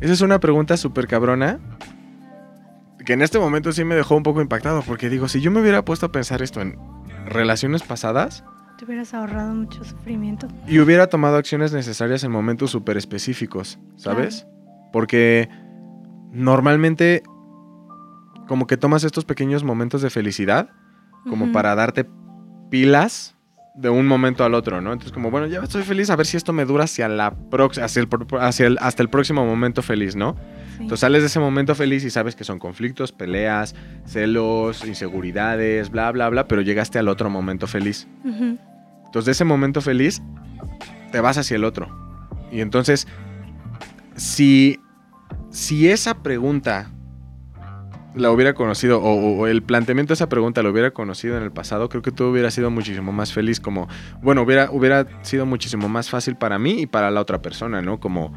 Esa 0.00 0.12
es 0.12 0.20
una 0.22 0.40
pregunta 0.40 0.76
súper 0.76 1.06
cabrona 1.06 1.58
que 3.04 3.12
en 3.14 3.22
este 3.22 3.38
momento 3.38 3.72
sí 3.72 3.84
me 3.84 3.94
dejó 3.94 4.16
un 4.16 4.22
poco 4.22 4.42
impactado 4.42 4.82
porque 4.82 5.08
digo, 5.08 5.28
si 5.28 5.40
yo 5.40 5.50
me 5.50 5.60
hubiera 5.60 5.82
puesto 5.84 6.06
a 6.06 6.12
pensar 6.12 6.42
esto 6.42 6.60
en 6.60 6.76
relaciones 7.26 7.82
pasadas 7.82 8.44
Te 8.78 8.84
hubieras 8.84 9.14
ahorrado 9.14 9.54
mucho 9.54 9.82
sufrimiento. 9.82 10.46
y 10.66 10.78
hubiera 10.78 11.06
tomado 11.06 11.36
acciones 11.36 11.72
necesarias 11.72 12.22
en 12.24 12.30
momentos 12.30 12.70
súper 12.70 12.98
específicos, 12.98 13.78
¿sabes? 13.96 14.46
Porque 14.92 15.48
normalmente 16.32 17.22
como 18.46 18.66
que 18.66 18.76
tomas 18.76 19.04
estos 19.04 19.24
pequeños 19.24 19.64
momentos 19.64 20.02
de 20.02 20.10
felicidad 20.10 20.68
como 21.28 21.50
para 21.52 21.74
darte 21.74 22.06
pilas 22.70 23.37
de 23.80 23.88
un 23.90 24.06
momento 24.08 24.44
al 24.44 24.54
otro, 24.54 24.80
¿no? 24.80 24.92
Entonces 24.92 25.12
como, 25.12 25.30
bueno, 25.30 25.46
ya 25.46 25.60
estoy 25.60 25.84
feliz, 25.84 26.10
a 26.10 26.16
ver 26.16 26.26
si 26.26 26.36
esto 26.36 26.52
me 26.52 26.64
dura 26.64 26.84
hacia 26.84 27.08
la 27.08 27.32
hacia 27.80 28.00
el, 28.02 28.08
hacia 28.40 28.66
el- 28.66 28.78
hasta 28.80 29.02
el 29.04 29.08
próximo 29.08 29.46
momento 29.46 29.82
feliz, 29.82 30.16
¿no? 30.16 30.34
Sí. 30.34 30.82
Entonces 30.82 31.00
sales 31.00 31.22
de 31.22 31.26
ese 31.28 31.38
momento 31.38 31.74
feliz 31.76 32.04
y 32.04 32.10
sabes 32.10 32.34
que 32.34 32.42
son 32.44 32.58
conflictos, 32.58 33.12
peleas, 33.12 33.76
celos, 34.04 34.84
inseguridades, 34.84 35.90
bla, 35.90 36.10
bla, 36.10 36.28
bla, 36.28 36.48
pero 36.48 36.60
llegaste 36.62 36.98
al 36.98 37.06
otro 37.08 37.30
momento 37.30 37.66
feliz. 37.68 38.08
Entonces 38.24 39.24
de 39.26 39.32
ese 39.32 39.44
momento 39.44 39.80
feliz 39.80 40.20
te 41.12 41.20
vas 41.20 41.38
hacia 41.38 41.54
el 41.56 41.64
otro. 41.64 41.88
Y 42.50 42.60
entonces, 42.60 43.06
si, 44.16 44.80
si 45.50 45.88
esa 45.88 46.22
pregunta 46.22 46.90
la 48.14 48.30
hubiera 48.30 48.54
conocido, 48.54 49.00
o, 49.02 49.46
el 49.46 49.62
planteamiento 49.62 50.12
de 50.12 50.14
esa 50.14 50.28
pregunta 50.28 50.62
lo 50.62 50.70
hubiera 50.70 50.90
conocido 50.92 51.36
en 51.36 51.42
el 51.42 51.52
pasado, 51.52 51.88
creo 51.88 52.02
que 52.02 52.10
tú 52.10 52.24
hubieras 52.24 52.54
sido 52.54 52.70
muchísimo 52.70 53.12
más 53.12 53.32
feliz, 53.32 53.60
como, 53.60 53.86
bueno, 54.22 54.42
hubiera, 54.42 54.70
hubiera 54.70 55.06
sido 55.22 55.46
muchísimo 55.46 55.88
más 55.88 56.08
fácil 56.10 56.36
para 56.36 56.58
mí 56.58 56.82
y 56.82 56.86
para 56.86 57.10
la 57.10 57.20
otra 57.20 57.40
persona, 57.42 57.82
¿no? 57.82 58.00
Como, 58.00 58.32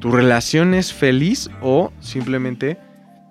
¿tu 0.00 0.10
relación 0.12 0.74
es 0.74 0.92
feliz 0.92 1.50
o 1.60 1.92
simplemente 2.00 2.78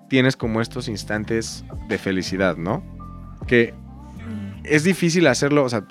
tienes 0.08 0.36
como 0.36 0.60
estos 0.60 0.88
instantes 0.88 1.64
de 1.88 1.98
felicidad, 1.98 2.56
¿no? 2.56 2.82
Que 3.46 3.74
es 4.64 4.84
difícil 4.84 5.26
hacerlo, 5.26 5.64
o 5.64 5.68
sea, 5.68 5.84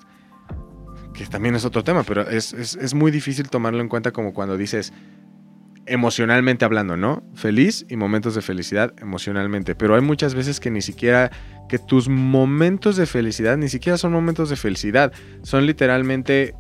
que 1.14 1.26
también 1.26 1.56
es 1.56 1.66
otro 1.66 1.84
tema, 1.84 2.04
pero 2.04 2.28
es, 2.30 2.54
es- 2.54 2.76
es 2.76 2.94
muy 2.94 3.12
difícil 3.12 3.50
tomarlo 3.50 3.82
en 3.82 3.90
cuenta 3.90 4.12
como 4.12 4.34
cuando 4.34 4.56
dices 4.58 4.94
emocionalmente 5.88 6.66
hablando, 6.66 6.98
¿no? 6.98 7.24
Feliz 7.36 7.86
y 7.90 7.96
momentos 7.96 8.36
de 8.36 8.42
felicidad 8.42 8.94
emocionalmente, 9.00 9.76
pero 9.76 9.96
hay 9.96 10.02
muchas 10.02 10.36
veces 10.36 10.60
que 10.60 10.70
ni 10.70 10.82
siquiera, 10.82 11.32
que 11.70 11.80
tus 11.80 12.10
momentos 12.10 12.98
de 12.98 13.06
felicidad 13.06 13.58
ni 13.58 13.70
siquiera 13.70 13.98
son 13.98 14.12
momentos 14.12 14.50
de 14.50 14.56
felicidad, 14.56 15.12
son 15.44 15.66
literalmente 15.66 16.56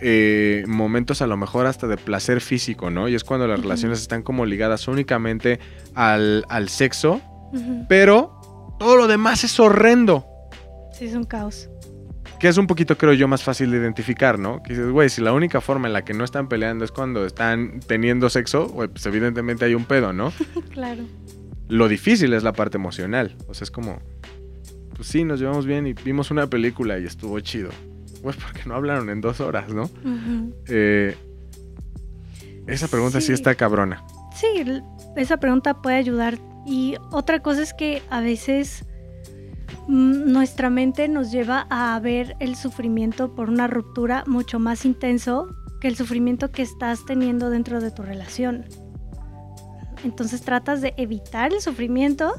eh, 0.00 0.64
momentos 0.66 1.22
a 1.22 1.26
lo 1.26 1.36
mejor 1.36 1.66
hasta 1.66 1.86
de 1.86 1.96
placer 1.96 2.40
físico, 2.40 2.90
¿no? 2.90 3.08
Y 3.08 3.14
es 3.14 3.24
cuando 3.24 3.46
las 3.46 3.60
relaciones 3.60 4.00
están 4.00 4.22
como 4.22 4.44
ligadas 4.44 4.88
únicamente 4.88 5.60
al, 5.94 6.44
al 6.48 6.68
sexo, 6.68 7.20
pero 7.88 8.74
todo 8.78 8.96
lo 8.96 9.06
demás 9.06 9.44
es 9.44 9.58
horrendo. 9.60 10.26
Sí, 10.92 11.06
es 11.06 11.14
un 11.14 11.24
caos. 11.24 11.68
Que 12.42 12.48
es 12.48 12.58
un 12.58 12.66
poquito, 12.66 12.98
creo 12.98 13.12
yo, 13.12 13.28
más 13.28 13.44
fácil 13.44 13.70
de 13.70 13.76
identificar, 13.76 14.36
¿no? 14.36 14.64
Que 14.64 14.70
dices, 14.70 14.90
güey, 14.90 15.08
si 15.08 15.20
la 15.20 15.32
única 15.32 15.60
forma 15.60 15.86
en 15.86 15.92
la 15.92 16.04
que 16.04 16.12
no 16.12 16.24
están 16.24 16.48
peleando 16.48 16.84
es 16.84 16.90
cuando 16.90 17.24
están 17.24 17.78
teniendo 17.86 18.28
sexo, 18.28 18.66
güey, 18.66 18.88
pues 18.88 19.06
evidentemente 19.06 19.64
hay 19.64 19.76
un 19.76 19.84
pedo, 19.84 20.12
¿no? 20.12 20.32
claro. 20.72 21.04
Lo 21.68 21.86
difícil 21.86 22.32
es 22.32 22.42
la 22.42 22.52
parte 22.52 22.78
emocional. 22.78 23.36
O 23.46 23.54
sea, 23.54 23.62
es 23.64 23.70
como, 23.70 24.00
pues 24.96 25.06
sí, 25.06 25.22
nos 25.22 25.38
llevamos 25.38 25.66
bien 25.66 25.86
y 25.86 25.92
vimos 25.92 26.32
una 26.32 26.48
película 26.48 26.98
y 26.98 27.04
estuvo 27.04 27.38
chido. 27.38 27.70
Güey, 28.22 28.34
porque 28.36 28.62
no 28.66 28.74
hablaron 28.74 29.08
en 29.08 29.20
dos 29.20 29.38
horas, 29.40 29.72
¿no? 29.72 29.88
Eh, 30.66 31.16
esa 32.66 32.88
pregunta 32.88 33.20
sí. 33.20 33.28
Sí. 33.28 33.32
está 33.34 33.54
cabrona. 33.54 34.04
Sí, 34.34 34.48
esa 35.16 35.36
pregunta 35.36 35.80
puede 35.80 35.94
ayudar. 35.94 36.38
Y 36.66 36.96
otra 37.12 37.38
cosa 37.40 37.62
es 37.62 37.72
que 37.72 38.02
a 38.10 38.20
veces 38.20 38.84
nuestra 39.88 40.70
mente 40.70 41.08
nos 41.08 41.32
lleva 41.32 41.66
a 41.70 41.98
ver 42.00 42.36
el 42.38 42.56
sufrimiento 42.56 43.34
por 43.34 43.50
una 43.50 43.66
ruptura 43.66 44.24
mucho 44.26 44.58
más 44.58 44.84
intenso 44.84 45.48
que 45.80 45.88
el 45.88 45.96
sufrimiento 45.96 46.52
que 46.52 46.62
estás 46.62 47.04
teniendo 47.04 47.50
dentro 47.50 47.80
de 47.80 47.90
tu 47.90 48.02
relación. 48.02 48.64
Entonces 50.04 50.42
tratas 50.42 50.80
de 50.80 50.94
evitar 50.96 51.52
el 51.52 51.60
sufrimiento, 51.60 52.32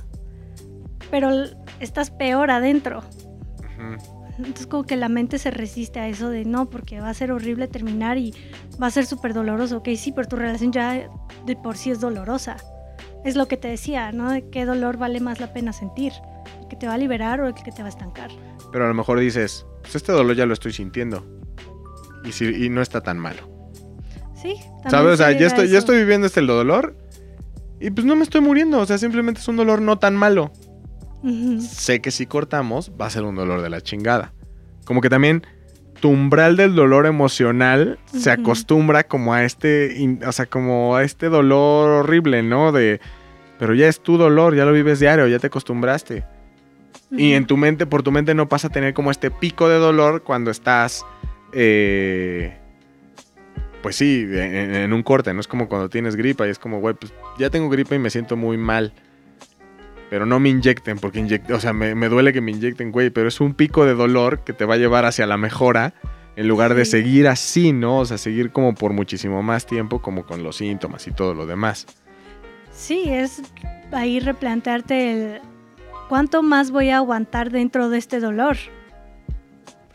pero 1.11 1.29
estás 1.79 2.11
peor 2.11 2.51
adentro. 2.51 3.03
Entonces 4.37 4.67
como 4.67 4.83
que 4.83 4.95
la 4.95 5.09
mente 5.09 5.37
se 5.37 5.51
resiste 5.51 5.99
a 5.99 6.07
eso 6.07 6.29
de 6.29 6.45
no, 6.45 6.69
porque 6.69 6.99
va 6.99 7.09
a 7.09 7.13
ser 7.13 7.31
horrible 7.31 7.67
terminar 7.67 8.17
y 8.17 8.33
va 8.81 8.87
a 8.87 8.91
ser 8.91 9.05
súper 9.05 9.33
doloroso. 9.33 9.77
Ok, 9.77 9.89
sí, 9.95 10.11
pero 10.11 10.27
tu 10.27 10.35
relación 10.37 10.71
ya 10.71 11.09
de 11.45 11.55
por 11.55 11.77
sí 11.77 11.91
es 11.91 11.99
dolorosa. 11.99 12.57
Es 13.23 13.35
lo 13.35 13.47
que 13.47 13.57
te 13.57 13.67
decía, 13.67 14.11
¿no? 14.11 14.31
De 14.31 14.49
qué 14.49 14.65
dolor 14.65 14.97
vale 14.97 15.19
más 15.19 15.39
la 15.39 15.53
pena 15.53 15.71
sentir. 15.71 16.13
¿El 16.73 16.77
que 16.77 16.85
te 16.85 16.87
va 16.87 16.95
a 16.95 16.97
liberar 16.97 17.39
o 17.39 17.47
el 17.47 17.53
que 17.53 17.71
te 17.71 17.83
va 17.83 17.85
a 17.85 17.89
estancar? 17.89 18.31
Pero 18.71 18.85
a 18.85 18.87
lo 18.87 18.95
mejor 18.95 19.19
dices, 19.19 19.63
pues 19.83 19.95
este 19.95 20.11
dolor 20.11 20.35
ya 20.35 20.47
lo 20.47 20.53
estoy 20.53 20.73
sintiendo. 20.73 21.23
Y, 22.25 22.31
si, 22.31 22.45
y 22.45 22.69
no 22.69 22.81
está 22.81 23.01
tan 23.01 23.19
malo. 23.19 23.47
Sí. 24.33 24.55
también 24.81 24.89
¿Sabes? 24.89 25.13
O 25.13 25.17
sea, 25.17 25.27
se 25.33 25.39
ya 25.39 25.45
estoy, 25.45 25.69
ya 25.69 25.77
estoy 25.77 25.97
viviendo 25.97 26.25
este 26.25 26.41
dolor. 26.41 26.97
Y 27.79 27.91
pues 27.91 28.07
no 28.07 28.15
me 28.15 28.23
estoy 28.23 28.41
muriendo. 28.41 28.79
O 28.79 28.87
sea, 28.87 28.97
simplemente 28.97 29.39
es 29.39 29.47
un 29.47 29.55
dolor 29.55 29.83
no 29.83 29.99
tan 29.99 30.15
malo. 30.15 30.51
Sé 31.59 32.01
que 32.01 32.09
si 32.09 32.25
cortamos, 32.25 32.91
va 32.99 33.05
a 33.05 33.11
ser 33.11 33.21
un 33.21 33.35
dolor 33.35 33.61
de 33.61 33.69
la 33.69 33.79
chingada. 33.81 34.33
Como 34.83 34.99
que 34.99 35.11
también 35.11 35.45
tu 35.99 36.09
umbral 36.09 36.57
del 36.57 36.73
dolor 36.73 37.05
emocional 37.05 37.99
se 38.11 38.31
acostumbra 38.31 39.03
como 39.03 39.35
a 39.35 39.43
este, 39.43 40.17
o 40.25 40.31
sea, 40.31 40.47
como 40.47 40.95
a 40.95 41.03
este 41.03 41.29
dolor 41.29 41.89
horrible, 41.89 42.41
¿no? 42.41 42.71
De, 42.71 42.99
pero 43.59 43.75
ya 43.75 43.87
es 43.87 44.01
tu 44.01 44.17
dolor, 44.17 44.55
ya 44.55 44.65
lo 44.65 44.73
vives 44.73 44.99
diario, 44.99 45.27
ya 45.27 45.37
te 45.37 45.47
acostumbraste. 45.47 46.25
Y 47.15 47.33
en 47.33 47.45
tu 47.45 47.57
mente, 47.57 47.85
por 47.85 48.03
tu 48.03 48.11
mente 48.11 48.33
no 48.33 48.49
pasa 48.49 48.67
a 48.67 48.71
tener 48.71 48.93
como 48.93 49.11
este 49.11 49.29
pico 49.29 49.69
de 49.69 49.77
dolor 49.77 50.23
cuando 50.23 50.49
estás, 50.51 51.05
eh, 51.51 52.57
pues 53.81 53.95
sí, 53.95 54.25
en, 54.29 54.75
en 54.75 54.93
un 54.93 55.03
corte, 55.03 55.33
¿no? 55.33 55.39
Es 55.39 55.47
como 55.47 55.67
cuando 55.67 55.89
tienes 55.89 56.15
gripa 56.15 56.47
y 56.47 56.49
es 56.49 56.59
como, 56.59 56.79
güey, 56.79 56.95
pues 56.95 57.13
ya 57.37 57.49
tengo 57.49 57.69
gripa 57.69 57.95
y 57.95 57.99
me 57.99 58.09
siento 58.09 58.35
muy 58.35 58.57
mal. 58.57 58.93
Pero 60.09 60.25
no 60.25 60.39
me 60.39 60.49
inyecten, 60.49 60.99
porque 60.99 61.19
inyect 61.19 61.49
o 61.51 61.59
sea, 61.59 61.73
me, 61.73 61.95
me 61.95 62.09
duele 62.09 62.33
que 62.33 62.41
me 62.41 62.51
inyecten, 62.51 62.91
güey, 62.91 63.09
pero 63.09 63.27
es 63.27 63.41
un 63.41 63.53
pico 63.53 63.85
de 63.85 63.93
dolor 63.93 64.43
que 64.43 64.53
te 64.53 64.65
va 64.65 64.75
a 64.75 64.77
llevar 64.77 65.05
hacia 65.05 65.25
la 65.25 65.37
mejora 65.37 65.93
en 66.35 66.47
lugar 66.47 66.73
de 66.73 66.85
seguir 66.85 67.27
así, 67.27 67.73
¿no? 67.73 67.99
O 67.99 68.05
sea, 68.05 68.17
seguir 68.17 68.51
como 68.51 68.73
por 68.73 68.93
muchísimo 68.93 69.43
más 69.43 69.65
tiempo, 69.65 70.01
como 70.01 70.25
con 70.25 70.43
los 70.43 70.57
síntomas 70.57 71.07
y 71.07 71.11
todo 71.11 71.33
lo 71.33 71.45
demás. 71.45 71.85
Sí, 72.71 73.03
es 73.07 73.41
ahí 73.91 74.19
replantearte 74.19 75.11
el 75.11 75.41
cuánto 76.13 76.43
más 76.43 76.69
voy 76.69 76.91
a 76.91 76.97
aguantar 76.97 77.49
dentro 77.49 77.89
de 77.89 77.97
este 77.97 78.19
dolor. 78.19 78.55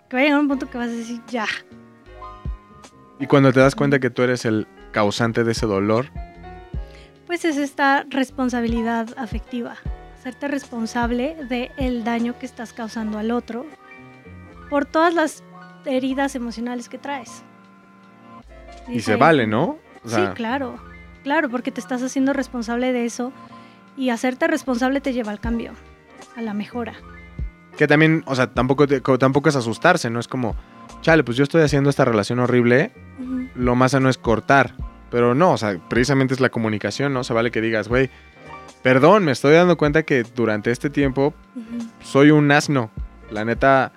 Que 0.08 0.16
va 0.16 0.20
a 0.20 0.24
llegar 0.24 0.40
un 0.40 0.48
punto 0.48 0.68
que 0.68 0.76
vas 0.76 0.88
a 0.88 0.90
decir, 0.90 1.20
ya, 1.28 1.46
Y 3.20 3.28
cuando 3.28 3.52
te 3.52 3.60
das 3.60 3.76
cuenta 3.76 4.00
que 4.00 4.10
tú 4.10 4.22
eres 4.22 4.44
el 4.44 4.66
causante 4.90 5.44
de 5.44 5.52
ese 5.52 5.66
dolor, 5.66 6.06
pues 7.28 7.44
es 7.44 7.56
esta 7.56 8.04
responsabilidad 8.10 9.06
afectiva. 9.16 9.76
Hacerte 10.18 10.48
responsable 10.48 11.36
del 11.48 12.02
daño 12.02 12.36
que 12.36 12.46
estás 12.46 12.72
causando 12.72 13.18
al 13.18 13.30
otro 13.30 13.64
por 14.70 14.86
todas 14.86 15.14
las 15.14 15.44
heridas 15.84 16.34
emocionales 16.34 16.88
que 16.88 16.98
traes. 16.98 17.44
y 18.88 19.02
se 19.02 19.12
ahí 19.12 19.20
vale, 19.20 19.46
¿no? 19.46 19.78
O 20.02 20.08
sea, 20.08 20.30
sí, 20.30 20.34
claro. 20.34 20.80
Claro, 21.22 21.48
porque 21.48 21.70
te 21.70 21.80
estás 21.80 22.02
haciendo 22.02 22.32
responsable 22.32 22.92
de 22.92 23.04
eso 23.04 23.32
y 23.96 24.10
hacerte 24.10 24.48
responsable 24.48 25.00
te 25.00 25.12
lleva 25.12 25.30
al 25.30 25.38
cambio, 25.38 25.74
a 26.36 26.42
la 26.42 26.54
mejora. 26.54 26.94
Que 27.76 27.86
también, 27.86 28.22
o 28.26 28.34
sea, 28.34 28.48
tampoco, 28.52 28.86
tampoco 29.18 29.48
es 29.48 29.56
asustarse, 29.56 30.10
¿no? 30.10 30.18
Es 30.20 30.28
como, 30.28 30.56
chale, 31.00 31.22
pues 31.24 31.36
yo 31.36 31.44
estoy 31.44 31.62
haciendo 31.62 31.90
esta 31.90 32.04
relación 32.04 32.38
horrible, 32.40 32.92
lo 33.54 33.74
más 33.76 33.92
sano 33.92 34.08
es 34.08 34.18
cortar. 34.18 34.74
Pero 35.10 35.34
no, 35.34 35.52
o 35.52 35.56
sea, 35.56 35.78
precisamente 35.88 36.34
es 36.34 36.40
la 36.40 36.50
comunicación, 36.50 37.14
¿no? 37.14 37.24
Se 37.24 37.32
vale 37.32 37.50
que 37.50 37.60
digas, 37.62 37.88
güey, 37.88 38.10
perdón, 38.82 39.24
me 39.24 39.32
estoy 39.32 39.54
dando 39.54 39.78
cuenta 39.78 40.02
que 40.02 40.22
durante 40.22 40.70
este 40.70 40.90
tiempo 40.90 41.32
soy 42.02 42.30
un 42.30 42.50
asno. 42.52 42.90
La 43.30 43.44
neta, 43.44 43.92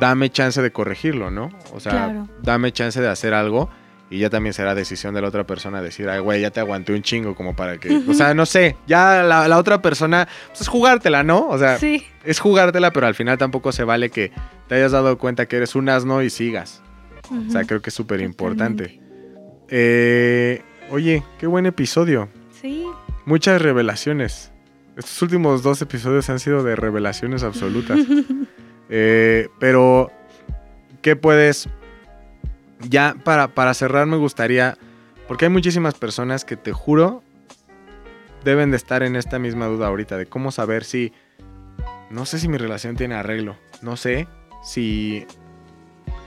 dame 0.00 0.30
chance 0.30 0.60
de 0.62 0.72
corregirlo, 0.72 1.30
¿no? 1.30 1.50
O 1.72 1.80
sea, 1.80 1.92
Claro. 1.92 2.28
dame 2.42 2.72
chance 2.72 3.00
de 3.00 3.08
hacer 3.08 3.34
algo 3.34 3.70
y 4.08 4.18
ya 4.18 4.30
también 4.30 4.52
será 4.52 4.74
decisión 4.74 5.14
de 5.14 5.20
la 5.22 5.28
otra 5.28 5.44
persona 5.44 5.82
decir, 5.82 6.08
ay, 6.08 6.20
güey, 6.20 6.40
ya 6.40 6.50
te 6.50 6.60
aguanté 6.60 6.92
un 6.92 7.02
chingo 7.02 7.34
como 7.34 7.56
para 7.56 7.78
que... 7.78 8.02
O 8.08 8.14
sea, 8.14 8.34
no 8.34 8.46
sé, 8.46 8.76
ya 8.86 9.22
la, 9.22 9.48
la 9.48 9.58
otra 9.58 9.82
persona, 9.82 10.28
pues 10.48 10.60
es 10.60 10.68
jugártela, 10.68 11.22
¿no? 11.24 11.48
O 11.48 11.58
sea, 11.58 11.78
Sí, 11.78 12.04
es 12.24 12.38
jugártela, 12.38 12.92
pero 12.92 13.06
al 13.06 13.14
final 13.14 13.36
tampoco 13.38 13.72
se 13.72 13.82
vale 13.84 14.10
que 14.10 14.30
te 14.68 14.76
hayas 14.76 14.92
dado 14.92 15.18
cuenta 15.18 15.46
que 15.46 15.56
eres 15.56 15.74
un 15.74 15.88
asno 15.88 16.22
y 16.22 16.30
sigas. 16.30 16.82
O 17.48 17.50
sea, 17.50 17.64
creo 17.64 17.82
que 17.82 17.90
es 17.90 17.94
súper 17.94 18.20
importante. 18.20 19.00
Eh, 19.68 20.62
oye, 20.90 21.24
qué 21.38 21.46
buen 21.46 21.66
episodio. 21.66 22.28
sí, 22.60 22.86
Muchas 23.24 23.60
revelaciones. 23.60 24.52
Estos 24.96 25.20
últimos 25.22 25.64
dos 25.64 25.82
episodios 25.82 26.30
han 26.30 26.38
sido 26.38 26.62
de 26.62 26.76
revelaciones 26.76 27.42
absolutas. 27.42 27.98
Eh, 28.88 29.48
pero, 29.58 30.12
¿qué 31.02 31.16
puedes? 31.16 31.68
Ya 32.80 33.16
para, 33.24 33.48
para 33.48 33.74
cerrar 33.74 34.06
me 34.06 34.16
gustaría, 34.16 34.76
porque 35.28 35.46
hay 35.46 35.50
muchísimas 35.50 35.94
personas 35.94 36.44
que 36.44 36.56
te 36.56 36.72
juro 36.72 37.22
deben 38.46 38.70
de 38.70 38.76
estar 38.76 39.02
en 39.02 39.16
esta 39.16 39.40
misma 39.40 39.66
duda 39.66 39.88
ahorita 39.88 40.16
de 40.16 40.26
cómo 40.26 40.52
saber 40.52 40.84
si, 40.84 41.12
no 42.10 42.24
sé 42.26 42.38
si 42.38 42.48
mi 42.48 42.56
relación 42.56 42.96
tiene 42.96 43.16
arreglo, 43.16 43.56
no 43.82 43.96
sé 43.96 44.28
si, 44.62 45.26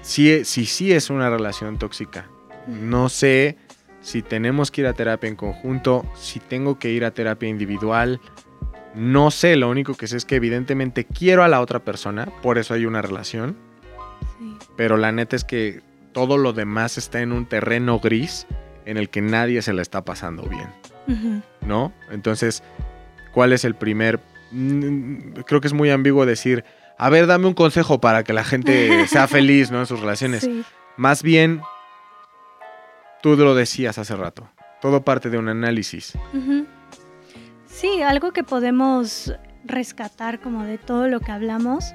si, 0.01 0.43
si 0.43 0.65
sí 0.65 0.91
es 0.91 1.09
una 1.09 1.29
relación 1.29 1.79
tóxica, 1.79 2.27
no 2.67 3.07
sé 3.07 3.57
si 4.01 4.21
tenemos 4.21 4.69
que 4.69 4.81
ir 4.81 4.87
a 4.87 4.93
terapia 4.93 5.29
en 5.29 5.37
conjunto, 5.37 6.05
si 6.13 6.41
tengo 6.41 6.77
que 6.77 6.91
ir 6.91 7.05
a 7.05 7.11
terapia 7.11 7.49
individual. 7.49 8.19
No 8.95 9.31
sé, 9.31 9.55
lo 9.55 9.69
único 9.69 9.93
que 9.93 10.07
sé 10.07 10.17
es 10.17 10.25
que 10.25 10.35
evidentemente 10.35 11.05
quiero 11.05 11.43
a 11.43 11.47
la 11.47 11.61
otra 11.61 11.79
persona, 11.79 12.25
por 12.41 12.57
eso 12.57 12.73
hay 12.73 12.85
una 12.85 13.01
relación, 13.01 13.55
sí. 14.37 14.57
pero 14.75 14.97
la 14.97 15.11
neta 15.11 15.35
es 15.35 15.43
que 15.45 15.81
todo 16.11 16.37
lo 16.37 16.53
demás 16.53 16.97
está 16.97 17.21
en 17.21 17.31
un 17.31 17.45
terreno 17.45 17.99
gris 17.99 18.47
en 18.85 18.97
el 18.97 19.09
que 19.09 19.21
nadie 19.21 19.61
se 19.61 19.73
la 19.73 19.81
está 19.81 20.03
pasando 20.03 20.43
bien. 20.43 20.67
¿no? 21.61 21.91
Entonces, 22.11 22.63
¿cuál 23.33 23.53
es 23.53 23.65
el 23.65 23.75
primer... 23.75 24.19
mm, 24.51 25.41
Creo 25.45 25.59
que 25.61 25.67
es 25.67 25.73
muy 25.73 25.89
ambiguo 25.89 26.25
decir, 26.25 26.63
a 26.97 27.09
ver, 27.09 27.25
dame 27.27 27.47
un 27.47 27.53
consejo 27.53 27.99
para 27.99 28.23
que 28.23 28.33
la 28.33 28.43
gente 28.43 29.07
sea 29.07 29.27
feliz, 29.27 29.71
¿no? 29.71 29.79
En 29.79 29.85
sus 29.85 29.99
relaciones. 29.99 30.43
Sí, 30.43 30.63
Más 30.97 31.23
bien, 31.23 31.61
tú 33.21 33.35
lo 33.35 33.55
decías 33.55 33.97
hace 33.97 34.15
rato, 34.15 34.49
todo 34.81 35.03
parte 35.03 35.29
de 35.29 35.37
un 35.37 35.49
análisis. 35.49 36.13
Sí, 37.67 38.01
algo 38.01 38.31
que 38.33 38.43
podemos 38.43 39.33
rescatar 39.65 40.39
como 40.39 40.63
de 40.63 40.77
todo 40.77 41.07
lo 41.07 41.19
que 41.19 41.31
hablamos, 41.31 41.93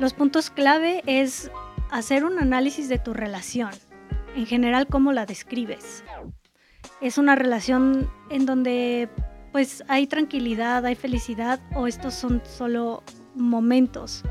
los 0.00 0.12
puntos 0.14 0.50
clave 0.50 1.02
es 1.06 1.50
hacer 1.90 2.24
un 2.24 2.38
análisis 2.38 2.88
de 2.88 2.98
tu 2.98 3.14
relación, 3.14 3.70
en 4.36 4.46
general 4.46 4.86
cómo 4.86 5.12
la 5.12 5.26
describes. 5.26 6.04
Es 7.00 7.18
una 7.18 7.34
relación 7.34 8.10
en 8.30 8.46
donde 8.46 9.08
pues 9.52 9.84
hay 9.88 10.06
tranquilidad, 10.06 10.84
hay 10.84 10.94
felicidad 10.96 11.60
o 11.74 11.86
estos 11.86 12.14
son 12.14 12.42
solo 12.44 13.02
momentos. 13.34 14.22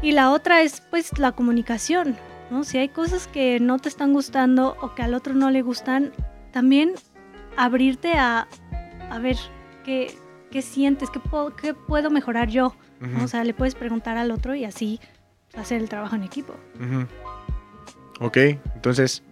Y 0.00 0.12
la 0.12 0.30
otra 0.30 0.62
es 0.62 0.80
pues 0.90 1.18
la 1.18 1.32
comunicación, 1.32 2.16
¿no? 2.50 2.64
Si 2.64 2.78
hay 2.78 2.88
cosas 2.88 3.26
que 3.26 3.60
no 3.60 3.78
te 3.78 3.88
están 3.88 4.12
gustando 4.12 4.76
o 4.80 4.94
que 4.94 5.02
al 5.02 5.12
otro 5.14 5.34
no 5.34 5.50
le 5.50 5.60
gustan, 5.62 6.12
también 6.52 6.92
abrirte 7.56 8.14
a, 8.14 8.46
a 9.10 9.18
ver 9.18 9.36
qué, 9.84 10.14
qué 10.50 10.62
sientes, 10.62 11.10
qué, 11.10 11.18
puedo- 11.18 11.54
qué 11.56 11.74
puedo 11.74 12.10
mejorar 12.10 12.48
yo. 12.48 12.74
¿no? 13.00 13.16
Ujú, 13.16 13.24
O 13.24 13.28
sea, 13.28 13.44
le 13.44 13.52
puedes 13.54 13.74
preguntar 13.74 14.16
al 14.16 14.30
otro 14.30 14.54
y 14.54 14.64
así 14.64 15.00
hacer 15.56 15.80
el 15.80 15.88
trabajo 15.88 16.14
en 16.16 16.22
equipo. 16.24 16.54
ujú. 16.80 17.06
Ok, 18.20 18.36
entonces, 18.74 19.22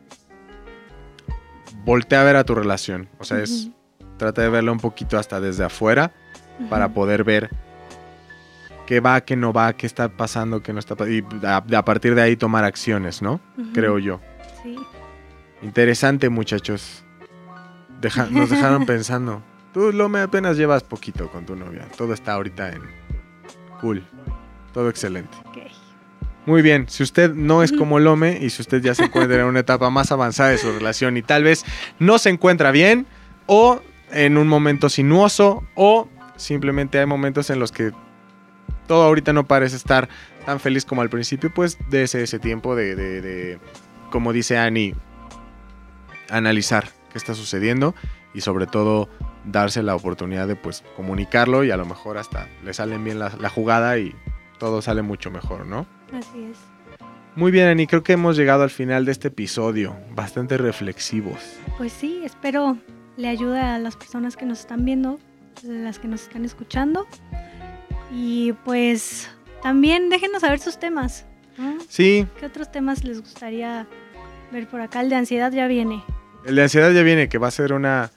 voltea 1.85 2.21
a 2.21 2.25
ver 2.25 2.37
a 2.37 2.45
tu 2.45 2.55
relación. 2.55 3.09
O 3.19 3.25
sea, 3.25 3.41
es, 3.43 3.71
trata 4.17 4.43
de 4.43 4.49
verla 4.49 4.73
un 4.73 4.79
poquito 4.81 5.19
hasta 5.19 5.41
desde 5.41 5.65
afuera 5.65 6.13
para 6.71 6.89
poder 6.91 7.25
ver 7.25 7.51
qué 8.87 9.01
va, 9.01 9.21
qué 9.23 9.35
no 9.37 9.53
va, 9.53 9.73
qué 9.73 9.87
está 9.87 10.09
pasando, 10.09 10.63
qué 10.63 10.73
no 10.73 10.79
está 10.79 10.95
pasando. 10.95 11.15
Y 11.17 11.25
a, 11.45 11.57
a 11.79 11.85
partir 11.85 12.15
de 12.15 12.23
ahí 12.23 12.37
tomar 12.37 12.65
acciones, 12.65 13.23
¿no? 13.23 13.41
Creo 13.75 13.99
yo. 13.99 14.21
Sí. 14.63 14.77
Interesante, 15.63 16.29
muchachos. 16.29 17.05
Deja- 18.01 18.27
nos 18.31 18.51
dejaron 18.51 18.87
pensando. 18.87 19.43
Tú, 19.75 19.93
Lome, 19.93 20.21
apenas 20.21 20.57
llevas 20.57 20.85
poquito 20.85 21.29
con 21.31 21.45
tu 21.45 21.57
novia. 21.57 21.87
Todo 21.99 22.15
está 22.15 22.35
ahorita 22.35 22.71
en 22.71 22.83
cool. 23.81 24.05
Todo 24.73 24.89
excelente. 24.89 25.37
ok. 25.47 25.57
Muy 26.47 26.63
bien, 26.63 26.89
si 26.89 27.03
usted 27.03 27.35
no 27.35 27.63
es 27.65 27.73
como 27.73 27.99
Lome 27.99 28.39
y 28.41 28.51
si 28.51 28.63
usted 28.63 28.81
ya 28.81 28.95
se 28.95 29.05
encuentra 29.05 29.41
en 29.41 29.47
una 29.47 29.61
etapa 29.61 29.91
más 29.91 30.13
avanzada 30.13 30.51
de 30.51 30.59
su 30.59 30.71
relación 30.73 31.17
y 31.17 31.23
tal 31.23 31.43
vez 31.43 31.65
no 31.99 32.19
se 32.19 32.31
encuentra 32.31 32.71
bien 32.71 33.07
o 33.47 33.81
en 34.13 34.39
un 34.39 34.47
momento 34.47 34.89
sinuoso 34.89 35.65
o 35.75 36.09
simplemente 36.37 37.01
hay 37.01 37.07
momentos 37.07 37.51
en 37.51 37.59
los 37.59 37.73
que 37.73 37.91
todo 38.87 39.03
ahorita 39.03 39.33
no 39.33 39.45
parece 39.49 39.75
estar 39.75 40.09
tan 40.45 40.61
feliz 40.61 40.85
como 40.85 41.03
al 41.03 41.11
principio, 41.11 41.53
pues 41.53 41.79
dése 41.91 42.23
ese 42.23 42.39
tiempo 42.39 42.77
de, 42.77 42.95
de- 42.95 43.21
de, 43.21 43.59
como 44.13 44.33
dice 44.33 44.57
Annie, 44.57 44.95
analizar 46.31 46.89
qué 47.11 47.19
está 47.19 47.35
sucediendo 47.35 47.95
y 48.35 48.43
sobre 48.43 48.69
todo 48.69 49.09
darse 49.45 49.83
la 49.83 49.97
oportunidad 49.97 50.47
de 50.47 50.55
pues 50.55 50.85
comunicarlo 50.95 51.65
y 51.65 51.73
a 51.73 51.77
lo 51.77 51.87
mejor 51.87 52.19
hasta 52.19 52.47
le 52.65 52.73
salen 52.75 53.03
bien 53.03 53.19
la, 53.19 53.33
la 53.41 53.49
jugada 53.49 53.99
y 53.99 54.15
todo 54.59 54.81
sale 54.83 55.03
mucho 55.03 55.33
mejor, 55.33 55.67
¿no? 55.67 55.87
Así 56.13 56.45
es. 56.51 56.59
Muy 57.35 57.51
bien, 57.51 57.69
Ani, 57.69 57.87
creo 57.87 58.03
que 58.03 58.15
hemos 58.15 58.37
llegado 58.37 58.63
al 58.63 58.71
final 58.71 59.05
de 59.05 59.13
este 59.13 59.29
episodio, 59.29 59.95
bastante 60.15 60.57
reflexivos. 60.57 61.39
Pues 61.77 61.93
sí, 61.93 62.23
espero 62.25 62.79
le 63.17 63.29
ayude 63.29 63.61
a 63.61 63.79
las 63.79 63.97
personas 63.97 64.37
que 64.37 64.47
nos 64.47 64.61
están 64.61 64.85
viendo, 64.85 65.19
las 65.63 65.99
que 65.99 66.09
nos 66.09 66.23
están 66.23 66.45
escuchando. 66.45 67.07
Y 68.13 68.53
pues 68.65 69.31
también 69.63 70.09
déjenos 70.09 70.41
saber 70.43 70.61
sus 70.61 70.79
temas. 70.79 71.27
Sí, 71.89 72.27
¿Qué 72.39 72.47
otros 72.47 72.71
temas 72.71 73.05
les 73.05 73.21
gustaría 73.21 73.87
ver 74.53 74.69
por 74.69 74.81
acá? 74.81 75.01
El 75.01 75.09
de 75.09 75.17
ansiedad 75.17 75.51
ya 75.53 75.67
viene. 75.67 76.05
el 76.45 76.55
de 76.55 76.63
ansiedad 76.63 76.91
ya 76.93 77.03
viene, 77.03 77.29
que 77.29 77.39
va 77.39 77.49
a 77.49 77.51
ser 77.51 77.73
una... 77.73 78.11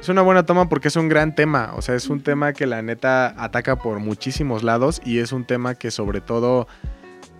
Es 0.00 0.10
una 0.10 0.20
buena 0.20 0.44
toma 0.44 0.68
porque 0.68 0.88
es 0.88 0.96
un 0.96 1.08
gran 1.08 1.34
tema, 1.34 1.72
o 1.74 1.80
sea, 1.80 1.94
es 1.94 2.08
un 2.08 2.20
tema 2.22 2.52
que 2.52 2.66
la 2.66 2.82
neta 2.82 3.34
ataca 3.42 3.76
por 3.76 3.98
muchísimos 3.98 4.62
lados 4.62 5.00
y 5.04 5.20
es 5.20 5.32
un 5.32 5.44
tema 5.44 5.74
que 5.74 5.90
sobre 5.90 6.20
todo... 6.20 6.66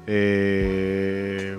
Eh, 0.07 1.59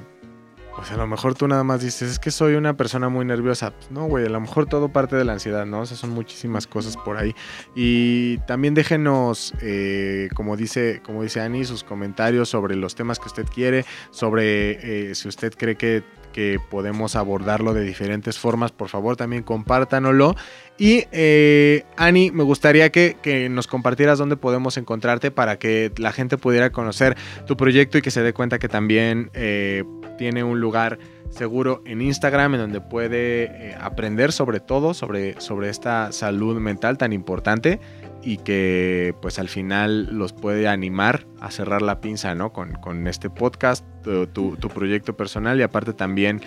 sea, 0.87 0.95
a 0.95 0.99
lo 0.99 1.07
mejor 1.07 1.35
tú 1.35 1.47
nada 1.47 1.63
más 1.63 1.81
dices, 1.81 2.11
es 2.11 2.19
que 2.19 2.31
soy 2.31 2.55
una 2.55 2.75
persona 2.75 3.09
muy 3.09 3.25
nerviosa. 3.25 3.71
Pues 3.71 3.91
no, 3.91 4.05
güey, 4.05 4.25
a 4.25 4.29
lo 4.29 4.39
mejor 4.39 4.67
todo 4.67 4.89
parte 4.89 5.15
de 5.15 5.25
la 5.25 5.33
ansiedad, 5.33 5.65
¿no? 5.65 5.81
O 5.81 5.85
sea, 5.85 5.97
son 5.97 6.11
muchísimas 6.11 6.67
cosas 6.67 6.97
por 6.97 7.17
ahí. 7.17 7.35
Y 7.75 8.37
también 8.39 8.73
déjenos, 8.73 9.53
eh, 9.61 10.29
como, 10.35 10.57
dice, 10.57 11.01
como 11.05 11.23
dice 11.23 11.41
Ani, 11.41 11.65
sus 11.65 11.83
comentarios 11.83 12.49
sobre 12.49 12.75
los 12.75 12.95
temas 12.95 13.19
que 13.19 13.27
usted 13.27 13.45
quiere, 13.45 13.85
sobre 14.11 15.09
eh, 15.09 15.15
si 15.15 15.27
usted 15.27 15.53
cree 15.55 15.75
que, 15.75 16.03
que 16.38 16.59
podemos 16.69 17.15
abordarlo 17.15 17.73
de 17.73 17.81
diferentes 17.81 18.38
formas, 18.38 18.71
por 18.71 18.89
favor 18.89 19.15
también 19.15 19.41
compártanoslo. 19.41 20.35
Y 20.77 21.05
eh, 21.11 21.83
Ani, 21.95 22.29
me 22.29 22.43
gustaría 22.43 22.91
que, 22.91 23.17
que 23.23 23.49
nos 23.49 23.65
compartieras 23.65 24.19
dónde 24.19 24.38
podemos 24.38 24.77
encontrarte 24.77 25.31
para 25.31 25.57
que 25.57 25.91
la 25.97 26.11
gente 26.11 26.38
pudiera 26.38 26.69
conocer 26.69 27.17
tu 27.47 27.57
proyecto 27.57 27.97
y 27.97 28.03
que 28.03 28.11
se 28.11 28.21
dé 28.21 28.33
cuenta 28.33 28.59
que 28.59 28.69
también 28.69 29.31
eh, 29.33 29.83
tiene 30.19 30.43
un 30.43 30.61
lugar 30.61 30.99
seguro 31.31 31.81
en 31.88 32.03
Instagram 32.03 32.53
en 32.53 32.59
donde 32.59 32.81
puede 32.81 33.45
eh, 33.45 33.75
aprender 33.81 34.31
sobre 34.31 34.59
todo, 34.59 34.93
sobre, 34.93 35.41
sobre 35.41 35.69
esta 35.69 36.11
salud 36.11 36.59
mental 36.59 36.99
tan 36.99 37.13
importante 37.13 37.79
y 38.28 38.36
que 38.39 39.15
pues 39.21 39.39
al 39.39 39.47
final 39.47 40.09
los 40.11 40.34
puede 40.34 40.67
animar 40.67 41.25
a 41.39 41.49
cerrar 41.49 41.82
la 41.82 42.01
pinza, 42.01 42.36
¿no? 42.36 42.51
Con, 42.51 42.73
con 42.73 43.07
este 43.07 43.30
podcast, 43.30 43.86
tu, 44.03 44.28
tu- 44.57 44.67
proyecto 44.67 45.15
personal 45.15 45.57
y 45.57 45.63
aparte 45.63 45.93
también, 45.93 46.41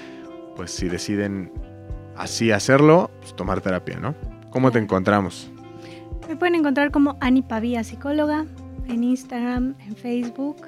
pues 0.56 0.72
si 0.72 0.90
deciden 0.90 1.50
así 2.18 2.50
hacerlo, 2.50 3.10
pues 3.20 3.34
tomar 3.34 3.62
terapia, 3.62 3.98
¿no? 3.98 4.14
¿Cómo 4.50 4.70
te 4.70 4.78
encontramos? 4.78 5.50
Me 6.28 6.36
pueden 6.36 6.56
encontrar 6.56 6.90
como 6.90 7.16
Ani 7.20 7.40
Pavía, 7.40 7.82
psicóloga, 7.82 8.44
en 8.86 9.02
Instagram, 9.02 9.74
en 9.78 9.96
Facebook. 9.96 10.58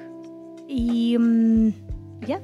Y 0.67 1.15
mm, 1.19 1.69
ya. 2.25 2.41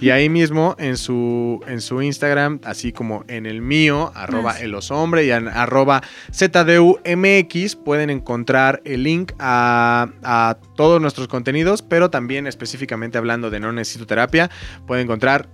Y 0.00 0.10
ahí 0.10 0.28
mismo 0.28 0.74
en 0.78 0.96
su, 0.96 1.60
en 1.66 1.80
su 1.80 2.02
Instagram, 2.02 2.60
así 2.64 2.92
como 2.92 3.24
en 3.28 3.46
el 3.46 3.60
mío, 3.62 4.12
arroba 4.14 4.52
Ah, 4.52 4.54
sí. 4.58 4.64
el 4.64 4.74
osombre 4.74 5.24
y 5.24 5.30
en 5.30 5.48
arroba 5.48 6.02
ZDUMX, 6.32 7.76
pueden 7.76 8.10
encontrar 8.10 8.80
el 8.84 9.02
link 9.02 9.32
a, 9.38 10.08
a 10.22 10.56
todos 10.76 11.00
nuestros 11.00 11.28
contenidos, 11.28 11.82
pero 11.82 12.10
también 12.10 12.46
específicamente 12.46 13.18
hablando 13.18 13.50
de 13.50 13.60
No 13.60 13.72
Necesito 13.72 14.06
Terapia, 14.06 14.50
pueden 14.86 15.04
encontrar 15.04 15.48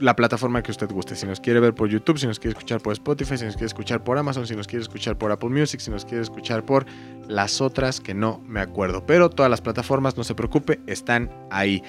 la 0.00 0.14
plataforma 0.14 0.62
que 0.62 0.70
usted 0.70 0.88
guste. 0.90 1.16
Si 1.16 1.24
nos 1.26 1.40
quiere 1.40 1.58
ver 1.60 1.74
por 1.74 1.88
YouTube, 1.88 2.18
si 2.18 2.26
nos 2.26 2.38
quiere 2.38 2.50
escuchar 2.52 2.80
por 2.82 2.92
Spotify, 2.92 3.38
si 3.38 3.44
nos 3.46 3.54
quiere 3.54 3.66
escuchar 3.66 4.04
por 4.04 4.18
Amazon, 4.18 4.46
si 4.46 4.54
nos 4.54 4.66
quiere 4.66 4.82
escuchar 4.82 5.16
por 5.16 5.32
Apple 5.32 5.48
Music, 5.48 5.80
si 5.80 5.90
nos 5.90 6.04
quiere 6.04 6.22
escuchar 6.22 6.64
por 6.64 6.84
las 7.28 7.60
otras 7.62 8.00
que 8.00 8.12
no 8.12 8.42
me 8.46 8.60
acuerdo. 8.60 9.06
Pero 9.06 9.30
todas 9.30 9.48
las 9.50 9.62
plataformas, 9.62 10.16
no 10.16 10.24
se 10.24 10.34
preocupe, 10.34 10.80
están 10.86 11.30
ahí. 11.50 11.82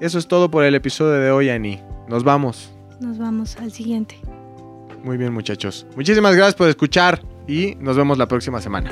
Eso 0.00 0.18
es 0.18 0.26
todo 0.26 0.50
por 0.50 0.64
el 0.64 0.74
episodio 0.74 1.12
de 1.12 1.30
hoy, 1.30 1.48
Ani. 1.48 1.80
Nos 2.08 2.24
vamos. 2.24 2.72
Nos 3.00 3.18
vamos 3.18 3.56
al 3.56 3.72
siguiente. 3.72 4.16
Muy 5.02 5.16
bien, 5.16 5.32
muchachos. 5.32 5.86
Muchísimas 5.96 6.34
gracias 6.34 6.54
por 6.54 6.68
escuchar 6.68 7.22
y 7.46 7.74
nos 7.76 7.96
vemos 7.96 8.18
la 8.18 8.26
próxima 8.26 8.60
semana. 8.60 8.90